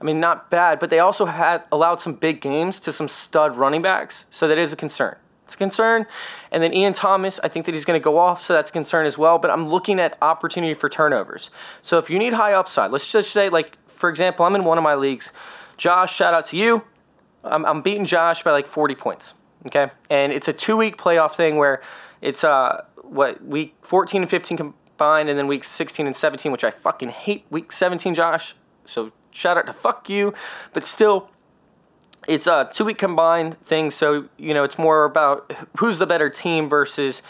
I 0.00 0.04
mean, 0.04 0.18
not 0.18 0.50
bad, 0.50 0.78
but 0.78 0.90
they 0.90 0.98
also 0.98 1.26
had 1.26 1.64
allowed 1.70 2.00
some 2.00 2.14
big 2.14 2.40
games 2.40 2.80
to 2.80 2.92
some 2.92 3.08
stud 3.08 3.56
running 3.56 3.82
backs, 3.82 4.24
so 4.30 4.48
that 4.48 4.56
is 4.56 4.72
a 4.72 4.76
concern. 4.76 5.16
It's 5.50 5.56
a 5.56 5.58
concern. 5.58 6.06
And 6.52 6.62
then 6.62 6.72
Ian 6.72 6.92
Thomas, 6.92 7.40
I 7.42 7.48
think 7.48 7.66
that 7.66 7.74
he's 7.74 7.84
going 7.84 8.00
to 8.00 8.04
go 8.04 8.18
off, 8.18 8.44
so 8.44 8.52
that's 8.52 8.70
a 8.70 8.72
concern 8.72 9.04
as 9.04 9.18
well. 9.18 9.36
But 9.36 9.50
I'm 9.50 9.64
looking 9.64 9.98
at 9.98 10.16
opportunity 10.22 10.74
for 10.74 10.88
turnovers. 10.88 11.50
So 11.82 11.98
if 11.98 12.08
you 12.08 12.20
need 12.20 12.34
high 12.34 12.52
upside, 12.52 12.92
let's 12.92 13.10
just 13.10 13.32
say, 13.32 13.48
like, 13.48 13.76
for 13.96 14.08
example, 14.08 14.46
I'm 14.46 14.54
in 14.54 14.62
one 14.62 14.78
of 14.78 14.84
my 14.84 14.94
leagues. 14.94 15.32
Josh, 15.76 16.14
shout 16.14 16.34
out 16.34 16.46
to 16.46 16.56
you. 16.56 16.84
I'm, 17.42 17.66
I'm 17.66 17.82
beating 17.82 18.04
Josh 18.04 18.44
by 18.44 18.52
like 18.52 18.68
40 18.68 18.94
points. 18.94 19.34
Okay. 19.66 19.90
And 20.08 20.32
it's 20.32 20.46
a 20.46 20.52
two 20.52 20.76
week 20.76 20.96
playoff 20.96 21.34
thing 21.34 21.56
where 21.56 21.82
it's, 22.20 22.44
uh, 22.44 22.84
what, 23.02 23.44
week 23.44 23.74
14 23.82 24.22
and 24.22 24.30
15 24.30 24.56
combined, 24.56 25.28
and 25.28 25.36
then 25.36 25.48
week 25.48 25.64
16 25.64 26.06
and 26.06 26.14
17, 26.14 26.52
which 26.52 26.62
I 26.62 26.70
fucking 26.70 27.08
hate 27.08 27.44
week 27.50 27.72
17, 27.72 28.14
Josh. 28.14 28.54
So 28.84 29.10
shout 29.32 29.58
out 29.58 29.66
to 29.66 29.72
fuck 29.72 30.08
you, 30.08 30.32
but 30.72 30.86
still, 30.86 31.28
it's 32.28 32.46
a 32.46 32.70
two 32.72 32.84
week 32.84 32.98
combined 32.98 33.62
thing. 33.64 33.90
So 33.90 34.28
you 34.36 34.54
know, 34.54 34.64
it's 34.64 34.78
more 34.78 35.04
about 35.04 35.52
who's 35.78 35.98
the 35.98 36.06
better 36.06 36.30
team 36.30 36.68
versus 36.68 37.22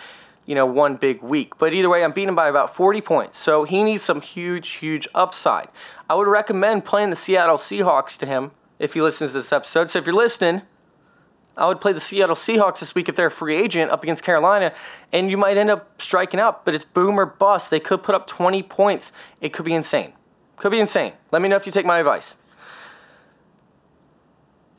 you 0.47 0.55
know 0.55 0.67
one 0.67 0.97
big 0.97 1.23
week. 1.23 1.59
But 1.59 1.73
either 1.75 1.89
way, 1.89 2.05
I'm 2.05 2.13
beating 2.13 2.35
by 2.35 2.49
about 2.49 2.75
40 2.75 3.01
points. 3.01 3.39
So 3.39 3.65
he 3.65 3.83
needs 3.83 4.03
some 4.03 4.21
huge, 4.21 4.71
huge 4.71 5.09
upside. 5.15 5.69
I 6.09 6.15
would 6.15 6.27
recommend 6.27 6.85
playing 6.85 7.11
the 7.11 7.17
Seattle 7.17 7.57
Seahawks 7.57 8.17
to 8.19 8.27
him 8.27 8.53
if 8.79 8.95
he 8.95 9.03
listens 9.03 9.33
to 9.33 9.39
this 9.39 9.53
episode. 9.53 9.91
So 9.91 9.99
if 9.99 10.07
you're 10.07 10.15
listening. 10.15 10.63
I 11.57 11.67
would 11.67 11.81
play 11.81 11.93
the 11.93 12.01
Seattle 12.01 12.37
Seahawks 12.37 12.79
this 12.79 12.95
week 12.95 13.11
if 13.11 13.17
they're 13.17 13.27
a 13.27 13.31
free 13.31 13.57
agent 13.57 13.91
up 13.91 14.03
against 14.03 14.23
Carolina, 14.23 14.73
and 15.13 15.31
you 15.31 15.37
might 15.37 15.59
end 15.59 15.69
up 15.69 16.01
striking 16.01 16.41
out, 16.41 16.65
but 16.65 16.75
it's 16.75 16.87
boom 16.87 17.21
or 17.21 17.27
bust. 17.27 17.71
They 17.71 17.81
could 17.81 18.03
put 18.03 18.15
up 18.15 18.27
20 18.27 18.63
points. 18.63 19.13
It 19.43 19.53
could 19.53 19.67
be 19.67 19.75
insane. 19.75 20.15
Could 20.57 20.71
be 20.71 20.81
insane. 20.81 21.13
Let 21.33 21.43
me 21.43 21.49
know 21.49 21.57
if 21.57 21.67
you 21.67 21.73
take 21.73 21.85
my 21.85 21.99
advice. 21.99 22.35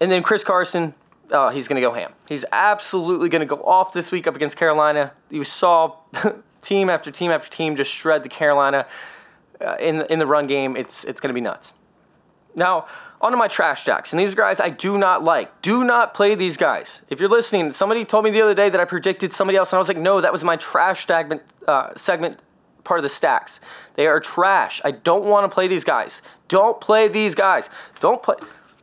And 0.01 0.11
then 0.11 0.23
Chris 0.23 0.43
Carson, 0.43 0.95
oh, 1.29 1.49
he's 1.49 1.67
going 1.67 1.79
to 1.79 1.87
go 1.87 1.93
ham. 1.93 2.11
He's 2.27 2.43
absolutely 2.51 3.29
going 3.29 3.41
to 3.41 3.45
go 3.45 3.61
off 3.63 3.93
this 3.93 4.11
week 4.11 4.25
up 4.25 4.35
against 4.35 4.57
Carolina. 4.57 5.13
You 5.29 5.43
saw 5.43 5.95
team 6.61 6.89
after 6.89 7.11
team 7.11 7.31
after 7.31 7.49
team 7.49 7.75
just 7.75 7.91
shred 7.91 8.23
the 8.23 8.29
Carolina 8.29 8.87
uh, 9.63 9.75
in 9.79 10.01
in 10.09 10.17
the 10.17 10.25
run 10.25 10.47
game. 10.47 10.75
It's 10.75 11.03
it's 11.03 11.21
going 11.21 11.29
to 11.29 11.35
be 11.35 11.41
nuts. 11.41 11.73
Now, 12.55 12.87
onto 13.21 13.37
my 13.37 13.47
trash 13.47 13.83
stacks. 13.83 14.11
And 14.11 14.19
these 14.19 14.33
guys 14.33 14.59
I 14.59 14.69
do 14.69 14.97
not 14.97 15.23
like. 15.23 15.61
Do 15.61 15.83
not 15.83 16.15
play 16.15 16.33
these 16.33 16.57
guys. 16.57 17.01
If 17.09 17.19
you're 17.19 17.29
listening, 17.29 17.71
somebody 17.71 18.03
told 18.03 18.25
me 18.25 18.31
the 18.31 18.41
other 18.41 18.55
day 18.55 18.69
that 18.69 18.81
I 18.81 18.85
predicted 18.85 19.31
somebody 19.31 19.57
else, 19.57 19.71
and 19.71 19.77
I 19.77 19.79
was 19.79 19.87
like, 19.87 19.97
no, 19.97 20.19
that 20.19 20.31
was 20.31 20.43
my 20.43 20.57
trash 20.57 21.05
segment, 21.05 21.43
uh, 21.67 21.91
segment 21.95 22.39
part 22.83 22.99
of 22.99 23.03
the 23.03 23.09
stacks. 23.09 23.59
They 23.93 24.07
are 24.07 24.19
trash. 24.19 24.81
I 24.83 24.91
don't 24.91 25.25
want 25.25 25.49
to 25.49 25.53
play 25.53 25.67
these 25.67 25.83
guys. 25.83 26.23
Don't 26.47 26.81
play 26.81 27.07
these 27.07 27.35
guys. 27.35 27.69
Don't 27.99 28.21
play 28.23 28.35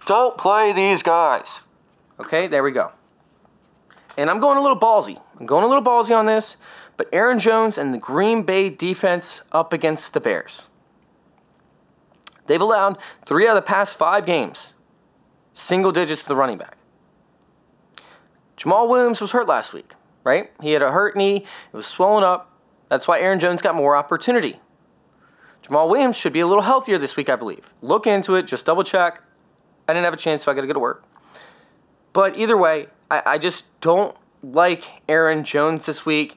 don't 0.08 0.38
play 0.38 0.72
these 0.72 1.02
guys. 1.02 1.60
Okay, 2.18 2.48
there 2.48 2.62
we 2.62 2.72
go. 2.72 2.92
And 4.16 4.30
I'm 4.30 4.40
going 4.40 4.56
a 4.56 4.62
little 4.62 4.80
ballsy. 4.80 5.20
I'm 5.38 5.46
going 5.46 5.64
a 5.64 5.68
little 5.68 5.84
ballsy 5.84 6.16
on 6.16 6.24
this, 6.24 6.56
but 6.96 7.08
Aaron 7.12 7.38
Jones 7.38 7.76
and 7.76 7.92
the 7.92 7.98
Green 7.98 8.42
Bay 8.42 8.70
defense 8.70 9.42
up 9.52 9.72
against 9.72 10.14
the 10.14 10.20
Bears. 10.20 10.66
They've 12.46 12.60
allowed 12.60 12.96
3 13.26 13.46
out 13.46 13.56
of 13.58 13.62
the 13.62 13.68
past 13.68 13.96
5 13.96 14.24
games 14.24 14.72
single 15.52 15.92
digits 15.92 16.22
to 16.22 16.28
the 16.28 16.36
running 16.36 16.56
back. 16.56 16.78
Jamaal 18.56 18.88
Williams 18.88 19.20
was 19.20 19.32
hurt 19.32 19.46
last 19.46 19.74
week, 19.74 19.92
right? 20.24 20.50
He 20.62 20.72
had 20.72 20.82
a 20.82 20.90
hurt 20.90 21.16
knee, 21.16 21.36
it 21.36 21.76
was 21.76 21.86
swollen 21.86 22.24
up. 22.24 22.50
That's 22.88 23.06
why 23.06 23.20
Aaron 23.20 23.38
Jones 23.38 23.60
got 23.60 23.74
more 23.74 23.94
opportunity. 23.94 24.60
Jamaal 25.62 25.90
Williams 25.90 26.16
should 26.16 26.32
be 26.32 26.40
a 26.40 26.46
little 26.46 26.62
healthier 26.62 26.96
this 26.96 27.16
week, 27.16 27.28
I 27.28 27.36
believe. 27.36 27.68
Look 27.82 28.06
into 28.06 28.36
it, 28.36 28.44
just 28.44 28.64
double 28.64 28.84
check. 28.84 29.22
I 29.88 29.94
didn't 29.94 30.04
have 30.04 30.14
a 30.14 30.18
chance, 30.18 30.44
so 30.44 30.52
I 30.52 30.54
got 30.54 30.60
to 30.60 30.66
go 30.66 30.74
to 30.74 30.78
work. 30.78 31.04
But 32.12 32.38
either 32.38 32.56
way, 32.56 32.88
I, 33.10 33.22
I 33.24 33.38
just 33.38 33.80
don't 33.80 34.14
like 34.42 34.84
Aaron 35.08 35.44
Jones 35.44 35.86
this 35.86 36.04
week. 36.04 36.36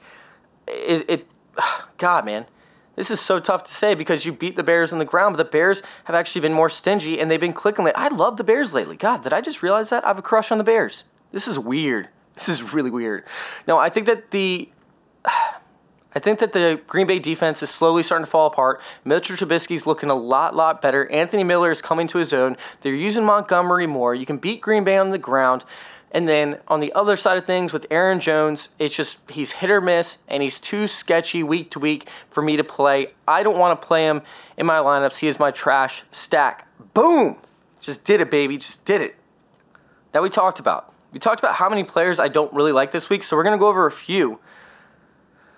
It, 0.68 1.10
it, 1.10 1.28
God, 1.98 2.26
man, 2.26 2.48
this 2.96 3.12
is 3.12 3.20
so 3.20 3.40
tough 3.40 3.66
to 3.66 3.72
say 3.72 3.94
because 3.94 4.26
you 4.26 4.34
beat 4.34 4.56
the 4.56 4.64
Bears 4.64 4.92
on 4.94 5.00
the 5.00 5.06
ground, 5.06 5.36
but 5.36 5.44
the 5.44 5.50
Bears 5.50 5.82
have 6.06 6.16
actually 6.16 6.42
been 6.42 6.54
more 6.54 6.70
stingy 6.70 7.20
and 7.20 7.30
they've 7.30 7.40
been 7.40 7.54
clicking. 7.54 7.90
I 7.96 8.08
love 8.10 8.38
the 8.38 8.44
Bears 8.44 8.74
lately. 8.74 8.98
God, 8.98 9.24
did 9.24 9.34
I 9.34 9.42
just 9.42 9.62
realize 9.62 9.90
that? 9.90 10.04
I 10.04 10.08
have 10.08 10.20
a 10.20 10.22
crush 10.24 10.52
on 10.52 10.58
the 10.58 10.64
Bears. 10.64 11.04
This 11.32 11.48
is 11.48 11.58
weird. 11.58 12.10
This 12.36 12.50
is 12.50 12.74
really 12.74 12.90
weird. 12.90 13.26
Now, 13.68 13.78
I 13.78 13.90
think 13.90 14.06
that 14.08 14.32
the 14.32 14.70
I 16.14 16.20
think 16.20 16.40
that 16.40 16.54
the 16.54 16.82
Green 16.88 17.08
Bay 17.08 17.20
defense 17.20 17.64
is 17.64 17.70
slowly 17.70 18.04
starting 18.04 18.26
to 18.26 18.32
fall 18.32 18.48
apart. 18.48 18.82
Mitchell 19.06 19.36
Trubisky's 19.36 19.88
looking 19.88 20.10
a 20.10 20.16
lot, 20.16 20.56
lot 20.56 20.82
better. 20.82 21.10
Anthony 21.10 21.44
Miller 21.44 21.72
is 21.72 21.82
coming 21.82 22.08
to 22.08 22.18
his 22.18 22.34
own. 22.34 22.58
They're 22.82 22.94
using 22.94 23.24
Montgomery 23.24 23.88
more. 23.88 24.14
You 24.14 24.26
can 24.26 24.38
beat 24.38 24.62
Green 24.62 24.84
Bay 24.84 24.98
on 24.98 25.12
the 25.12 25.18
ground. 25.18 25.64
And 26.14 26.28
then 26.28 26.60
on 26.68 26.82
the 26.82 26.92
other 26.92 27.16
side 27.16 27.38
of 27.38 27.46
things 27.46 27.72
with 27.72 27.88
Aaron 27.90 28.20
Jones, 28.20 28.68
it's 28.78 28.94
just 28.94 29.20
he's 29.30 29.52
hit 29.52 29.72
or 29.72 29.80
miss 29.80 30.18
and 30.28 30.44
he's 30.44 30.60
too 30.60 30.86
sketchy 30.86 31.42
week 31.42 31.72
to 31.72 31.80
week 31.80 32.10
for 32.30 32.42
me 32.42 32.58
to 32.58 32.64
play. 32.66 33.14
I 33.26 33.44
don't 33.44 33.58
want 33.58 33.82
to 33.82 33.88
play 33.88 34.06
him 34.06 34.22
in 34.58 34.66
my 34.66 34.80
lineups. 34.80 35.18
He 35.18 35.30
is 35.30 35.40
my 35.40 35.52
trash 35.52 36.04
stack. 36.12 36.68
Boom! 36.94 37.38
Just 37.80 38.04
did 38.04 38.20
it, 38.20 38.30
baby. 38.30 38.58
Just 38.58 38.84
did 38.84 39.02
it. 39.02 39.16
Now 40.14 40.22
we 40.22 40.30
talked 40.30 40.60
about. 40.60 40.94
We 41.14 41.20
talked 41.20 41.40
about 41.40 41.56
how 41.56 41.70
many 41.70 41.86
players 41.86 42.20
I 42.20 42.28
don't 42.28 42.54
really 42.54 42.74
like 42.74 42.92
this 42.92 43.10
week, 43.10 43.24
so 43.24 43.38
we're 43.38 43.44
going 43.44 43.58
to 43.58 43.60
go 43.60 43.68
over 43.68 43.86
a 43.86 43.92
few 43.92 44.40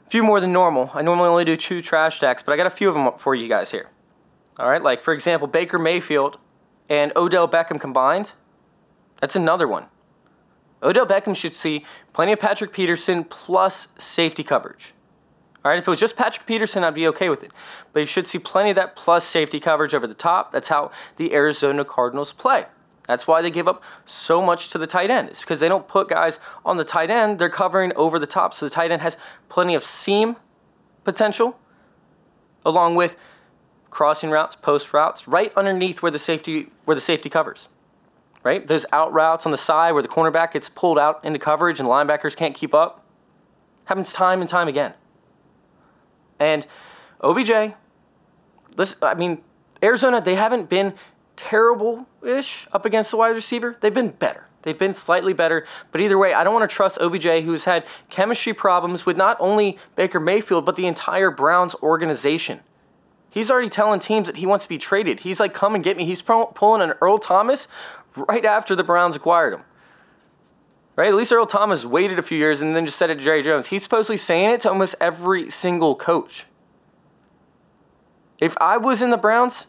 few 0.09 0.23
more 0.23 0.39
than 0.39 0.53
normal. 0.53 0.91
I 0.93 1.01
normally 1.01 1.29
only 1.29 1.45
do 1.45 1.55
two 1.55 1.81
trash 1.81 2.17
stacks, 2.17 2.43
but 2.43 2.51
I 2.51 2.57
got 2.57 2.67
a 2.67 2.71
few 2.71 2.89
of 2.89 2.95
them 2.95 3.11
for 3.17 3.35
you 3.35 3.47
guys 3.47 3.71
here. 3.71 3.89
All 4.57 4.69
right, 4.69 4.81
like 4.81 5.01
for 5.01 5.13
example, 5.13 5.47
Baker 5.47 5.79
Mayfield 5.79 6.37
and 6.89 7.11
Odell 7.15 7.47
Beckham 7.47 7.79
combined 7.79 8.33
That's 9.19 9.35
another 9.35 9.67
one. 9.67 9.85
Odell 10.83 11.05
Beckham 11.05 11.35
should 11.35 11.55
see 11.55 11.85
plenty 12.11 12.33
of 12.33 12.39
Patrick 12.39 12.73
Peterson 12.73 13.23
plus 13.23 13.87
safety 13.97 14.43
coverage. 14.43 14.93
All 15.63 15.71
right, 15.71 15.79
if 15.79 15.87
it 15.87 15.89
was 15.89 15.99
just 15.99 16.17
Patrick 16.17 16.45
Peterson, 16.45 16.83
I'd 16.83 16.93
be 16.93 17.07
okay 17.07 17.29
with 17.29 17.41
it. 17.41 17.51
But 17.93 18.01
you 18.01 18.05
should 18.05 18.27
see 18.27 18.37
plenty 18.37 18.71
of 18.71 18.75
that 18.75 18.97
plus 18.97 19.25
safety 19.25 19.61
coverage 19.61 19.93
over 19.93 20.07
the 20.07 20.13
top. 20.13 20.51
That's 20.51 20.67
how 20.67 20.91
the 21.15 21.33
Arizona 21.33 21.85
Cardinals 21.85 22.33
play. 22.33 22.65
That's 23.07 23.27
why 23.27 23.41
they 23.41 23.51
give 23.51 23.67
up 23.67 23.83
so 24.05 24.41
much 24.41 24.69
to 24.69 24.77
the 24.77 24.87
tight 24.87 25.11
end. 25.11 25.29
It's 25.29 25.41
because 25.41 25.59
they 25.59 25.67
don't 25.67 25.87
put 25.87 26.07
guys 26.09 26.39
on 26.63 26.77
the 26.77 26.85
tight 26.85 27.09
end, 27.09 27.39
they're 27.39 27.49
covering 27.49 27.91
over 27.95 28.17
the 28.17 28.27
top. 28.27 28.53
So 28.53 28.65
the 28.65 28.69
tight 28.69 28.91
end 28.91 29.01
has 29.01 29.17
plenty 29.49 29.75
of 29.75 29.85
seam 29.85 30.37
potential, 31.03 31.59
along 32.65 32.95
with 32.95 33.15
crossing 33.89 34.29
routes, 34.29 34.55
post 34.55 34.93
routes, 34.93 35.27
right 35.27 35.51
underneath 35.55 36.01
where 36.01 36.11
the 36.11 36.19
safety 36.19 36.69
where 36.85 36.95
the 36.95 37.01
safety 37.01 37.29
covers. 37.29 37.67
Right? 38.41 38.65
Those 38.65 38.85
out 38.91 39.13
routes 39.13 39.45
on 39.45 39.51
the 39.51 39.57
side 39.57 39.93
where 39.93 40.01
the 40.01 40.09
cornerback 40.09 40.51
gets 40.51 40.67
pulled 40.67 40.99
out 40.99 41.23
into 41.23 41.39
coverage 41.39 41.79
and 41.79 41.87
linebackers 41.87 42.35
can't 42.35 42.55
keep 42.55 42.73
up. 42.73 43.05
Happens 43.85 44.11
time 44.11 44.41
and 44.41 44.49
time 44.49 44.67
again. 44.67 44.93
And 46.39 46.67
OBJ, 47.21 47.73
this 48.75 48.95
I 49.01 49.13
mean, 49.13 49.41
Arizona, 49.81 50.21
they 50.21 50.35
haven't 50.35 50.69
been 50.69 50.93
terrible-ish 52.23 52.67
up 52.71 52.85
against 52.85 53.11
the 53.11 53.17
wide 53.17 53.29
receiver. 53.29 53.75
They've 53.79 53.93
been 53.93 54.09
better. 54.09 54.47
They've 54.63 54.77
been 54.77 54.93
slightly 54.93 55.33
better, 55.33 55.65
but 55.91 55.99
either 55.99 56.17
way, 56.17 56.33
I 56.33 56.45
don't 56.45 56.53
want 56.53 56.69
to 56.69 56.73
trust 56.73 56.97
OBJ, 57.01 57.43
who's 57.43 57.65
had 57.65 57.85
chemistry 58.09 58.53
problems 58.53 59.05
with 59.05 59.17
not 59.17 59.35
only 59.41 59.77
Baker 59.97 60.21
Mayfield, 60.21 60.65
but 60.65 60.77
the 60.77 60.87
entire 60.87 61.29
Browns 61.29 61.75
organization. 61.75 62.61
He's 63.29 63.51
already 63.51 63.69
telling 63.69 63.99
teams 63.99 64.27
that 64.27 64.37
he 64.37 64.45
wants 64.45 64.63
to 64.63 64.69
be 64.69 64.77
traded. 64.77 65.21
He's 65.21 65.39
like, 65.39 65.53
come 65.53 65.75
and 65.75 65.83
get 65.83 65.97
me. 65.97 66.05
He's 66.05 66.21
pulling 66.21 66.81
an 66.81 66.93
Earl 67.01 67.17
Thomas 67.17 67.67
right 68.15 68.45
after 68.45 68.73
the 68.75 68.83
Browns 68.83 69.17
acquired 69.17 69.53
him. 69.53 69.63
Right? 70.95 71.09
At 71.09 71.15
least 71.15 71.33
Earl 71.33 71.47
Thomas 71.47 71.83
waited 71.83 72.19
a 72.19 72.21
few 72.21 72.37
years 72.37 72.61
and 72.61 72.75
then 72.75 72.85
just 72.85 72.97
said 72.97 73.09
it 73.09 73.15
to 73.15 73.23
Jerry 73.23 73.41
Jones. 73.41 73.67
He's 73.67 73.83
supposedly 73.83 74.17
saying 74.17 74.51
it 74.51 74.61
to 74.61 74.69
almost 74.69 74.95
every 75.01 75.49
single 75.49 75.95
coach. 75.95 76.45
If 78.39 78.55
I 78.61 78.77
was 78.77 79.01
in 79.01 79.09
the 79.09 79.17
Browns, 79.17 79.65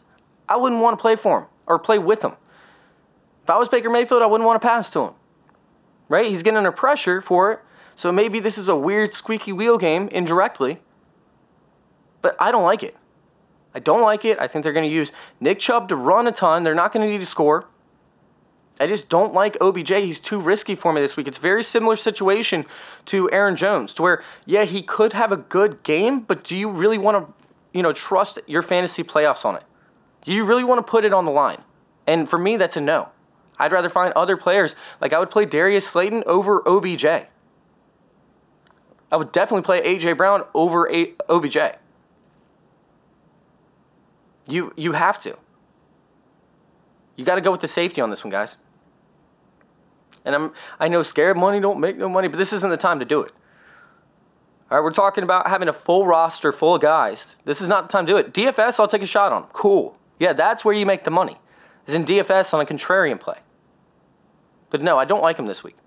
I 0.47 0.55
wouldn't 0.55 0.81
want 0.81 0.97
to 0.97 1.01
play 1.01 1.15
for 1.15 1.39
him 1.39 1.45
or 1.65 1.79
play 1.79 1.97
with 1.97 2.23
him. 2.23 2.33
If 3.45 3.49
I 3.51 3.59
was 3.59 3.69
Baker 3.69 3.91
Mayfield, 3.91 4.23
I 4.23 4.25
wouldn't 4.25 4.47
want 4.47 4.59
to 4.59 4.67
pass 4.67 4.89
to 4.89 5.01
him. 5.01 5.13
Right? 6.09 6.31
He's 6.31 6.41
getting 6.41 6.57
under 6.57 6.71
pressure 6.71 7.21
for 7.21 7.51
it. 7.51 7.59
So 7.93 8.11
maybe 8.11 8.39
this 8.39 8.57
is 8.57 8.67
a 8.67 8.75
weird 8.75 9.13
squeaky 9.13 9.53
wheel 9.53 9.77
game 9.77 10.07
indirectly. 10.07 10.81
But 12.23 12.35
I 12.39 12.51
don't 12.51 12.63
like 12.63 12.81
it. 12.81 12.97
I 13.75 13.79
don't 13.79 14.01
like 14.01 14.25
it. 14.25 14.39
I 14.39 14.47
think 14.47 14.63
they're 14.63 14.73
going 14.73 14.89
to 14.89 14.93
use 14.93 15.11
Nick 15.39 15.59
Chubb 15.59 15.89
to 15.89 15.95
run 15.95 16.25
a 16.25 16.31
ton. 16.31 16.63
They're 16.63 16.73
not 16.73 16.91
going 16.91 17.05
to 17.05 17.11
need 17.11 17.19
to 17.19 17.25
score. 17.27 17.67
I 18.79 18.87
just 18.87 19.09
don't 19.09 19.31
like 19.31 19.57
OBJ. 19.61 19.89
He's 19.89 20.19
too 20.19 20.39
risky 20.39 20.73
for 20.73 20.91
me 20.91 21.01
this 21.01 21.15
week. 21.15 21.27
It's 21.27 21.37
very 21.37 21.61
similar 21.61 21.95
situation 21.95 22.65
to 23.05 23.29
Aaron 23.29 23.55
Jones, 23.55 23.93
to 23.93 24.01
where, 24.01 24.23
yeah, 24.47 24.65
he 24.65 24.81
could 24.81 25.13
have 25.13 25.31
a 25.31 25.37
good 25.37 25.83
game, 25.83 26.21
but 26.21 26.43
do 26.43 26.57
you 26.57 26.67
really 26.67 26.97
want 26.97 27.27
to, 27.27 27.33
you 27.73 27.83
know, 27.83 27.91
trust 27.93 28.39
your 28.47 28.63
fantasy 28.63 29.03
playoffs 29.03 29.45
on 29.45 29.55
it? 29.55 29.63
Do 30.23 30.31
you 30.31 30.45
really 30.45 30.63
want 30.63 30.85
to 30.85 30.89
put 30.89 31.05
it 31.05 31.13
on 31.13 31.25
the 31.25 31.31
line? 31.31 31.61
And 32.07 32.27
for 32.27 32.39
me, 32.39 32.57
that's 32.57 32.75
a 32.75 32.81
no. 32.81 33.09
I'd 33.57 33.71
rather 33.71 33.89
find 33.89 34.13
other 34.13 34.37
players. 34.37 34.75
Like 35.01 35.13
I 35.13 35.19
would 35.19 35.29
play 35.29 35.45
Darius 35.45 35.87
Slayton 35.87 36.23
over 36.25 36.67
OBJ. 36.67 37.05
I 37.05 37.27
would 39.17 39.31
definitely 39.31 39.63
play 39.63 39.81
AJ 39.81 40.17
Brown 40.17 40.43
over 40.53 40.91
a- 40.91 41.13
OBJ. 41.29 41.57
You 44.47 44.73
you 44.75 44.91
have 44.91 45.19
to. 45.21 45.37
You 47.15 47.23
got 47.23 47.35
to 47.35 47.41
go 47.41 47.51
with 47.51 47.61
the 47.61 47.67
safety 47.67 48.01
on 48.01 48.09
this 48.09 48.23
one, 48.23 48.31
guys. 48.31 48.57
And 50.25 50.35
I'm 50.35 50.53
I 50.79 50.87
know 50.87 51.03
scared 51.03 51.37
money 51.37 51.59
don't 51.59 51.79
make 51.79 51.97
no 51.97 52.09
money, 52.09 52.27
but 52.27 52.37
this 52.37 52.53
isn't 52.53 52.69
the 52.69 52.77
time 52.77 52.99
to 52.99 53.05
do 53.05 53.21
it. 53.21 53.31
All 54.69 54.77
right, 54.77 54.83
we're 54.83 54.91
talking 54.91 55.23
about 55.23 55.47
having 55.47 55.67
a 55.67 55.73
full 55.73 56.07
roster 56.07 56.51
full 56.51 56.75
of 56.75 56.81
guys. 56.81 57.35
This 57.45 57.61
is 57.61 57.67
not 57.67 57.87
the 57.87 57.91
time 57.91 58.07
to 58.07 58.13
do 58.13 58.17
it. 58.17 58.33
DFS, 58.33 58.79
I'll 58.79 58.87
take 58.87 59.03
a 59.03 59.07
shot 59.07 59.31
on. 59.31 59.43
Cool. 59.53 59.95
Yeah, 60.19 60.33
that's 60.33 60.65
where 60.65 60.73
you 60.73 60.87
make 60.87 61.03
the 61.03 61.11
money. 61.11 61.37
Is 61.85 61.93
in 61.93 62.03
DFS 62.03 62.51
on 62.53 62.61
a 62.61 62.65
contrarian 62.65 63.19
play. 63.19 63.37
But 64.75 64.83
no, 64.83 64.97
I 64.99 65.05
don't 65.05 65.21
like 65.21 65.39
him 65.39 65.45
this 65.45 65.63
week. 65.63 65.77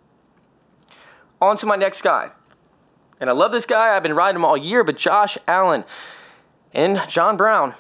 On 1.43 1.59
to 1.59 1.66
my 1.66 1.76
next 1.76 2.01
guy. 2.01 2.30
And 3.20 3.28
I 3.28 3.34
love 3.34 3.53
this 3.53 3.66
guy. 3.66 3.95
I've 3.95 4.03
been 4.03 4.14
riding 4.14 4.36
him 4.36 4.47
all 4.47 4.57
year, 4.57 4.82
but 4.82 4.97
Josh 4.97 5.36
Allen 5.47 5.84
and 6.72 7.03
John 7.07 7.36
Brown. 7.36 7.74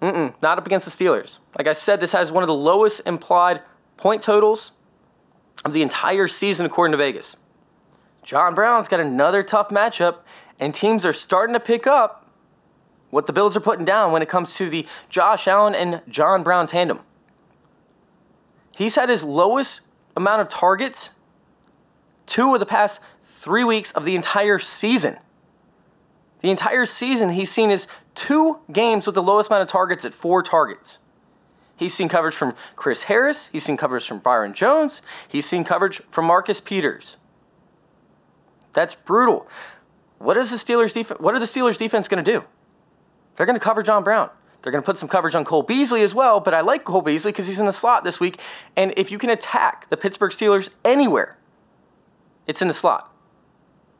Mm-mm, 0.00 0.34
not 0.42 0.58
up 0.58 0.66
against 0.66 0.86
the 0.86 1.04
Steelers. 1.04 1.38
Like 1.56 1.68
I 1.68 1.72
said, 1.72 2.00
this 2.00 2.10
has 2.10 2.32
one 2.32 2.42
of 2.42 2.48
the 2.48 2.54
lowest 2.54 3.02
implied 3.06 3.62
point 3.96 4.22
totals 4.22 4.72
of 5.64 5.72
the 5.72 5.82
entire 5.82 6.26
season, 6.26 6.66
according 6.66 6.90
to 6.90 6.98
Vegas. 6.98 7.36
John 8.24 8.56
Brown's 8.56 8.88
got 8.88 8.98
another 8.98 9.44
tough 9.44 9.68
matchup, 9.68 10.22
and 10.58 10.74
teams 10.74 11.04
are 11.04 11.12
starting 11.12 11.52
to 11.52 11.60
pick 11.60 11.86
up 11.86 12.28
what 13.10 13.28
the 13.28 13.32
Bills 13.32 13.56
are 13.56 13.60
putting 13.60 13.84
down 13.84 14.10
when 14.10 14.20
it 14.20 14.28
comes 14.28 14.56
to 14.56 14.68
the 14.68 14.84
Josh 15.08 15.46
Allen 15.46 15.76
and 15.76 16.02
John 16.08 16.42
Brown 16.42 16.66
tandem. 16.66 16.98
He's 18.74 18.96
had 18.96 19.08
his 19.08 19.22
lowest 19.22 19.82
amount 20.16 20.40
of 20.40 20.48
targets 20.48 21.10
two 22.26 22.54
of 22.54 22.60
the 22.60 22.66
past 22.66 23.00
three 23.22 23.64
weeks 23.64 23.92
of 23.92 24.04
the 24.04 24.14
entire 24.14 24.58
season. 24.58 25.16
The 26.40 26.50
entire 26.50 26.86
season, 26.86 27.30
he's 27.30 27.50
seen 27.50 27.70
his 27.70 27.86
two 28.14 28.58
games 28.70 29.06
with 29.06 29.14
the 29.14 29.22
lowest 29.22 29.50
amount 29.50 29.62
of 29.62 29.68
targets 29.68 30.04
at 30.04 30.14
four 30.14 30.42
targets. 30.42 30.98
He's 31.76 31.94
seen 31.94 32.08
coverage 32.08 32.34
from 32.34 32.54
Chris 32.76 33.04
Harris. 33.04 33.48
He's 33.50 33.64
seen 33.64 33.76
coverage 33.76 34.06
from 34.06 34.18
Byron 34.18 34.54
Jones. 34.54 35.02
He's 35.28 35.46
seen 35.46 35.64
coverage 35.64 36.02
from 36.10 36.26
Marcus 36.26 36.60
Peters. 36.60 37.16
That's 38.72 38.94
brutal. 38.94 39.48
What 40.18 40.36
is 40.36 40.50
the 40.50 40.56
Steelers 40.56 40.92
defense? 40.94 41.20
What 41.20 41.34
are 41.34 41.40
the 41.40 41.46
Steelers 41.46 41.76
defense 41.76 42.08
going 42.08 42.24
to 42.24 42.30
do? 42.30 42.44
They're 43.36 43.46
going 43.46 43.58
to 43.58 43.64
cover 43.64 43.82
John 43.82 44.04
Brown. 44.04 44.30
They're 44.62 44.72
going 44.72 44.82
to 44.82 44.86
put 44.86 44.96
some 44.96 45.08
coverage 45.08 45.34
on 45.34 45.44
Cole 45.44 45.62
Beasley 45.62 46.02
as 46.02 46.14
well, 46.14 46.38
but 46.38 46.54
I 46.54 46.60
like 46.60 46.84
Cole 46.84 47.02
Beasley 47.02 47.32
because 47.32 47.48
he's 47.48 47.58
in 47.58 47.66
the 47.66 47.72
slot 47.72 48.04
this 48.04 48.20
week. 48.20 48.38
And 48.76 48.94
if 48.96 49.10
you 49.10 49.18
can 49.18 49.28
attack 49.28 49.90
the 49.90 49.96
Pittsburgh 49.96 50.30
Steelers 50.30 50.70
anywhere, 50.84 51.36
it's 52.46 52.62
in 52.62 52.68
the 52.68 52.74
slot. 52.74 53.12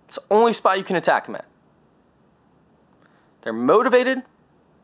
It's 0.07 0.17
the 0.17 0.23
only 0.31 0.53
spot 0.53 0.79
you 0.79 0.85
can 0.85 0.95
attack 0.95 1.27
them 1.27 1.35
at. 1.35 1.47
They're 3.43 3.53
motivated. 3.53 4.23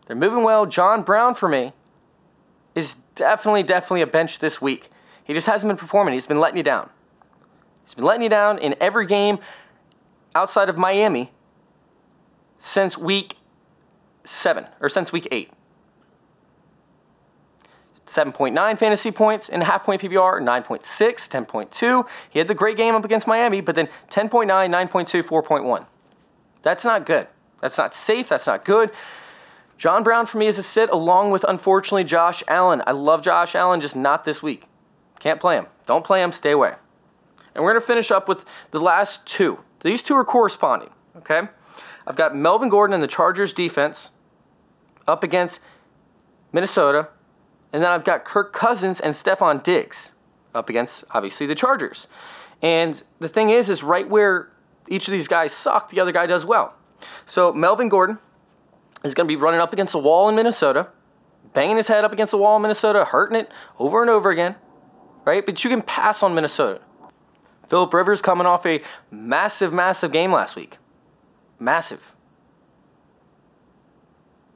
They're 0.07 0.17
moving 0.17 0.43
well. 0.43 0.67
John 0.67 1.03
Brown, 1.03 1.35
for 1.35 1.49
me, 1.49 1.73
is 2.75 2.97
definitely, 3.15 3.63
definitely 3.63 4.03
a 4.03 4.07
bench 4.07 4.41
this 4.41 4.61
week. 4.61 4.91
He 5.23 5.33
just 5.33 5.47
hasn't 5.47 5.69
been 5.69 5.77
performing. 5.77 6.15
He's 6.15 6.27
been 6.27 6.41
letting 6.41 6.57
you 6.57 6.63
down. 6.65 6.91
He's 7.85 7.95
been 7.95 8.05
letting 8.05 8.23
you 8.23 8.29
down 8.29 8.59
in 8.59 8.75
every 8.81 9.07
game 9.07 9.39
outside 10.35 10.69
of 10.69 10.77
Miami 10.77 11.31
since 12.59 12.99
week 12.99 13.37
seven, 14.25 14.67
or 14.81 14.89
since 14.89 15.13
week 15.13 15.29
eight. 15.31 15.53
7.9 18.09 18.79
fantasy 18.79 19.11
points 19.11 19.49
in 19.49 19.61
half 19.61 19.85
point 19.85 20.01
PPR, 20.01 20.41
9.6, 20.41 20.83
10.2. 20.83 22.09
He 22.31 22.39
had 22.39 22.49
the 22.49 22.55
great 22.55 22.77
game 22.77 22.95
up 22.95 23.05
against 23.05 23.27
Miami, 23.27 23.61
but 23.61 23.75
then 23.75 23.89
10.9, 24.11 24.47
9.2, 24.47 25.23
4.1. 25.23 25.87
That's 26.63 26.85
not 26.85 27.07
good. 27.07 27.29
That's 27.61 27.79
not 27.79 27.95
safe. 27.95 28.29
That's 28.29 28.47
not 28.47 28.65
good. 28.65 28.91
John 29.77 30.03
Brown 30.03 30.27
for 30.27 30.39
me 30.39 30.47
is 30.47 30.59
a 30.59 30.63
sit, 30.63 30.91
along 30.91 31.31
with 31.31 31.45
unfortunately 31.45 32.05
Josh 32.05 32.43
Allen. 32.49 32.83
I 32.87 32.93
love 32.93 33.23
Josh 33.23 33.55
Allen, 33.55 33.81
just 33.81 33.95
not 33.95 34.25
this 34.25 34.43
week. 34.43 34.65
Can't 35.21 35.41
play 35.41 35.57
him. 35.57 35.67
Don't 35.87 36.05
play 36.05 36.23
him. 36.23 36.33
Stay 36.33 36.51
away. 36.51 36.75
And 37.55 37.63
we're 37.63 37.73
going 37.73 37.81
to 37.81 37.87
finish 37.87 38.11
up 38.11 38.29
with 38.29 38.45
the 38.71 38.81
last 38.81 39.27
two. 39.27 39.59
These 39.81 40.03
two 40.03 40.15
are 40.17 40.25
corresponding, 40.25 40.91
okay? 41.17 41.43
I've 42.07 42.17
got 42.17 42.35
Melvin 42.35 42.69
Gordon 42.69 42.95
and 42.95 43.03
the 43.03 43.09
Chargers 43.09 43.53
defense 43.53 44.11
up 45.07 45.23
against 45.23 45.61
Minnesota. 46.53 47.09
And 47.73 47.83
then 47.83 47.91
I've 47.91 48.05
got 48.05 48.25
Kirk 48.25 48.53
Cousins 48.53 49.01
and 49.01 49.15
Stefon 49.15 49.63
Diggs 49.63 50.13
up 50.55 50.69
against, 50.69 51.05
obviously, 51.11 51.47
the 51.47 51.55
Chargers. 51.55 52.07
And 52.63 53.03
the 53.19 53.29
thing 53.29 53.51
is, 53.51 53.69
is 53.69 53.83
right 53.83 54.09
where 54.09 54.51
each 54.89 55.07
of 55.07 55.13
these 55.13 55.29
guys 55.29 55.53
suck, 55.53 55.91
the 55.91 56.01
other 56.01 56.13
guy 56.13 56.27
does 56.27 56.45
well. 56.45 56.75
So 57.27 57.53
Melvin 57.53 57.89
Gordon 57.89 58.19
is 59.05 59.15
going 59.15 59.27
to 59.27 59.29
be 59.29 59.37
running 59.37 59.61
up 59.61 59.73
against 59.73 59.95
a 59.95 59.99
wall 59.99 60.29
in 60.29 60.35
Minnesota, 60.35 60.89
banging 61.53 61.77
his 61.77 61.89
head 61.89 62.05
up 62.05 62.13
against 62.13 62.31
the 62.33 62.39
wall 62.39 62.57
in 62.57 62.63
Minnesota, 62.63 63.05
hurting 63.05 63.37
it 63.37 63.53
over 63.79 64.01
and 64.01 64.11
over 64.11 64.31
again, 64.31 64.57
right? 65.25 65.45
But 65.45 65.63
you 65.63 65.71
can 65.71 65.83
pass 65.83 66.23
on 66.23 66.35
Minnesota. 66.35 66.81
Philip 67.69 67.93
Rivers 67.93 68.23
coming 68.23 68.47
off 68.47 68.65
a 68.65 68.83
massive, 69.11 69.73
massive 69.73 70.11
game 70.11 70.33
last 70.33 70.57
week. 70.57 70.79
Massive. 71.59 72.01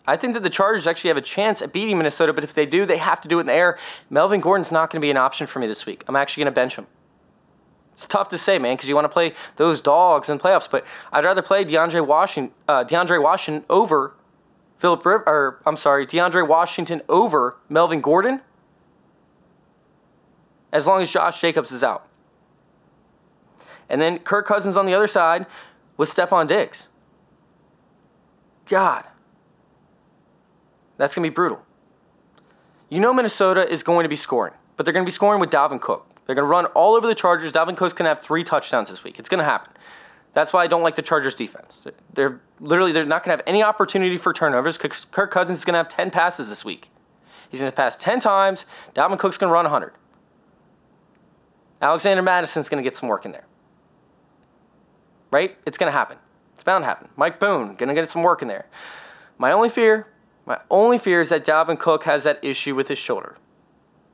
I 0.07 0.17
think 0.17 0.35
that 0.35 0.43
the 0.43 0.51
Chargers 0.51 0.87
actually 0.87 1.09
have 1.09 1.17
a 1.17 1.23
chance 1.23 1.63
at 1.63 1.73
beating 1.73 1.97
Minnesota, 1.97 2.33
but 2.33 2.43
if 2.43 2.55
they 2.55 2.67
do, 2.67 2.85
they 2.85 2.97
have 2.97 3.21
to 3.21 3.29
do 3.29 3.39
it 3.39 3.43
in 3.43 3.47
the 3.47 3.53
air. 3.53 3.79
Melvin 4.11 4.41
Gordon's 4.41 4.73
not 4.73 4.91
going 4.91 5.01
to 5.01 5.05
be 5.05 5.11
an 5.11 5.17
option 5.17 5.47
for 5.47 5.61
me 5.61 5.67
this 5.67 5.87
week. 5.87 6.05
I'm 6.09 6.17
actually 6.17 6.43
going 6.43 6.53
to 6.53 6.55
bench 6.55 6.77
him. 6.77 6.87
It's 7.93 8.07
tough 8.07 8.29
to 8.31 8.39
say, 8.39 8.59
man, 8.59 8.75
because 8.75 8.89
you 8.89 8.95
want 8.95 9.05
to 9.05 9.11
play 9.11 9.35
those 9.57 9.81
dogs 9.81 10.29
in 10.29 10.39
playoffs, 10.39 10.69
but 10.69 10.85
I'd 11.13 11.25
rather 11.25 11.43
play 11.43 11.65
DeAndre 11.65 12.05
Washington, 12.05 12.55
uh, 12.67 12.85
DeAndre 12.85 13.23
Washington 13.23 13.65
over 13.71 14.15
Philip 14.79 15.07
or 15.07 15.61
I'm 15.65 15.77
sorry, 15.77 16.07
DeAndre 16.07 16.49
Washington 16.49 17.03
over 17.09 17.57
Melvin 17.69 18.01
Gordon 18.01 18.41
as 20.73 20.87
long 20.87 21.03
as 21.03 21.11
Josh 21.11 21.41
Jacobs 21.41 21.71
is 21.71 21.85
out. 21.85 22.09
And 23.89 24.01
then 24.01 24.19
Kirk 24.21 24.47
Cousins 24.47 24.77
on 24.77 24.87
the 24.87 24.95
other 24.95 25.07
side 25.07 25.47
with 25.97 26.13
Stefon 26.13 26.49
Diggs. 26.49 26.89
God, 28.67 29.05
that's 31.03 31.17
going 31.17 31.25
to 31.25 31.31
be 31.31 31.35
brutal. 31.35 31.61
You 32.89 33.01
know 33.01 33.13
Minnesota 33.13 33.69
is 33.69 33.83
going 33.83 34.05
to 34.05 34.09
be 34.09 34.15
scoring, 34.15 34.55
but 34.77 34.87
they're 34.87 34.93
going 34.93 35.05
to 35.05 35.09
be 35.09 35.13
scoring 35.13 35.41
with 35.41 35.51
Dalvin 35.51 35.81
Cook. 35.81 36.09
They're 36.27 36.37
going 36.37 36.47
to 36.47 36.49
run 36.49 36.67
all 36.67 36.95
over 36.95 37.09
the 37.09 37.15
Chargers. 37.17 37.51
Dalvin 37.51 37.77
Cook's 37.77 37.93
going 37.93 38.05
to 38.05 38.11
have 38.11 38.21
three 38.21 38.45
touchdowns 38.45 38.89
this 38.89 39.03
week. 39.03 39.19
It's 39.19 39.29
going 39.29 39.41
to 39.41 39.45
happen. 39.45 39.73
That's 40.33 40.53
why 40.53 40.63
I 40.63 40.69
don't 40.69 40.85
like 40.85 40.95
the 40.95 41.03
Chargers 41.03 41.35
defense. 41.35 41.89
They're 42.15 42.41
literally 42.61 42.93
they're 42.93 43.05
not 43.05 43.25
going 43.25 43.37
to 43.37 43.43
have 43.43 43.49
any 43.49 43.65
opportunity 43.65 44.17
for 44.17 44.33
turnovers. 44.33 44.79
Kirk 44.79 45.33
Cousins 45.33 45.59
is 45.59 45.65
going 45.65 45.75
to 45.75 45.79
have 45.79 45.89
10 45.89 46.13
passes 46.13 46.49
this 46.49 46.65
week. 46.65 46.89
He's 47.49 47.59
going 47.59 47.73
to 47.73 47.75
pass 47.75 47.97
10 47.97 48.21
times. 48.21 48.65
Dalvin 48.95 49.19
Cook's 49.19 49.37
going 49.37 49.49
to 49.49 49.55
run 49.55 49.65
100. 49.65 49.95
Alexander 51.81 52.23
Mattison's 52.23 52.69
going 52.69 52.81
to 52.81 52.89
get 52.89 52.97
some 52.97 53.09
work 53.09 53.25
in 53.25 53.33
there. 53.33 53.47
Right? 55.33 55.59
It's 55.67 55.79
going 55.79 55.91
to 55.91 55.99
happen. 55.99 56.19
It's 56.55 56.63
bound 56.63 56.85
to 56.85 56.87
happen. 56.87 57.09
Mike 57.17 57.41
Boone 57.41 57.75
going 57.75 57.89
to 57.89 57.95
get 57.95 58.09
some 58.09 58.23
work 58.23 58.41
in 58.41 58.47
there. 58.47 58.67
My 59.37 59.51
only 59.51 59.69
fear, 59.69 60.07
my 60.47 60.59
only 60.71 60.99
fear 60.99 61.21
is 61.21 61.29
that 61.29 61.45
Dalvin 61.45 61.79
Cook 61.79 62.05
has 62.05 62.25
that 62.25 62.39
issue 62.43 62.75
with 62.75 62.89
his 62.89 62.99
shoulder. 62.99 63.37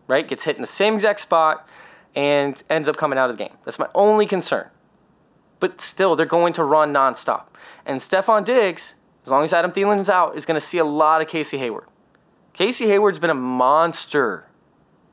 Right? 0.06 0.26
Gets 0.26 0.44
hit 0.44 0.56
in 0.56 0.62
the 0.62 0.66
same 0.66 0.94
exact 0.94 1.20
spot 1.20 1.68
and 2.14 2.62
ends 2.70 2.88
up 2.88 2.96
coming 2.96 3.18
out 3.18 3.30
of 3.30 3.36
the 3.36 3.44
game. 3.44 3.56
That's 3.64 3.78
my 3.78 3.88
only 3.94 4.26
concern. 4.26 4.68
But 5.60 5.80
still, 5.80 6.16
they're 6.16 6.26
going 6.26 6.52
to 6.54 6.64
run 6.64 6.92
nonstop. 6.92 7.46
And 7.84 8.00
Stefon 8.00 8.44
Diggs, 8.44 8.94
as 9.24 9.30
long 9.30 9.44
as 9.44 9.52
Adam 9.52 9.72
Thielen's 9.72 10.08
out, 10.08 10.36
is 10.36 10.46
going 10.46 10.58
to 10.58 10.64
see 10.64 10.78
a 10.78 10.84
lot 10.84 11.20
of 11.20 11.28
Casey 11.28 11.58
Hayward. 11.58 11.84
Casey 12.52 12.86
Hayward's 12.86 13.18
been 13.18 13.30
a 13.30 13.34
monster 13.34 14.46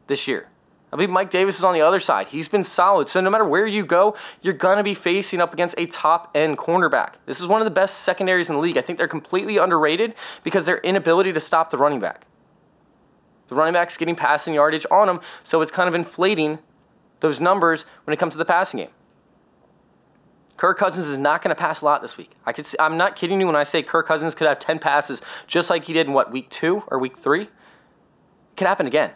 this 0.08 0.28
year. 0.28 0.50
I 0.96 0.98
believe 0.98 1.10
Mike 1.10 1.30
Davis 1.30 1.58
is 1.58 1.64
on 1.66 1.74
the 1.74 1.82
other 1.82 2.00
side. 2.00 2.30
He's 2.30 2.48
been 2.48 2.64
solid. 2.64 3.10
So 3.10 3.20
no 3.20 3.30
matter 3.30 3.44
where 3.44 3.68
you 3.68 3.86
go, 3.86 4.16
you're 4.42 4.54
going 4.54 4.78
to 4.78 4.84
be 4.84 4.94
facing 4.94 5.42
up 5.42 5.52
against 5.52 5.76
a 5.78 5.88
top 5.88 6.32
end 6.34 6.58
cornerback. 6.58 7.16
This 7.26 7.42
is 7.42 7.48
one 7.48 7.60
of 7.60 7.66
the 7.66 7.72
best 7.72 8.04
secondaries 8.04 8.48
in 8.48 8.56
the 8.56 8.62
league. 8.62 8.78
I 8.78 8.82
think 8.82 8.98
they're 8.98 9.10
completely 9.10 9.58
underrated 9.58 10.14
because 10.42 10.66
their 10.66 10.78
inability 10.78 11.34
to 11.34 11.40
stop 11.42 11.70
the 11.70 11.78
running 11.78 12.00
back. 12.00 12.28
The 13.50 13.56
running 13.56 13.74
back's 13.74 13.98
getting 13.98 14.16
passing 14.16 14.54
yardage 14.54 14.86
on 14.90 15.08
them, 15.08 15.20
so 15.44 15.62
it's 15.62 15.70
kind 15.70 15.90
of 15.90 15.96
inflating 15.96 16.60
those 17.20 17.42
numbers 17.42 17.84
when 18.06 18.14
it 18.14 18.18
comes 18.18 18.34
to 18.36 18.38
the 18.38 18.46
passing 18.46 18.80
game. 18.80 18.92
Kirk 20.56 20.78
Cousins 20.78 21.08
is 21.08 21.18
not 21.18 21.42
going 21.42 21.54
to 21.54 21.60
pass 21.60 21.82
a 21.82 21.86
lot 21.86 22.04
this 22.04 22.16
week. 22.16 22.32
I 22.46 22.54
could 22.54 22.66
see, 22.66 22.78
I'm 22.80 22.96
not 22.96 23.18
kidding 23.18 23.42
you 23.42 23.48
when 23.48 23.58
I 23.58 23.64
say 23.64 23.84
Kirk 23.84 24.08
Cousins 24.08 24.34
could 24.34 24.48
have 24.48 24.60
10 24.60 24.80
passes 24.80 25.22
just 25.46 25.70
like 25.70 25.84
he 25.84 25.92
did 25.92 26.08
in 26.08 26.14
what, 26.14 26.32
week 26.32 26.50
two 26.50 26.84
or 26.88 27.00
week 27.00 27.18
three? 27.18 27.42
It 27.42 27.50
could 28.56 28.68
happen 28.68 28.88
again. 28.88 29.12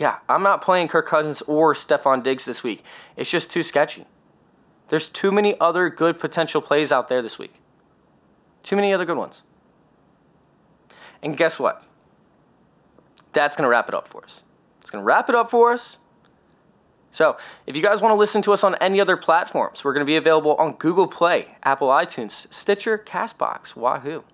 Yeah, 0.00 0.16
I'm 0.30 0.42
not 0.42 0.62
playing 0.62 0.88
Kirk 0.88 1.06
Cousins 1.06 1.42
or 1.42 1.74
Stefon 1.74 2.22
Diggs 2.22 2.46
this 2.46 2.62
week. 2.62 2.82
It's 3.18 3.30
just 3.30 3.50
too 3.50 3.62
sketchy. 3.62 4.06
There's 4.88 5.06
too 5.06 5.30
many 5.30 5.60
other 5.60 5.90
good 5.90 6.18
potential 6.18 6.62
plays 6.62 6.90
out 6.90 7.10
there 7.10 7.20
this 7.20 7.38
week. 7.38 7.52
Too 8.62 8.76
many 8.76 8.94
other 8.94 9.04
good 9.04 9.18
ones. 9.18 9.42
And 11.22 11.36
guess 11.36 11.58
what? 11.58 11.84
That's 13.34 13.58
going 13.58 13.64
to 13.64 13.68
wrap 13.68 13.88
it 13.88 13.94
up 13.94 14.08
for 14.08 14.24
us. 14.24 14.42
It's 14.80 14.90
going 14.90 15.02
to 15.02 15.06
wrap 15.06 15.28
it 15.28 15.34
up 15.34 15.50
for 15.50 15.70
us. 15.70 15.98
So, 17.10 17.36
if 17.66 17.76
you 17.76 17.82
guys 17.82 18.00
want 18.00 18.12
to 18.12 18.16
listen 18.16 18.40
to 18.42 18.54
us 18.54 18.64
on 18.64 18.76
any 18.76 19.02
other 19.02 19.18
platforms, 19.18 19.84
we're 19.84 19.92
going 19.92 20.06
to 20.06 20.10
be 20.10 20.16
available 20.16 20.54
on 20.54 20.76
Google 20.76 21.08
Play, 21.08 21.56
Apple 21.62 21.88
iTunes, 21.88 22.50
Stitcher, 22.50 22.96
Castbox, 22.96 23.76
Wahoo. 23.76 24.24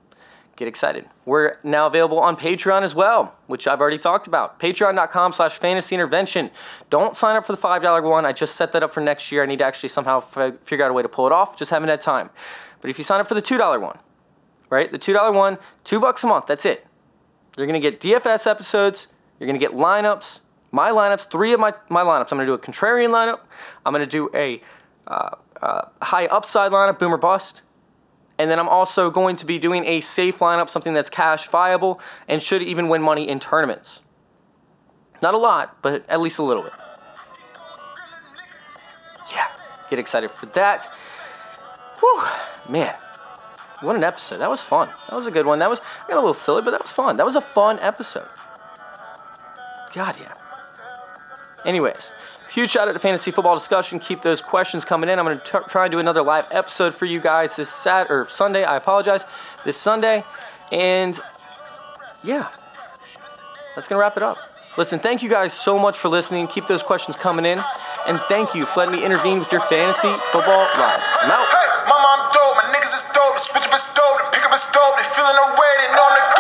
Get 0.57 0.69
excited. 0.69 1.07
We're 1.27 1.59
now 1.63 1.87
available 1.87 2.19
on 2.19 2.35
Patreon 2.35 2.83
as 2.83 2.95
well, 2.95 3.35
which 3.47 3.67
I've 3.67 3.81
already 3.81 3.99
talked 3.99 4.27
about. 4.27 4.59
Patreon.com 4.59 5.35
slash 5.35 5.59
fantasy 5.59 5.95
intervention. 5.95 6.51
Don't 6.89 7.15
sign 7.15 7.37
up 7.37 7.47
for 7.47 7.53
the 7.53 7.61
$5 7.61 8.03
one. 8.03 8.25
I 8.25 8.33
just 8.33 8.57
set 8.57 8.73
that 8.73 8.83
up 8.83 8.95
for 8.95 9.03
next 9.03 9.31
year. 9.31 9.43
I 9.43 9.47
need 9.47 9.59
to 9.59 9.67
actually 9.67 9.91
somehow 9.91 10.25
f- 10.35 10.55
figure 10.65 10.83
out 10.83 10.91
a 10.91 10.95
way 10.95 11.03
to 11.03 11.11
pull 11.11 11.27
it 11.27 11.33
off. 11.33 11.59
Just 11.59 11.71
haven't 11.71 11.91
had 11.91 12.01
time. 12.01 12.31
But 12.81 12.89
if 12.89 12.97
you 12.97 13.05
sign 13.05 13.21
up 13.21 13.29
for 13.29 13.35
the 13.35 13.43
$2 13.43 13.81
one, 13.81 13.99
right? 14.71 14.91
The 14.91 14.99
$2 14.99 15.35
one, 15.35 15.59
two 15.85 16.01
bucks 16.01 16.25
a 16.25 16.27
month, 16.27 16.47
that's 16.47 16.65
it. 16.65 16.87
You're 17.59 17.67
going 17.67 17.81
to 17.81 17.91
get 17.91 18.01
DFS 18.01 18.47
episodes, 18.47 19.09
you're 19.39 19.47
going 19.47 19.61
to 19.61 19.65
get 19.65 19.77
lineups, 19.77 20.41
my 20.73 20.91
lineups, 20.91 21.31
three 21.31 21.53
of 21.53 21.61
my, 21.61 21.75
my 21.91 22.03
lineups. 22.03 22.33
I'm 22.33 22.39
going 22.39 22.47
to 22.47 22.53
do 22.53 22.55
a 22.55 22.59
contrarian 22.59 23.11
lineup. 23.11 23.41
I'm 23.85 23.93
going 23.93 24.07
to 24.07 24.11
do 24.11 24.31
a 24.35 24.63
uh, 25.07 25.31
uh, 25.61 25.83
high 26.01 26.27
upside 26.27 26.73
lineup, 26.73 26.99
boomer 26.99 27.17
bust. 27.19 27.63
And 28.39 28.51
then 28.51 28.59
I'm 28.59 28.69
also 28.69 29.11
going 29.11 29.37
to 29.37 29.47
be 29.47 29.59
doing 29.59 29.87
a 29.87 30.01
safe 30.01 30.39
lineup, 30.39 30.69
something 30.69 30.93
that's 30.93 31.09
cash 31.09 31.49
viable 31.49 32.01
and 32.29 32.43
should 32.43 32.63
even 32.63 32.89
win 32.89 33.03
money 33.03 33.29
in 33.29 33.41
tournaments. 33.41 34.01
Not 35.23 35.35
a 35.35 35.39
lot, 35.39 35.79
but 35.81 36.05
at 36.09 36.21
least 36.21 36.39
a 36.39 36.43
little 36.43 36.63
bit. 36.63 36.75
Yeah, 39.33 39.49
get 39.89 39.99
excited 39.99 40.31
for 40.33 40.47
that. 40.47 40.87
Whew, 42.01 42.25
man, 42.69 42.95
what 43.81 43.97
an 43.97 44.05
episode. 44.05 44.37
That 44.37 44.51
was 44.51 44.63
fun. 44.63 44.89
That 45.09 45.17
was 45.17 45.27
a 45.27 45.31
good 45.31 45.47
one. 45.47 45.59
That 45.59 45.71
was, 45.71 45.81
I 45.81 46.09
got 46.09 46.17
a 46.17 46.21
little 46.21 46.35
silly, 46.35 46.61
but 46.63 46.73
that 46.73 46.83
was 46.83 46.93
fun. 46.93 47.17
That 47.17 47.25
was 47.25 47.37
a 47.37 47.41
fun 47.41 47.79
episode. 47.81 48.29
God, 49.95 50.15
yeah. 50.21 50.33
Anyways, 51.65 52.11
huge 52.57 52.71
shout 52.71 52.89
out 52.89 52.95
to 52.95 52.99
Fantasy 52.99 53.31
Football 53.31 53.55
Discussion. 53.55 53.99
Keep 53.99 54.23
those 54.23 54.41
questions 54.41 54.83
coming 54.83 55.11
in. 55.11 55.19
I'm 55.19 55.27
going 55.27 55.37
to 55.37 55.65
try 55.69 55.85
and 55.85 55.93
do 55.93 56.01
another 56.01 56.23
live 56.23 56.49
episode 56.51 56.95
for 56.95 57.05
you 57.05 57.21
guys 57.21 57.57
this 57.57 57.69
Sat 57.69 58.11
or 58.11 58.27
Sunday. 58.29 58.65
I 58.65 58.77
apologize. 58.77 59.25
This 59.67 59.77
Sunday, 59.77 60.23
and 60.71 61.19
yeah, 62.23 62.47
that's 63.75 63.91
going 63.91 63.99
to 63.99 64.01
wrap 64.01 64.17
it 64.17 64.23
up. 64.23 64.39
Listen, 64.79 65.03
thank 65.03 65.27
you 65.27 65.29
guys 65.29 65.53
so 65.53 65.77
much 65.77 65.99
for 65.99 66.09
listening. 66.09 66.47
Keep 66.47 66.71
those 66.71 66.87
questions 66.87 67.19
coming 67.19 67.45
in, 67.45 67.59
and 68.07 68.17
thank 68.31 68.55
you 68.55 68.65
for 68.65 68.87
letting 68.87 68.95
me 68.95 69.05
intervene 69.05 69.43
with 69.43 69.51
your 69.51 69.61
fantasy 69.67 70.15
football 70.31 70.63
live. 70.79 71.03
I'm 71.19 71.35
out. 71.35 71.43
Hey, 71.51 71.67
my 71.91 71.99
mom 71.99 72.31
dope, 72.31 72.55
my 72.57 72.67
niggas 72.79 72.95
is 72.95 73.05
dope, 73.11 73.35
the 73.35 73.43
switch 73.43 73.67
up 73.67 73.75
is 73.75 73.91
dope, 73.91 74.23
the 74.23 74.39
pick 74.39 74.47
up 74.47 74.55
is 74.55 74.71
dope, 74.71 74.95
they 74.95 75.05
feeling 75.11 75.35
the 75.35 75.49
way, 75.59 75.73
they 75.83 75.91
know 75.99 76.07
I'm 76.07 76.36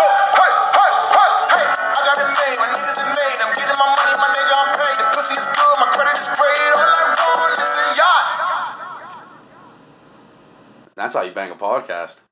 That's 10.96 11.14
how 11.14 11.22
you 11.22 11.32
bang 11.32 11.50
a 11.50 11.56
podcast. 11.56 12.25